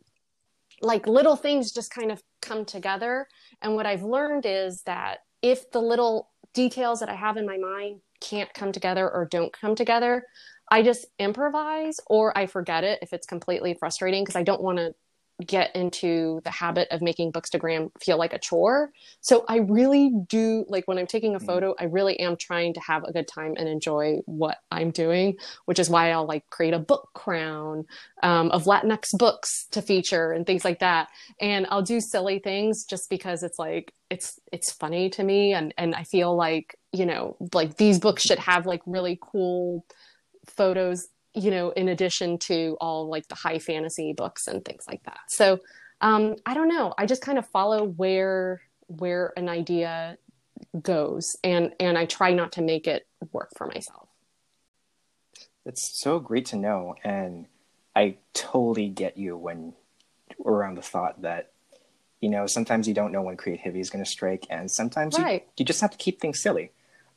like 0.80 1.06
little 1.06 1.36
things 1.36 1.72
just 1.72 1.92
kind 1.92 2.10
of 2.10 2.22
come 2.40 2.64
together. 2.64 3.28
And 3.60 3.74
what 3.76 3.86
i've 3.86 4.02
learned 4.02 4.44
is 4.46 4.82
that 4.82 5.18
if 5.42 5.70
the 5.70 5.80
little 5.80 6.30
details 6.54 7.00
that 7.00 7.08
i 7.08 7.14
have 7.14 7.36
in 7.36 7.46
my 7.46 7.56
mind 7.58 8.00
can't 8.20 8.52
come 8.54 8.72
together 8.72 9.10
or 9.10 9.24
don't 9.24 9.52
come 9.52 9.74
together 9.74 10.24
i 10.70 10.82
just 10.82 11.06
improvise 11.18 11.98
or 12.06 12.36
i 12.36 12.46
forget 12.46 12.84
it 12.84 12.98
if 13.02 13.12
it's 13.12 13.26
completely 13.26 13.74
frustrating 13.74 14.22
because 14.22 14.36
i 14.36 14.42
don't 14.42 14.62
want 14.62 14.78
to 14.78 14.94
get 15.46 15.74
into 15.74 16.40
the 16.44 16.50
habit 16.50 16.88
of 16.90 17.02
making 17.02 17.32
bookstagram 17.32 17.90
feel 18.00 18.18
like 18.18 18.32
a 18.32 18.38
chore 18.38 18.92
so 19.20 19.44
i 19.48 19.56
really 19.56 20.10
do 20.28 20.64
like 20.68 20.86
when 20.86 20.98
i'm 20.98 21.06
taking 21.06 21.34
a 21.34 21.38
mm-hmm. 21.38 21.46
photo 21.46 21.74
i 21.78 21.84
really 21.84 22.18
am 22.20 22.36
trying 22.36 22.72
to 22.72 22.80
have 22.80 23.02
a 23.04 23.12
good 23.12 23.26
time 23.26 23.54
and 23.56 23.68
enjoy 23.68 24.18
what 24.26 24.58
i'm 24.70 24.90
doing 24.90 25.36
which 25.64 25.78
is 25.78 25.90
why 25.90 26.10
i'll 26.10 26.26
like 26.26 26.48
create 26.50 26.74
a 26.74 26.78
book 26.78 27.08
crown 27.14 27.84
um, 28.22 28.50
of 28.50 28.64
latinx 28.64 29.16
books 29.16 29.66
to 29.70 29.82
feature 29.82 30.32
and 30.32 30.46
things 30.46 30.64
like 30.64 30.78
that 30.78 31.08
and 31.40 31.66
i'll 31.70 31.82
do 31.82 32.00
silly 32.00 32.38
things 32.38 32.84
just 32.84 33.08
because 33.10 33.42
it's 33.42 33.58
like 33.58 33.92
it's 34.10 34.38
it's 34.52 34.72
funny 34.72 35.10
to 35.10 35.24
me 35.24 35.54
and 35.54 35.74
and 35.78 35.94
i 35.94 36.04
feel 36.04 36.36
like 36.36 36.76
you 36.92 37.06
know 37.06 37.36
like 37.52 37.76
these 37.76 37.98
books 37.98 38.22
should 38.22 38.38
have 38.38 38.66
like 38.66 38.82
really 38.86 39.18
cool 39.20 39.84
photos 40.46 41.08
you 41.34 41.50
know, 41.50 41.70
in 41.70 41.88
addition 41.88 42.38
to 42.38 42.76
all 42.80 43.08
like 43.08 43.26
the 43.28 43.34
high 43.34 43.58
fantasy 43.58 44.12
books 44.12 44.46
and 44.46 44.64
things 44.64 44.84
like 44.86 45.02
that. 45.04 45.20
So 45.28 45.60
um, 46.00 46.36
I 46.44 46.54
don't 46.54 46.68
know. 46.68 46.92
I 46.98 47.06
just 47.06 47.22
kind 47.22 47.38
of 47.38 47.46
follow 47.48 47.84
where 47.84 48.60
where 48.88 49.32
an 49.36 49.48
idea 49.48 50.18
goes, 50.80 51.36
and 51.42 51.72
and 51.80 51.96
I 51.96 52.06
try 52.06 52.32
not 52.32 52.52
to 52.52 52.62
make 52.62 52.86
it 52.86 53.06
work 53.32 53.50
for 53.56 53.66
myself. 53.66 54.08
It's 55.64 56.00
so 56.02 56.18
great 56.18 56.46
to 56.46 56.56
know, 56.56 56.96
and 57.04 57.46
I 57.94 58.16
totally 58.34 58.88
get 58.88 59.16
you 59.16 59.36
when 59.36 59.74
around 60.44 60.74
the 60.74 60.82
thought 60.82 61.22
that 61.22 61.52
you 62.20 62.28
know 62.28 62.46
sometimes 62.46 62.88
you 62.88 62.94
don't 62.94 63.12
know 63.12 63.22
when 63.22 63.36
creativity 63.36 63.80
is 63.80 63.88
going 63.88 64.04
to 64.04 64.10
strike, 64.10 64.46
and 64.50 64.70
sometimes 64.70 65.18
right. 65.18 65.42
you, 65.42 65.52
you 65.58 65.64
just 65.64 65.80
have 65.80 65.92
to 65.92 65.98
keep 65.98 66.20
things 66.20 66.42
silly 66.42 66.72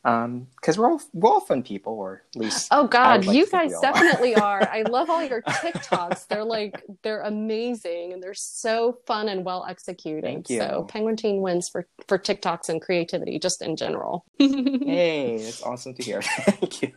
because 0.05 0.77
um, 0.77 0.83
we're 0.83 0.91
all 0.91 1.01
we're 1.13 1.29
all 1.31 1.39
fun 1.39 1.63
people, 1.63 1.93
or 1.93 2.21
at 2.35 2.39
least. 2.39 2.67
Oh 2.69 2.85
God, 2.85 3.25
like 3.25 3.35
you 3.35 3.47
guys 3.47 3.73
definitely 3.81 4.35
are. 4.35 4.61
I 4.61 4.83
love 4.83 5.09
all 5.09 5.23
your 5.23 5.41
TikToks. 5.41 6.27
They're 6.27 6.43
like 6.43 6.83
they're 7.01 7.21
amazing 7.21 8.13
and 8.13 8.21
they're 8.21 8.35
so 8.35 8.99
fun 9.07 9.29
and 9.29 9.43
well 9.43 9.65
executed. 9.67 10.23
Thank 10.23 10.51
you. 10.51 10.59
So 10.59 10.85
Penguin 10.87 11.15
Teen 11.15 11.41
wins 11.41 11.69
for 11.69 11.87
for 12.07 12.19
TikToks 12.19 12.69
and 12.69 12.79
creativity, 12.79 13.39
just 13.39 13.63
in 13.63 13.75
general. 13.75 14.25
hey, 14.37 15.39
that's 15.41 15.63
awesome 15.63 15.95
to 15.95 16.03
hear. 16.03 16.21
Thank 16.21 16.83
you. 16.83 16.93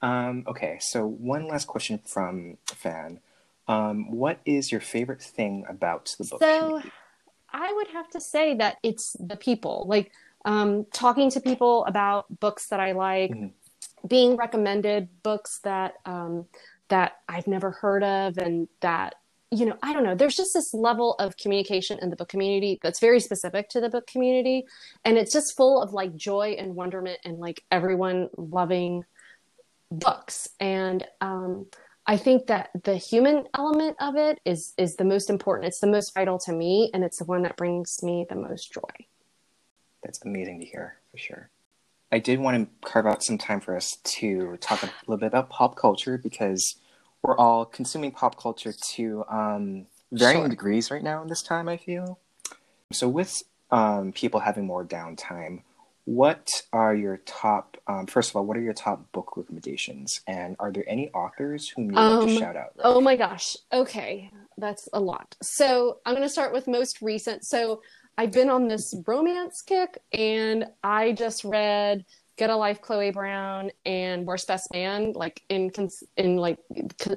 um, 0.00 0.44
okay, 0.48 0.78
so 0.80 1.06
one 1.06 1.48
last 1.48 1.66
question 1.66 1.98
from 1.98 2.56
a 2.72 2.76
fan. 2.76 3.20
Um, 3.66 4.10
what 4.10 4.40
is 4.46 4.72
your 4.72 4.80
favorite 4.80 5.20
thing 5.20 5.66
about 5.68 6.14
the 6.18 6.24
book? 6.24 6.40
So, 6.40 6.60
community? 6.60 6.92
I 7.52 7.70
would 7.74 7.88
have 7.88 8.08
to 8.10 8.20
say 8.22 8.54
that 8.54 8.78
it's 8.82 9.14
the 9.20 9.36
people. 9.36 9.84
Like 9.86 10.12
um, 10.48 10.86
talking 10.94 11.30
to 11.32 11.40
people 11.40 11.84
about 11.84 12.24
books 12.40 12.68
that 12.68 12.80
I 12.80 12.92
like, 12.92 13.30
mm-hmm. 13.32 14.06
being 14.06 14.34
recommended 14.34 15.08
books 15.22 15.60
that 15.62 15.96
um, 16.06 16.46
that 16.88 17.18
I've 17.28 17.46
never 17.46 17.70
heard 17.70 18.02
of, 18.02 18.38
and 18.38 18.66
that 18.80 19.16
you 19.50 19.66
know 19.66 19.76
I 19.82 19.92
don't 19.92 20.04
know. 20.04 20.14
There's 20.14 20.36
just 20.36 20.54
this 20.54 20.72
level 20.72 21.16
of 21.16 21.36
communication 21.36 21.98
in 22.00 22.08
the 22.08 22.16
book 22.16 22.30
community 22.30 22.80
that's 22.82 22.98
very 22.98 23.20
specific 23.20 23.68
to 23.70 23.80
the 23.82 23.90
book 23.90 24.06
community, 24.06 24.64
and 25.04 25.18
it's 25.18 25.34
just 25.34 25.54
full 25.54 25.82
of 25.82 25.92
like 25.92 26.16
joy 26.16 26.56
and 26.58 26.74
wonderment 26.74 27.18
and 27.26 27.38
like 27.38 27.62
everyone 27.70 28.30
loving 28.36 29.04
books 29.92 30.48
and. 30.58 31.06
Um, 31.20 31.66
I 32.10 32.16
think 32.16 32.46
that 32.46 32.70
the 32.84 32.96
human 32.96 33.44
element 33.54 33.98
of 34.00 34.16
it 34.16 34.40
is 34.46 34.72
is 34.78 34.96
the 34.96 35.04
most 35.04 35.28
important. 35.28 35.66
It's 35.66 35.80
the 35.80 35.86
most 35.86 36.14
vital 36.14 36.38
to 36.38 36.54
me, 36.54 36.90
and 36.94 37.04
it's 37.04 37.18
the 37.18 37.26
one 37.26 37.42
that 37.42 37.58
brings 37.58 38.02
me 38.02 38.24
the 38.26 38.34
most 38.34 38.72
joy 38.72 39.06
that's 40.08 40.24
amazing 40.24 40.58
to 40.58 40.64
hear 40.64 40.96
for 41.10 41.18
sure. 41.18 41.50
I 42.10 42.18
did 42.18 42.40
want 42.40 42.56
to 42.56 42.88
carve 42.88 43.06
out 43.06 43.22
some 43.22 43.36
time 43.36 43.60
for 43.60 43.76
us 43.76 43.98
to 44.02 44.56
talk 44.58 44.82
a 44.82 44.90
little 45.06 45.18
bit 45.18 45.26
about 45.26 45.50
pop 45.50 45.76
culture 45.76 46.16
because 46.16 46.76
we're 47.22 47.36
all 47.36 47.66
consuming 47.66 48.12
pop 48.12 48.40
culture 48.40 48.72
to 48.94 49.24
um, 49.28 49.86
varying 50.10 50.44
sure. 50.44 50.48
degrees 50.48 50.90
right 50.90 51.02
now 51.02 51.20
in 51.20 51.28
this 51.28 51.42
time, 51.42 51.68
I 51.68 51.76
feel. 51.76 52.18
So, 52.90 53.06
with 53.06 53.42
um, 53.70 54.12
people 54.12 54.40
having 54.40 54.64
more 54.64 54.82
downtime, 54.82 55.60
what 56.06 56.62
are 56.72 56.94
your 56.94 57.18
top, 57.26 57.76
um, 57.86 58.06
first 58.06 58.30
of 58.30 58.36
all, 58.36 58.46
what 58.46 58.56
are 58.56 58.62
your 58.62 58.72
top 58.72 59.12
book 59.12 59.36
recommendations? 59.36 60.22
And 60.26 60.56
are 60.58 60.72
there 60.72 60.88
any 60.88 61.10
authors 61.10 61.68
whom 61.68 61.90
you'd 61.90 61.96
like 61.96 62.26
to 62.26 62.32
um, 62.32 62.38
shout 62.38 62.56
out? 62.56 62.72
Right 62.76 62.84
oh 62.84 63.02
my 63.02 63.14
gosh. 63.14 63.58
Okay. 63.70 64.30
That's 64.56 64.88
a 64.94 65.00
lot. 65.00 65.36
So, 65.42 65.98
I'm 66.06 66.14
going 66.14 66.26
to 66.26 66.32
start 66.32 66.54
with 66.54 66.66
most 66.66 67.02
recent. 67.02 67.44
So, 67.44 67.82
I've 68.18 68.32
been 68.32 68.50
on 68.50 68.66
this 68.66 68.96
romance 69.06 69.62
kick, 69.62 69.96
and 70.12 70.66
I 70.82 71.12
just 71.12 71.44
read 71.44 72.04
Get 72.36 72.50
a 72.50 72.56
Life, 72.56 72.82
Chloe 72.82 73.12
Brown, 73.12 73.70
and 73.86 74.26
Worst 74.26 74.48
Best 74.48 74.72
Man, 74.72 75.12
like 75.12 75.40
in 75.48 75.70
in 76.16 76.36
like 76.36 76.58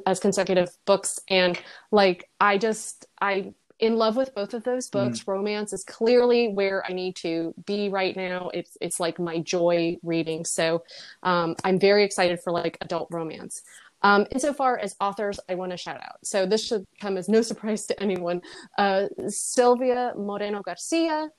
as 0.06 0.20
consecutive 0.20 0.70
books, 0.86 1.20
and 1.28 1.60
like 1.92 2.30
I 2.40 2.60
just 2.60 3.08
I 3.20 3.54
in 3.80 3.96
love 3.96 4.16
with 4.16 4.36
both 4.36 4.54
of 4.54 4.64
those 4.64 4.90
books. 4.90 5.22
Mm. 5.22 5.28
Romance 5.28 5.74
is 5.74 5.84
clearly 5.84 6.50
where 6.50 6.86
I 6.88 6.94
need 6.94 7.16
to 7.18 7.54
be 7.66 7.90
right 7.90 8.16
now. 8.16 8.52
It's 8.54 8.78
it's 8.80 9.00
like 9.00 9.20
my 9.20 9.40
joy 9.40 9.98
reading. 10.04 10.46
So 10.46 10.84
um, 11.24 11.56
I'm 11.64 11.80
very 11.80 12.04
excited 12.04 12.40
for 12.42 12.54
like 12.54 12.78
adult 12.80 13.08
romance. 13.10 13.64
Um, 14.04 14.26
insofar 14.32 14.80
as 14.80 14.96
authors, 15.00 15.40
I 15.48 15.56
want 15.56 15.72
to 15.72 15.78
shout 15.78 16.02
out. 16.02 16.18
So 16.24 16.46
this 16.46 16.66
should 16.66 16.86
come 17.00 17.18
as 17.18 17.30
no 17.30 17.42
surprise 17.42 17.86
to 17.88 18.02
anyone. 18.02 18.42
Uh, 18.78 19.08
Silvia 19.28 20.14
Moreno 20.18 20.62
Garcia, 20.62 21.30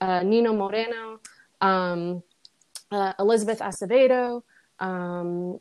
uh, 0.00 0.22
Nina 0.22 0.52
Moreno, 0.52 1.20
um, 1.60 2.22
uh, 2.90 3.12
Elizabeth 3.18 3.60
Acevedo, 3.60 4.42
um, 4.80 5.60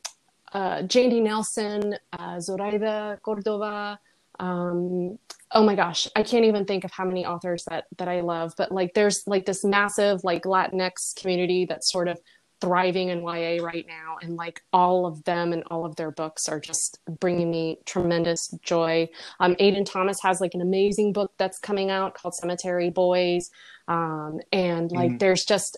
uh, 0.53 0.81
Nelson, 0.91 1.95
uh, 2.13 2.39
Zoraida 2.39 3.19
Cordova. 3.21 3.99
Um, 4.39 5.19
oh 5.51 5.63
my 5.63 5.75
gosh, 5.75 6.07
I 6.15 6.23
can't 6.23 6.45
even 6.45 6.65
think 6.65 6.83
of 6.83 6.91
how 6.91 7.05
many 7.05 7.25
authors 7.25 7.65
that 7.69 7.85
that 7.97 8.07
I 8.07 8.21
love. 8.21 8.53
But 8.57 8.71
like, 8.71 8.93
there's 8.93 9.27
like 9.27 9.45
this 9.45 9.63
massive 9.63 10.23
like 10.23 10.43
Latinx 10.43 11.15
community 11.15 11.65
that's 11.65 11.91
sort 11.91 12.07
of 12.07 12.19
thriving 12.62 13.10
in 13.10 13.22
YA 13.22 13.64
right 13.64 13.86
now, 13.88 14.18
and 14.22 14.36
like 14.36 14.62
all 14.74 15.05
of 15.05 15.24
them 15.24 15.53
and 15.53 15.64
all 15.68 15.86
of 15.86 15.95
their 15.95 16.12
books 16.12 16.47
are 16.47 16.60
just 16.60 16.99
bringing 17.20 17.49
me 17.49 17.80
tremendous 17.86 18.49
joy. 18.62 19.10
Um, 19.39 19.55
Aiden 19.55 19.86
Thomas 19.86 20.22
has 20.22 20.41
like 20.41 20.53
an 20.53 20.62
amazing 20.62 21.14
book 21.14 21.32
that's 21.38 21.60
coming 21.60 21.89
out 21.89 22.16
called 22.16 22.36
Cemetery 22.36 22.89
Boys, 22.89 23.49
um, 23.88 24.39
and 24.51 24.91
like 24.91 25.12
mm. 25.12 25.20
there's 25.20 25.45
just 25.45 25.78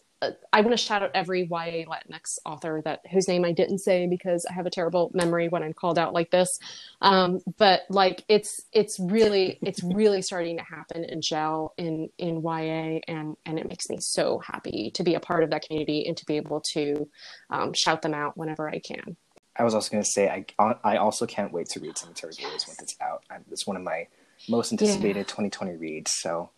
I 0.54 0.62
want 0.62 0.72
to 0.72 0.78
shout 0.78 1.02
out 1.02 1.12
every 1.14 1.44
YA 1.44 1.86
Latinx 1.86 2.38
author 2.46 2.82
that 2.86 3.02
whose 3.12 3.28
name 3.28 3.44
I 3.44 3.52
didn't 3.52 3.80
say 3.80 4.08
because 4.08 4.46
I 4.50 4.54
have 4.54 4.66
a 4.66 4.70
terrible 4.70 5.10
memory 5.14 5.48
when 5.48 5.64
I'm 5.64 5.74
called 5.74 5.98
out 5.98 6.14
like 6.14 6.30
this. 6.30 6.60
Um, 7.02 7.40
but 7.58 7.82
like 7.90 8.24
it's 8.28 8.62
it's 8.72 9.00
really 9.00 9.58
it's 9.62 9.82
really 9.84 10.22
starting 10.22 10.58
to 10.58 10.64
happen 10.64 11.06
and 11.06 11.24
gel 11.24 11.74
in 11.78 12.10
in 12.18 12.42
YA 12.44 13.00
and 13.08 13.36
and 13.46 13.58
it 13.58 13.68
makes 13.68 13.90
me 13.90 13.98
so 14.00 14.40
happy 14.40 14.92
to 14.94 15.04
be 15.04 15.16
a 15.16 15.20
part 15.20 15.44
of 15.44 15.50
that 15.50 15.64
community 15.64 16.06
and 16.08 16.16
to 16.18 16.26
be 16.26 16.38
able 16.38 16.62
to 16.74 17.10
um, 17.50 17.74
shout 17.74 18.02
them 18.02 18.14
out 18.14 18.38
whenever 18.38 18.70
I 18.70 18.80
can. 18.80 19.18
I 19.56 19.64
was 19.64 19.74
also 19.74 19.92
going 19.92 20.04
to 20.04 20.10
say 20.10 20.30
I 20.30 20.76
I 20.84 20.98
also 20.98 21.26
can't 21.26 21.52
wait 21.52 21.68
to 21.70 21.80
read 21.80 21.98
Cemetery 21.98 22.34
Boys 22.42 22.68
once 22.68 22.80
it's 22.82 22.96
out. 23.02 23.24
It's 23.52 23.66
one 23.66 23.76
of 23.76 23.84
my 23.84 24.08
most 24.48 24.72
anticipated 24.72 25.18
yeah. 25.18 25.24
2020 25.24 25.76
reads. 25.78 26.12
So 26.14 26.52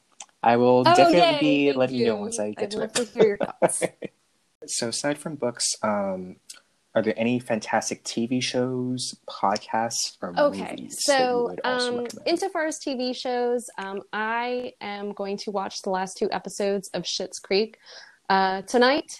I 0.43 0.57
will 0.57 0.83
oh, 0.85 0.95
definitely 0.95 1.19
yay, 1.19 1.71
be 1.71 1.73
letting 1.73 1.95
you. 1.95 2.07
know 2.07 2.17
once 2.17 2.39
I 2.39 2.51
get 2.51 2.63
I'd 2.63 2.71
to 2.71 2.81
it. 2.81 2.93
To 2.95 3.05
hear 3.05 3.27
your 3.27 3.37
thoughts. 3.37 3.83
so 4.67 4.89
aside 4.89 5.17
from 5.17 5.35
books, 5.35 5.65
um, 5.81 6.35
are 6.95 7.01
there 7.01 7.13
any 7.17 7.39
fantastic 7.39 8.03
TV 8.03 8.43
shows, 8.43 9.15
podcasts, 9.27 10.17
or 10.21 10.33
okay. 10.37 10.71
movies? 10.71 10.97
So, 10.99 11.55
um, 11.63 12.05
insofar 12.25 12.67
as 12.67 12.77
TV 12.77 13.15
shows, 13.15 13.65
um, 13.77 14.01
I 14.11 14.73
am 14.79 15.13
going 15.13 15.37
to 15.37 15.51
watch 15.51 15.81
the 15.81 15.89
last 15.89 16.17
two 16.17 16.29
episodes 16.31 16.89
of 16.93 17.03
Schitt's 17.03 17.39
Creek 17.39 17.79
uh, 18.29 18.61
tonight. 18.63 19.19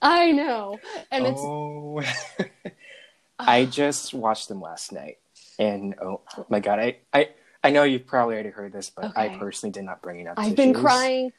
I 0.00 0.32
know, 0.32 0.78
and 1.10 1.26
oh. 1.26 2.00
it's. 2.00 2.50
I 3.38 3.64
just 3.64 4.14
watched 4.14 4.48
them 4.48 4.60
last 4.60 4.92
night, 4.92 5.18
and 5.58 5.94
oh 6.00 6.22
my 6.48 6.60
god, 6.60 6.78
I 6.78 6.96
I 7.12 7.28
I 7.62 7.70
know 7.70 7.84
you've 7.84 8.06
probably 8.06 8.34
already 8.34 8.50
heard 8.50 8.72
this, 8.72 8.90
but 8.90 9.06
okay. 9.06 9.34
I 9.34 9.38
personally 9.38 9.72
did 9.72 9.84
not 9.84 10.02
bring 10.02 10.20
it 10.20 10.26
up. 10.26 10.34
I've 10.36 10.56
been 10.56 10.74
crying 10.74 11.32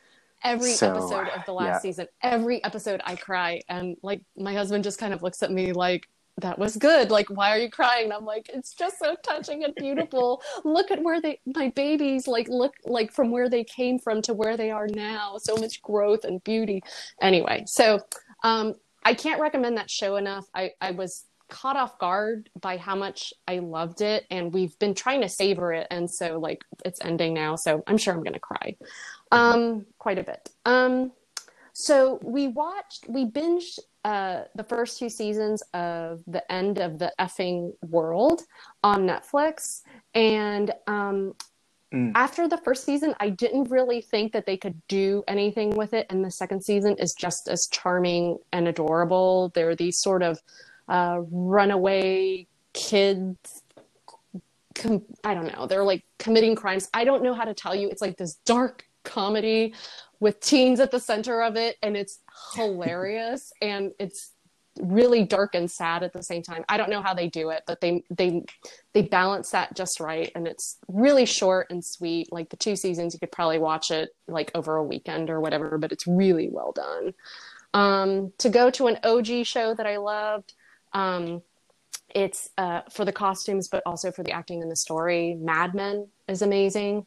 every 0.44 0.72
so, 0.72 0.92
episode 0.92 1.28
of 1.30 1.46
the 1.46 1.54
last 1.54 1.68
yeah. 1.68 1.80
season. 1.80 2.08
Every 2.22 2.64
episode 2.64 3.02
I 3.06 3.16
cry, 3.16 3.62
and 3.70 3.98
like 4.04 4.22
my 4.38 4.54
husband 4.54 4.84
just 4.84 5.00
kind 5.00 5.14
of 5.14 5.22
looks 5.22 5.44
at 5.44 5.52
me 5.52 5.74
like, 5.74 6.08
"That 6.38 6.58
was 6.58 6.78
good. 6.78 7.12
Like, 7.12 7.30
why 7.30 7.52
are 7.52 7.58
you 7.58 7.70
crying?" 7.70 8.06
And 8.06 8.14
I'm 8.14 8.26
like, 8.26 8.50
"It's 8.54 8.74
just 8.74 9.00
so 9.00 9.16
touching 9.24 9.66
and 9.66 9.76
beautiful. 9.76 10.42
look 10.64 10.92
at 10.92 11.04
where 11.04 11.20
they, 11.20 11.40
my 11.46 11.70
babies, 11.70 12.28
like 12.28 12.48
look 12.48 12.74
like 12.86 13.12
from 13.12 13.30
where 13.30 13.50
they 13.50 13.64
came 13.66 14.00
from 14.00 14.22
to 14.24 14.34
where 14.34 14.56
they 14.56 14.72
are 14.72 14.88
now. 14.88 15.38
So 15.38 15.58
much 15.58 15.82
growth 15.82 16.24
and 16.24 16.44
beauty." 16.44 16.84
Anyway, 17.22 17.64
so 17.68 18.00
um, 18.44 18.76
I 19.04 19.14
can't 19.14 19.42
recommend 19.42 19.78
that 19.78 19.90
show 19.90 20.16
enough. 20.16 20.46
I 20.54 20.72
I 20.80 20.92
was 20.92 21.26
caught 21.54 21.78
off 21.78 22.00
guard 22.00 22.50
by 22.60 22.78
how 22.78 22.96
much 22.96 23.32
I 23.48 23.60
loved 23.60 24.02
it 24.02 24.26
and 24.32 24.52
we've 24.52 24.78
been 24.80 24.96
trying 24.96 25.22
to 25.22 25.30
savor 25.30 25.72
it 25.72 25.86
and 25.92 26.10
so 26.10 26.40
like 26.40 26.66
it's 26.84 27.00
ending 27.06 27.36
now 27.36 27.56
so 27.56 27.84
I'm 27.86 27.98
sure 28.00 28.16
I'm 28.16 28.24
to 28.24 28.40
cry 28.40 28.76
um 29.32 29.86
quite 30.00 30.18
a 30.18 30.24
bit. 30.24 30.50
Um 30.66 31.12
so 31.74 32.20
we 32.24 32.48
watched 32.48 33.06
we 33.08 33.26
binged 33.26 33.78
uh 34.04 34.46
the 34.56 34.64
first 34.64 34.98
two 34.98 35.10
seasons 35.10 35.62
of 35.76 36.24
The 36.26 36.44
End 36.52 36.80
of 36.80 36.98
the 36.98 37.14
Effing 37.20 37.74
World 37.88 38.42
on 38.84 39.06
Netflix 39.06 39.82
and 40.16 40.74
um 40.88 41.36
mm. 41.94 42.12
after 42.16 42.48
the 42.48 42.58
first 42.58 42.84
season, 42.84 43.14
I 43.20 43.30
didn't 43.30 43.70
really 43.70 44.02
think 44.02 44.34
that 44.34 44.48
they 44.48 44.58
could 44.58 44.82
do 44.88 45.24
anything 45.28 45.76
with 45.76 45.94
it. 45.94 46.08
And 46.10 46.26
the 46.26 46.32
second 46.32 46.64
season 46.64 46.96
is 46.98 47.14
just 47.14 47.48
as 47.48 47.68
charming 47.68 48.40
and 48.52 48.68
adorable. 48.68 49.52
There 49.54 49.70
are 49.70 49.76
these 49.76 50.00
sort 50.00 50.24
of 50.24 50.42
uh, 50.88 51.22
runaway 51.32 52.48
kids. 52.74 53.64
Com- 54.76 55.04
I 55.24 55.34
don't 55.34 55.54
know. 55.56 55.68
They're 55.68 55.84
like 55.84 56.04
committing 56.20 56.56
crimes. 56.56 56.90
I 56.94 57.04
don't 57.04 57.24
know 57.24 57.34
how 57.34 57.46
to 57.46 57.54
tell 57.54 57.76
you. 57.76 57.90
It's 57.90 58.02
like 58.02 58.18
this 58.18 58.36
dark 58.46 58.86
comedy 59.04 59.74
with 60.20 60.40
teens 60.40 60.80
at 60.80 60.92
the 60.92 61.00
center 61.00 61.42
of 61.42 61.56
it, 61.56 61.78
and 61.84 61.96
it's 61.96 62.20
hilarious 62.56 63.52
and 63.62 63.92
it's 64.00 64.32
really 64.82 65.24
dark 65.24 65.54
and 65.56 65.70
sad 65.70 66.04
at 66.04 66.14
the 66.14 66.24
same 66.24 66.42
time. 66.42 66.64
I 66.68 66.78
don't 66.78 66.90
know 66.90 67.02
how 67.02 67.14
they 67.14 67.30
do 67.30 67.50
it, 67.50 67.64
but 67.68 67.80
they 67.80 68.04
they 68.10 68.44
they 68.94 69.04
balance 69.04 69.52
that 69.52 69.76
just 69.76 70.00
right 70.00 70.32
and 70.36 70.48
it's 70.48 70.78
really 70.88 71.26
short 71.26 71.68
and 71.70 71.84
sweet. 71.84 72.32
Like 72.32 72.50
the 72.50 72.58
two 72.58 72.76
seasons 72.76 73.14
you 73.14 73.20
could 73.20 73.32
probably 73.32 73.60
watch 73.60 73.92
it 73.92 74.10
like 74.28 74.52
over 74.56 74.76
a 74.76 74.84
weekend 74.84 75.30
or 75.30 75.40
whatever, 75.40 75.78
but 75.78 75.92
it's 75.92 76.08
really 76.08 76.50
well 76.50 76.72
done. 76.72 77.14
Um 77.74 78.34
to 78.40 78.50
go 78.50 78.70
to 78.72 78.88
an 78.88 78.98
OG 79.04 79.46
show 79.46 79.76
that 79.76 79.86
I 79.86 79.98
loved, 79.98 80.54
um, 80.94 81.42
it's 82.14 82.50
uh, 82.58 82.82
for 82.92 83.06
the 83.06 83.12
costumes, 83.12 83.68
but 83.68 83.82
also 83.86 84.12
for 84.12 84.24
the 84.24 84.32
acting 84.32 84.62
and 84.62 84.72
the 84.72 84.76
story. 84.76 85.36
Mad 85.40 85.74
Men 85.74 86.08
is 86.28 86.42
amazing. 86.42 87.06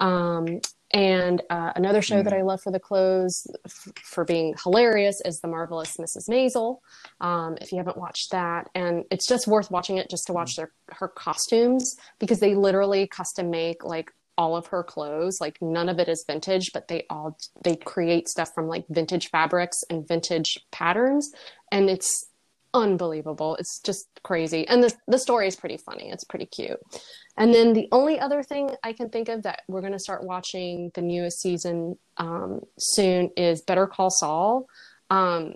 Um, 0.00 0.60
and 0.92 1.42
uh, 1.50 1.72
another 1.76 2.00
show 2.00 2.22
mm. 2.22 2.24
that 2.24 2.32
I 2.32 2.42
love 2.42 2.62
for 2.62 2.72
the 2.72 2.80
clothes, 2.80 3.46
f- 3.66 3.92
for 4.02 4.24
being 4.24 4.54
hilarious, 4.64 5.20
is 5.24 5.40
The 5.40 5.48
Marvelous 5.48 5.98
Mrs. 5.98 6.28
Maisel. 6.30 6.78
Um, 7.20 7.58
if 7.60 7.72
you 7.72 7.78
haven't 7.78 7.98
watched 7.98 8.30
that, 8.30 8.70
and 8.74 9.04
it's 9.10 9.28
just 9.28 9.46
worth 9.46 9.70
watching 9.70 9.98
it 9.98 10.08
just 10.08 10.26
to 10.28 10.32
watch 10.32 10.56
their 10.56 10.72
her 10.88 11.08
costumes 11.08 11.94
because 12.18 12.40
they 12.40 12.54
literally 12.54 13.06
custom 13.06 13.50
make 13.50 13.84
like 13.84 14.10
all 14.38 14.56
of 14.56 14.68
her 14.68 14.82
clothes. 14.82 15.38
Like 15.42 15.58
none 15.60 15.90
of 15.90 15.98
it 15.98 16.08
is 16.08 16.24
vintage, 16.26 16.70
but 16.72 16.88
they 16.88 17.04
all 17.10 17.36
they 17.62 17.76
create 17.76 18.28
stuff 18.28 18.54
from 18.54 18.66
like 18.66 18.86
vintage 18.88 19.28
fabrics 19.28 19.76
and 19.90 20.08
vintage 20.08 20.58
patterns, 20.72 21.30
and 21.70 21.90
it's 21.90 22.27
unbelievable. 22.74 23.56
It's 23.56 23.80
just 23.80 24.08
crazy. 24.22 24.66
And 24.68 24.82
the 24.82 24.94
the 25.06 25.18
story 25.18 25.48
is 25.48 25.56
pretty 25.56 25.76
funny. 25.76 26.10
It's 26.10 26.24
pretty 26.24 26.46
cute. 26.46 26.78
And 27.36 27.54
then 27.54 27.72
the 27.72 27.88
only 27.92 28.18
other 28.18 28.42
thing 28.42 28.70
I 28.82 28.92
can 28.92 29.10
think 29.10 29.28
of 29.28 29.44
that 29.44 29.62
we're 29.68 29.80
going 29.80 29.92
to 29.92 29.98
start 29.98 30.24
watching 30.24 30.90
the 30.94 31.02
newest 31.02 31.40
season 31.40 31.98
um, 32.16 32.60
soon 32.78 33.30
is 33.36 33.62
Better 33.62 33.86
Call 33.86 34.10
Saul. 34.10 34.66
Um, 35.10 35.54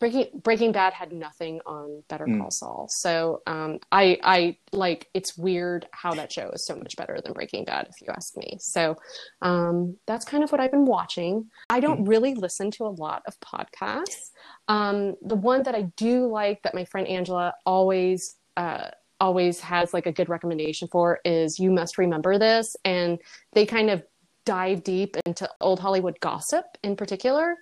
Breaking 0.00 0.26
Breaking 0.42 0.72
Bad 0.72 0.92
had 0.92 1.12
nothing 1.12 1.60
on 1.66 2.02
Better 2.08 2.26
mm. 2.26 2.40
Call 2.40 2.50
Saul, 2.50 2.86
so 2.90 3.42
um, 3.46 3.78
I 3.92 4.18
I 4.22 4.56
like 4.72 5.08
it's 5.14 5.38
weird 5.38 5.86
how 5.92 6.14
that 6.14 6.32
show 6.32 6.50
is 6.50 6.66
so 6.66 6.76
much 6.76 6.96
better 6.96 7.20
than 7.22 7.32
Breaking 7.32 7.64
Bad, 7.64 7.86
if 7.88 8.00
you 8.00 8.08
ask 8.08 8.36
me. 8.36 8.56
So 8.60 8.96
um, 9.40 9.96
that's 10.06 10.24
kind 10.24 10.42
of 10.42 10.50
what 10.50 10.60
I've 10.60 10.72
been 10.72 10.84
watching. 10.84 11.46
I 11.70 11.80
don't 11.80 12.04
mm. 12.04 12.08
really 12.08 12.34
listen 12.34 12.70
to 12.72 12.86
a 12.86 12.88
lot 12.88 13.22
of 13.26 13.38
podcasts. 13.40 14.30
Um, 14.68 15.14
the 15.22 15.36
one 15.36 15.62
that 15.62 15.74
I 15.74 15.82
do 15.96 16.26
like 16.26 16.62
that 16.62 16.74
my 16.74 16.84
friend 16.84 17.06
Angela 17.06 17.54
always 17.64 18.36
uh, 18.56 18.88
always 19.20 19.60
has 19.60 19.94
like 19.94 20.06
a 20.06 20.12
good 20.12 20.28
recommendation 20.28 20.88
for 20.88 21.20
is 21.24 21.58
You 21.58 21.70
Must 21.70 21.98
Remember 21.98 22.38
This, 22.38 22.76
and 22.84 23.18
they 23.52 23.64
kind 23.64 23.90
of 23.90 24.02
dive 24.44 24.84
deep 24.84 25.16
into 25.26 25.48
old 25.60 25.80
Hollywood 25.80 26.18
gossip 26.20 26.64
in 26.82 26.96
particular 26.96 27.56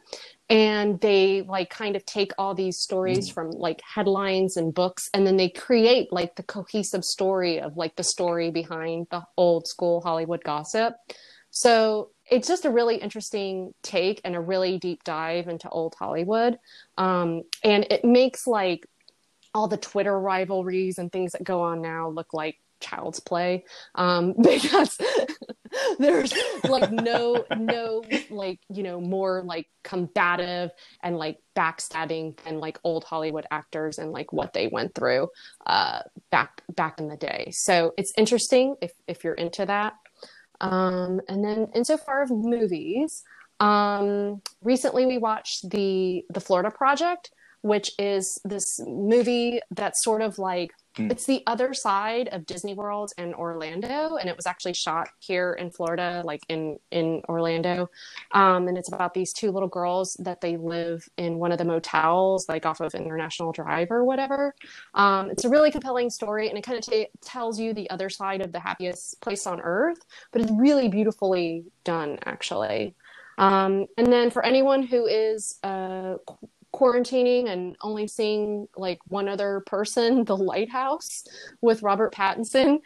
and 0.53 1.01
they 1.01 1.41
like 1.43 1.71
kind 1.71 1.97
of 1.97 2.05
take 2.05 2.31
all 2.37 2.55
these 2.55 2.77
stories 2.77 3.31
mm. 3.31 3.33
from 3.33 3.51
like 3.53 3.81
headlines 3.83 4.59
and 4.59 4.75
books 4.75 5.09
and 5.15 5.27
then 5.27 5.39
they 5.39 5.49
create 5.49 6.13
like 6.13 6.37
the 6.37 6.43
cohesive 6.43 7.05
story 7.05 7.59
of 7.59 7.77
like 7.79 7.97
the 7.97 8.03
story 8.03 8.51
behind 8.51 9.07
the 9.11 9.23
old 9.39 9.67
school 9.67 10.03
hollywood 10.03 10.45
gossip 10.45 10.95
so 11.51 12.11
it's 12.31 12.49
just 12.49 12.67
a 12.67 12.71
really 12.71 12.97
interesting 12.97 13.73
take 13.83 14.21
and 14.25 14.37
a 14.37 14.41
really 14.41 14.79
deep 14.79 15.03
dive 15.05 15.49
into 15.49 15.69
old 15.71 15.95
hollywood 15.99 16.59
um, 16.99 17.43
and 17.65 17.87
it 17.91 18.05
makes 18.05 18.47
like 18.47 18.87
all 19.55 19.69
the 19.69 19.77
twitter 19.79 20.19
rivalries 20.19 20.99
and 20.99 21.11
things 21.11 21.33
that 21.33 21.45
go 21.45 21.63
on 21.63 21.81
now 21.81 22.11
look 22.11 22.35
like 22.35 22.59
child's 22.83 23.21
play 23.21 23.65
um, 23.95 24.35
because 24.43 24.99
there's 25.99 26.35
like 26.69 26.91
no 26.93 27.45
no 27.57 28.03
like 28.31 28.61
you 28.69 28.83
know 28.83 29.01
more 29.01 29.43
like 29.43 29.67
combative 29.83 30.71
and 31.03 31.17
like 31.17 31.39
backstabbing 31.57 32.37
than 32.45 32.61
like 32.61 32.79
old 32.85 33.05
hollywood 33.05 33.47
actors 33.51 33.99
and 33.99 34.13
like 34.13 34.33
what 34.33 34.53
they 34.53 34.67
went 34.69 34.95
through 34.95 35.29
uh 35.67 36.01
back 36.31 36.63
back 36.75 36.99
in 36.99 37.09
the 37.09 37.17
day 37.17 37.49
so 37.53 37.95
it's 37.97 38.13
interesting 38.19 38.75
if 38.83 38.93
if 39.07 39.25
you're 39.25 39.35
into 39.35 39.65
that 39.65 39.95
um 40.61 41.21
and 41.29 41.43
then 41.43 41.69
insofar 41.75 42.23
of 42.23 42.31
movies 42.31 43.23
um 43.61 44.43
recently 44.63 45.07
we 45.07 45.17
watched 45.17 45.71
the 45.71 46.23
the 46.31 46.41
florida 46.41 46.71
project 46.71 47.31
which 47.63 47.93
is 47.99 48.41
this 48.45 48.81
movie 48.87 49.61
that's 49.71 50.05
sort 50.05 50.23
of 50.23 50.39
like. 50.39 50.73
It's 50.97 51.25
the 51.27 51.43
other 51.47 51.73
side 51.75 52.29
of 52.29 52.45
Disney 52.47 52.75
World 52.75 53.13
in 53.17 53.35
Orlando, 53.35 54.17
and 54.17 54.29
it 54.29 54.37
was 54.37 54.47
actually 54.47 54.75
shot 54.75 55.09
here 55.19 55.55
in 55.55 55.71
Florida, 55.71 56.23
like 56.25 56.43
in 56.49 56.79
in 56.91 57.23
Orlando. 57.29 57.89
Um, 58.33 58.69
and 58.69 58.77
it's 58.77 58.93
about 58.93 59.15
these 59.15 59.33
two 59.33 59.51
little 59.51 59.69
girls 59.69 60.15
that 60.21 60.41
they 60.41 60.57
live 60.57 61.09
in 61.17 61.39
one 61.39 61.53
of 61.53 61.59
the 61.59 61.65
motels, 61.65 62.49
like 62.49 62.67
off 62.67 62.81
of 62.81 62.95
International 62.95 63.53
Drive 63.53 63.91
or 63.91 64.05
whatever. 64.05 64.55
Um, 64.95 65.31
it's 65.31 65.45
a 65.45 65.49
really 65.49 65.71
compelling 65.71 66.11
story, 66.11 66.49
and 66.49 66.59
it 66.59 66.63
kind 66.63 66.79
of 66.79 66.85
t- 66.85 67.09
tells 67.23 67.59
you 67.59 67.73
the 67.73 67.89
other 67.91 68.11
side 68.11 68.41
of 68.41 68.53
the 68.53 68.61
happiest 68.61 69.21
place 69.21 69.47
on 69.47 69.61
earth. 69.61 70.05
But 70.31 70.43
it's 70.43 70.53
really 70.53 70.89
beautifully 70.89 71.65
done, 71.85 72.19
actually. 72.25 72.95
Um, 73.39 73.87
and 73.97 74.13
then 74.13 74.31
for 74.31 74.45
anyone 74.45 74.83
who 74.83 75.07
is 75.07 75.59
uh, 75.63 76.17
quarantining 76.75 77.49
and 77.49 77.77
only 77.83 78.07
seeing 78.07 78.69
like 78.77 78.99
one 79.09 79.29
other 79.29 79.63
person, 79.67 80.25
The 80.25 80.37
Lighthouse 80.37 81.25
with 81.61 81.83
Robert 81.83 82.15
Pattinson 82.15 82.81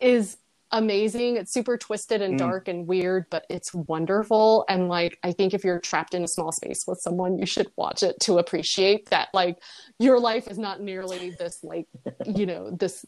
is 0.00 0.38
amazing. 0.70 1.36
It's 1.36 1.52
super 1.52 1.78
twisted 1.78 2.20
and 2.20 2.34
mm. 2.34 2.38
dark 2.38 2.68
and 2.68 2.86
weird, 2.86 3.26
but 3.30 3.46
it's 3.48 3.72
wonderful. 3.72 4.64
And 4.68 4.88
like, 4.88 5.18
I 5.22 5.32
think 5.32 5.54
if 5.54 5.64
you're 5.64 5.80
trapped 5.80 6.14
in 6.14 6.24
a 6.24 6.28
small 6.28 6.52
space 6.52 6.84
with 6.86 7.00
someone, 7.00 7.38
you 7.38 7.46
should 7.46 7.70
watch 7.76 8.02
it 8.02 8.20
to 8.20 8.38
appreciate 8.38 9.08
that 9.10 9.28
like 9.32 9.58
your 9.98 10.20
life 10.20 10.48
is 10.48 10.58
not 10.58 10.80
nearly 10.80 11.30
this 11.30 11.62
like, 11.62 11.86
you 12.26 12.46
know, 12.46 12.70
this 12.70 13.04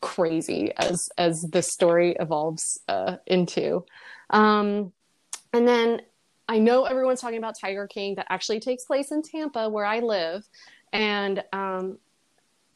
crazy 0.00 0.72
as 0.76 1.08
as 1.18 1.40
the 1.52 1.62
story 1.62 2.16
evolves 2.18 2.80
uh, 2.88 3.16
into. 3.26 3.84
Um, 4.30 4.92
and 5.52 5.66
then 5.66 6.02
I 6.48 6.58
know 6.58 6.84
everyone's 6.84 7.20
talking 7.20 7.38
about 7.38 7.58
Tiger 7.58 7.86
King 7.86 8.14
that 8.16 8.26
actually 8.30 8.60
takes 8.60 8.84
place 8.84 9.12
in 9.12 9.22
Tampa, 9.22 9.68
where 9.68 9.84
I 9.84 10.00
live. 10.00 10.48
And 10.92 11.44
um, 11.52 11.98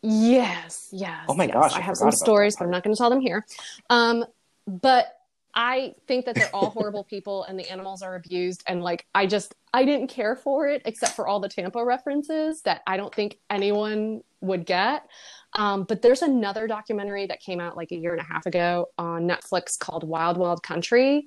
yes, 0.02 0.88
yes. 0.92 1.24
Oh 1.28 1.34
my 1.34 1.44
yes, 1.44 1.54
gosh. 1.54 1.72
I, 1.74 1.78
I 1.78 1.80
have 1.80 1.96
some 1.96 2.12
stories, 2.12 2.56
but 2.56 2.64
I'm 2.64 2.70
not 2.70 2.84
going 2.84 2.94
to 2.94 2.98
tell 2.98 3.10
them 3.10 3.20
here. 3.20 3.46
Um, 3.88 4.24
but 4.66 5.16
I 5.54 5.94
think 6.06 6.24
that 6.26 6.34
they're 6.34 6.54
all 6.54 6.70
horrible 6.70 7.04
people 7.04 7.44
and 7.44 7.58
the 7.58 7.70
animals 7.70 8.02
are 8.02 8.14
abused. 8.14 8.62
And 8.66 8.82
like, 8.82 9.06
I 9.14 9.26
just, 9.26 9.54
I 9.74 9.84
didn't 9.84 10.08
care 10.08 10.34
for 10.36 10.66
it 10.66 10.82
except 10.84 11.14
for 11.14 11.26
all 11.26 11.40
the 11.40 11.48
Tampa 11.48 11.84
references 11.84 12.62
that 12.62 12.82
I 12.86 12.96
don't 12.96 13.14
think 13.14 13.38
anyone 13.50 14.22
would 14.40 14.64
get. 14.66 15.06
Um, 15.54 15.84
but 15.84 16.00
there's 16.00 16.22
another 16.22 16.66
documentary 16.66 17.26
that 17.26 17.40
came 17.40 17.60
out 17.60 17.76
like 17.76 17.92
a 17.92 17.96
year 17.96 18.12
and 18.12 18.20
a 18.20 18.24
half 18.24 18.46
ago 18.46 18.88
on 18.96 19.28
Netflix 19.28 19.78
called 19.78 20.04
Wild 20.04 20.38
Wild 20.38 20.62
Country. 20.62 21.26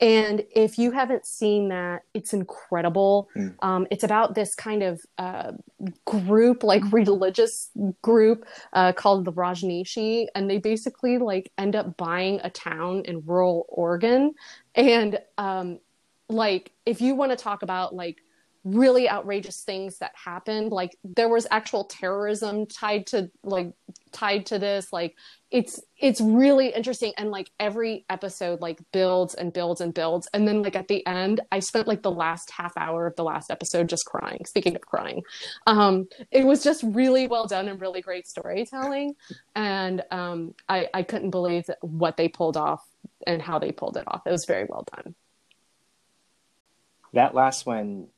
And 0.00 0.44
if 0.54 0.78
you 0.78 0.90
haven't 0.90 1.24
seen 1.24 1.68
that, 1.68 2.02
it's 2.12 2.34
incredible. 2.34 3.30
Mm. 3.34 3.54
Um, 3.60 3.86
it's 3.90 4.04
about 4.04 4.34
this 4.34 4.54
kind 4.54 4.82
of 4.82 5.00
uh, 5.16 5.52
group, 6.04 6.62
like 6.62 6.82
religious 6.92 7.70
group 8.02 8.46
uh, 8.74 8.92
called 8.92 9.24
the 9.24 9.32
Rajneeshi, 9.32 10.26
and 10.34 10.50
they 10.50 10.58
basically 10.58 11.16
like 11.16 11.50
end 11.56 11.74
up 11.74 11.96
buying 11.96 12.40
a 12.44 12.50
town 12.50 13.02
in 13.06 13.22
rural 13.24 13.64
Oregon. 13.68 14.34
And 14.74 15.18
um, 15.38 15.78
like, 16.28 16.72
if 16.84 17.00
you 17.00 17.14
want 17.14 17.32
to 17.32 17.36
talk 17.36 17.62
about 17.62 17.94
like 17.94 18.18
really 18.66 19.08
outrageous 19.08 19.62
things 19.62 19.98
that 19.98 20.10
happened. 20.16 20.72
Like 20.72 20.96
there 21.04 21.28
was 21.28 21.46
actual 21.52 21.84
terrorism 21.84 22.66
tied 22.66 23.06
to 23.08 23.30
like 23.44 23.72
tied 24.10 24.46
to 24.46 24.58
this. 24.58 24.92
Like 24.92 25.14
it's 25.52 25.80
it's 25.96 26.20
really 26.20 26.70
interesting. 26.70 27.12
And 27.16 27.30
like 27.30 27.48
every 27.60 28.04
episode 28.10 28.60
like 28.60 28.80
builds 28.90 29.34
and 29.34 29.52
builds 29.52 29.80
and 29.80 29.94
builds. 29.94 30.28
And 30.34 30.48
then 30.48 30.62
like 30.62 30.74
at 30.74 30.88
the 30.88 31.06
end 31.06 31.40
i 31.52 31.60
spent 31.60 31.86
like 31.86 32.02
the 32.02 32.10
last 32.10 32.50
half 32.50 32.76
hour 32.76 33.06
of 33.06 33.14
the 33.14 33.22
last 33.22 33.52
episode 33.52 33.88
just 33.88 34.04
crying. 34.04 34.44
Speaking 34.46 34.74
of 34.74 34.82
crying 34.82 35.22
um 35.68 36.08
it 36.32 36.44
was 36.44 36.64
just 36.64 36.82
really 36.82 37.28
well 37.28 37.46
done 37.46 37.68
and 37.68 37.80
really 37.80 38.02
great 38.02 38.26
storytelling. 38.26 39.14
And 39.54 40.02
um 40.10 40.56
i 40.68 40.88
i 40.92 41.04
couldn't 41.04 41.30
believe 41.30 41.70
what 41.82 42.16
they 42.16 42.26
pulled 42.26 42.56
off 42.56 42.84
and 43.28 43.40
how 43.40 43.60
they 43.60 43.70
pulled 43.70 43.96
it 43.96 44.04
off. 44.08 44.26
It 44.26 44.32
was 44.32 44.44
very 44.44 44.66
well 44.68 44.84
done. 44.92 45.14
That 47.12 47.34
last 47.34 47.64
one 47.64 48.08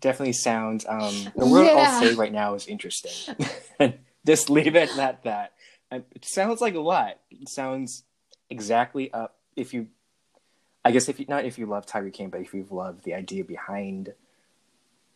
definitely 0.00 0.32
sounds 0.32 0.84
um 0.88 1.14
the 1.36 1.46
word 1.46 1.64
yeah. 1.64 1.72
i'll 1.72 2.00
say 2.00 2.14
right 2.14 2.32
now 2.32 2.54
is 2.54 2.66
interesting 2.66 3.36
just 4.26 4.50
leave 4.50 4.74
it 4.74 4.96
at 4.98 5.22
that 5.24 5.52
it 5.90 6.24
sounds 6.24 6.60
like 6.60 6.74
a 6.74 6.80
lot 6.80 7.18
it 7.30 7.48
sounds 7.48 8.04
exactly 8.50 9.12
up 9.12 9.36
if 9.56 9.72
you 9.72 9.86
i 10.84 10.90
guess 10.90 11.08
if 11.08 11.20
you 11.20 11.26
not 11.28 11.44
if 11.44 11.58
you 11.58 11.66
love 11.66 11.86
Tiger 11.86 12.10
King 12.10 12.30
but 12.30 12.40
if 12.40 12.54
you've 12.54 12.72
loved 12.72 13.04
the 13.04 13.14
idea 13.14 13.44
behind 13.44 14.12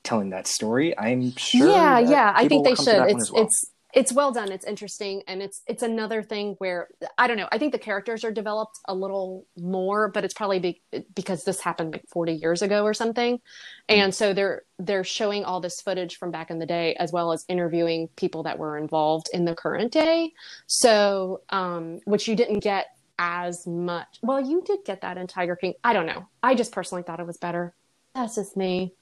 telling 0.04 0.30
that 0.30 0.46
story 0.46 0.96
i'm 0.98 1.34
sure 1.36 1.68
yeah 1.68 1.98
yeah 1.98 2.32
i 2.34 2.46
think 2.48 2.64
they 2.64 2.74
should 2.74 3.08
it's 3.08 3.32
well. 3.32 3.44
it's 3.44 3.70
it's 3.94 4.12
well 4.12 4.32
done 4.32 4.52
it's 4.52 4.66
interesting 4.66 5.22
and 5.28 5.42
it's 5.42 5.62
it's 5.66 5.82
another 5.82 6.22
thing 6.22 6.54
where 6.58 6.88
i 7.16 7.26
don't 7.26 7.38
know 7.38 7.48
i 7.52 7.58
think 7.58 7.72
the 7.72 7.78
characters 7.78 8.24
are 8.24 8.30
developed 8.32 8.78
a 8.86 8.94
little 8.94 9.46
more 9.56 10.08
but 10.08 10.24
it's 10.24 10.34
probably 10.34 10.58
be, 10.58 10.82
because 11.14 11.44
this 11.44 11.60
happened 11.60 11.92
like 11.92 12.06
40 12.08 12.34
years 12.34 12.62
ago 12.62 12.84
or 12.84 12.94
something. 12.94 13.40
And 13.88 14.14
so 14.14 14.34
they're 14.34 14.62
they're 14.78 15.04
showing 15.04 15.44
all 15.44 15.60
this 15.60 15.80
footage 15.80 16.16
from 16.16 16.30
back 16.30 16.50
in 16.50 16.58
the 16.58 16.66
day 16.66 16.94
as 16.94 17.12
well 17.12 17.32
as 17.32 17.44
interviewing 17.48 18.08
people 18.16 18.44
that 18.44 18.58
were 18.58 18.76
involved 18.76 19.28
in 19.32 19.44
the 19.44 19.54
current 19.54 19.92
day. 19.92 20.32
So 20.66 21.42
um 21.50 22.00
which 22.04 22.28
you 22.28 22.36
didn't 22.36 22.60
get 22.60 22.86
as 23.18 23.66
much 23.66 24.18
well 24.22 24.40
you 24.40 24.62
did 24.64 24.80
get 24.84 25.00
that 25.02 25.18
in 25.18 25.26
tiger 25.26 25.56
king. 25.56 25.74
I 25.84 25.92
don't 25.92 26.06
know. 26.06 26.26
I 26.42 26.54
just 26.54 26.72
personally 26.72 27.02
thought 27.02 27.20
it 27.20 27.26
was 27.26 27.38
better. 27.38 27.74
That's 28.14 28.36
just 28.36 28.56
me 28.56 28.94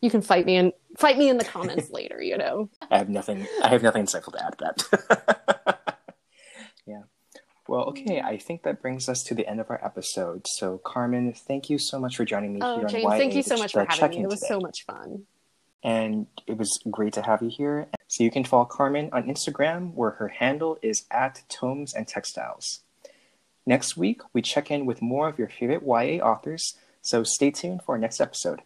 you 0.00 0.10
can 0.10 0.22
fight 0.22 0.46
me 0.46 0.56
and 0.56 0.72
fight 0.96 1.18
me 1.18 1.28
in 1.28 1.36
the 1.36 1.44
comments 1.44 1.90
later. 1.92 2.22
You 2.22 2.38
know, 2.38 2.70
I 2.90 2.98
have 2.98 3.08
nothing. 3.08 3.46
I 3.62 3.68
have 3.68 3.82
nothing 3.82 4.04
insightful 4.04 4.32
to 4.32 4.44
add 4.44 4.58
to 4.58 4.88
that. 5.08 5.96
yeah. 6.86 7.02
Well, 7.68 7.82
okay. 7.84 8.20
I 8.20 8.36
think 8.36 8.64
that 8.64 8.82
brings 8.82 9.08
us 9.08 9.22
to 9.24 9.34
the 9.34 9.46
end 9.46 9.60
of 9.60 9.70
our 9.70 9.84
episode. 9.84 10.46
So, 10.48 10.78
Carmen, 10.78 11.32
thank 11.32 11.70
you 11.70 11.78
so 11.78 12.00
much 12.00 12.16
for 12.16 12.24
joining 12.24 12.54
me 12.54 12.60
oh, 12.62 12.78
here 12.78 12.88
James, 12.88 13.04
on 13.04 13.18
Thank 13.18 13.34
you 13.34 13.42
so 13.42 13.56
much 13.56 13.72
for 13.72 13.86
having 13.88 14.18
me. 14.18 14.24
It 14.24 14.28
was 14.28 14.40
today. 14.40 14.48
so 14.48 14.60
much 14.60 14.84
fun. 14.84 15.22
And 15.82 16.26
it 16.46 16.58
was 16.58 16.80
great 16.90 17.12
to 17.14 17.22
have 17.22 17.42
you 17.42 17.48
here. 17.48 17.86
So 18.08 18.24
you 18.24 18.30
can 18.30 18.44
follow 18.44 18.64
Carmen 18.64 19.08
on 19.12 19.22
Instagram, 19.24 19.94
where 19.94 20.10
her 20.12 20.28
handle 20.28 20.78
is 20.82 21.06
at 21.10 21.42
Tomes 21.48 21.94
and 21.94 22.08
Textiles. 22.08 22.80
Next 23.66 23.96
week, 23.96 24.20
we 24.32 24.42
check 24.42 24.70
in 24.70 24.84
with 24.84 25.00
more 25.00 25.28
of 25.28 25.38
your 25.38 25.48
favorite 25.48 25.82
YA 25.84 26.22
authors, 26.24 26.76
so 27.02 27.22
stay 27.22 27.50
tuned 27.50 27.82
for 27.82 27.92
our 27.94 27.98
next 27.98 28.20
episode. 28.20 28.62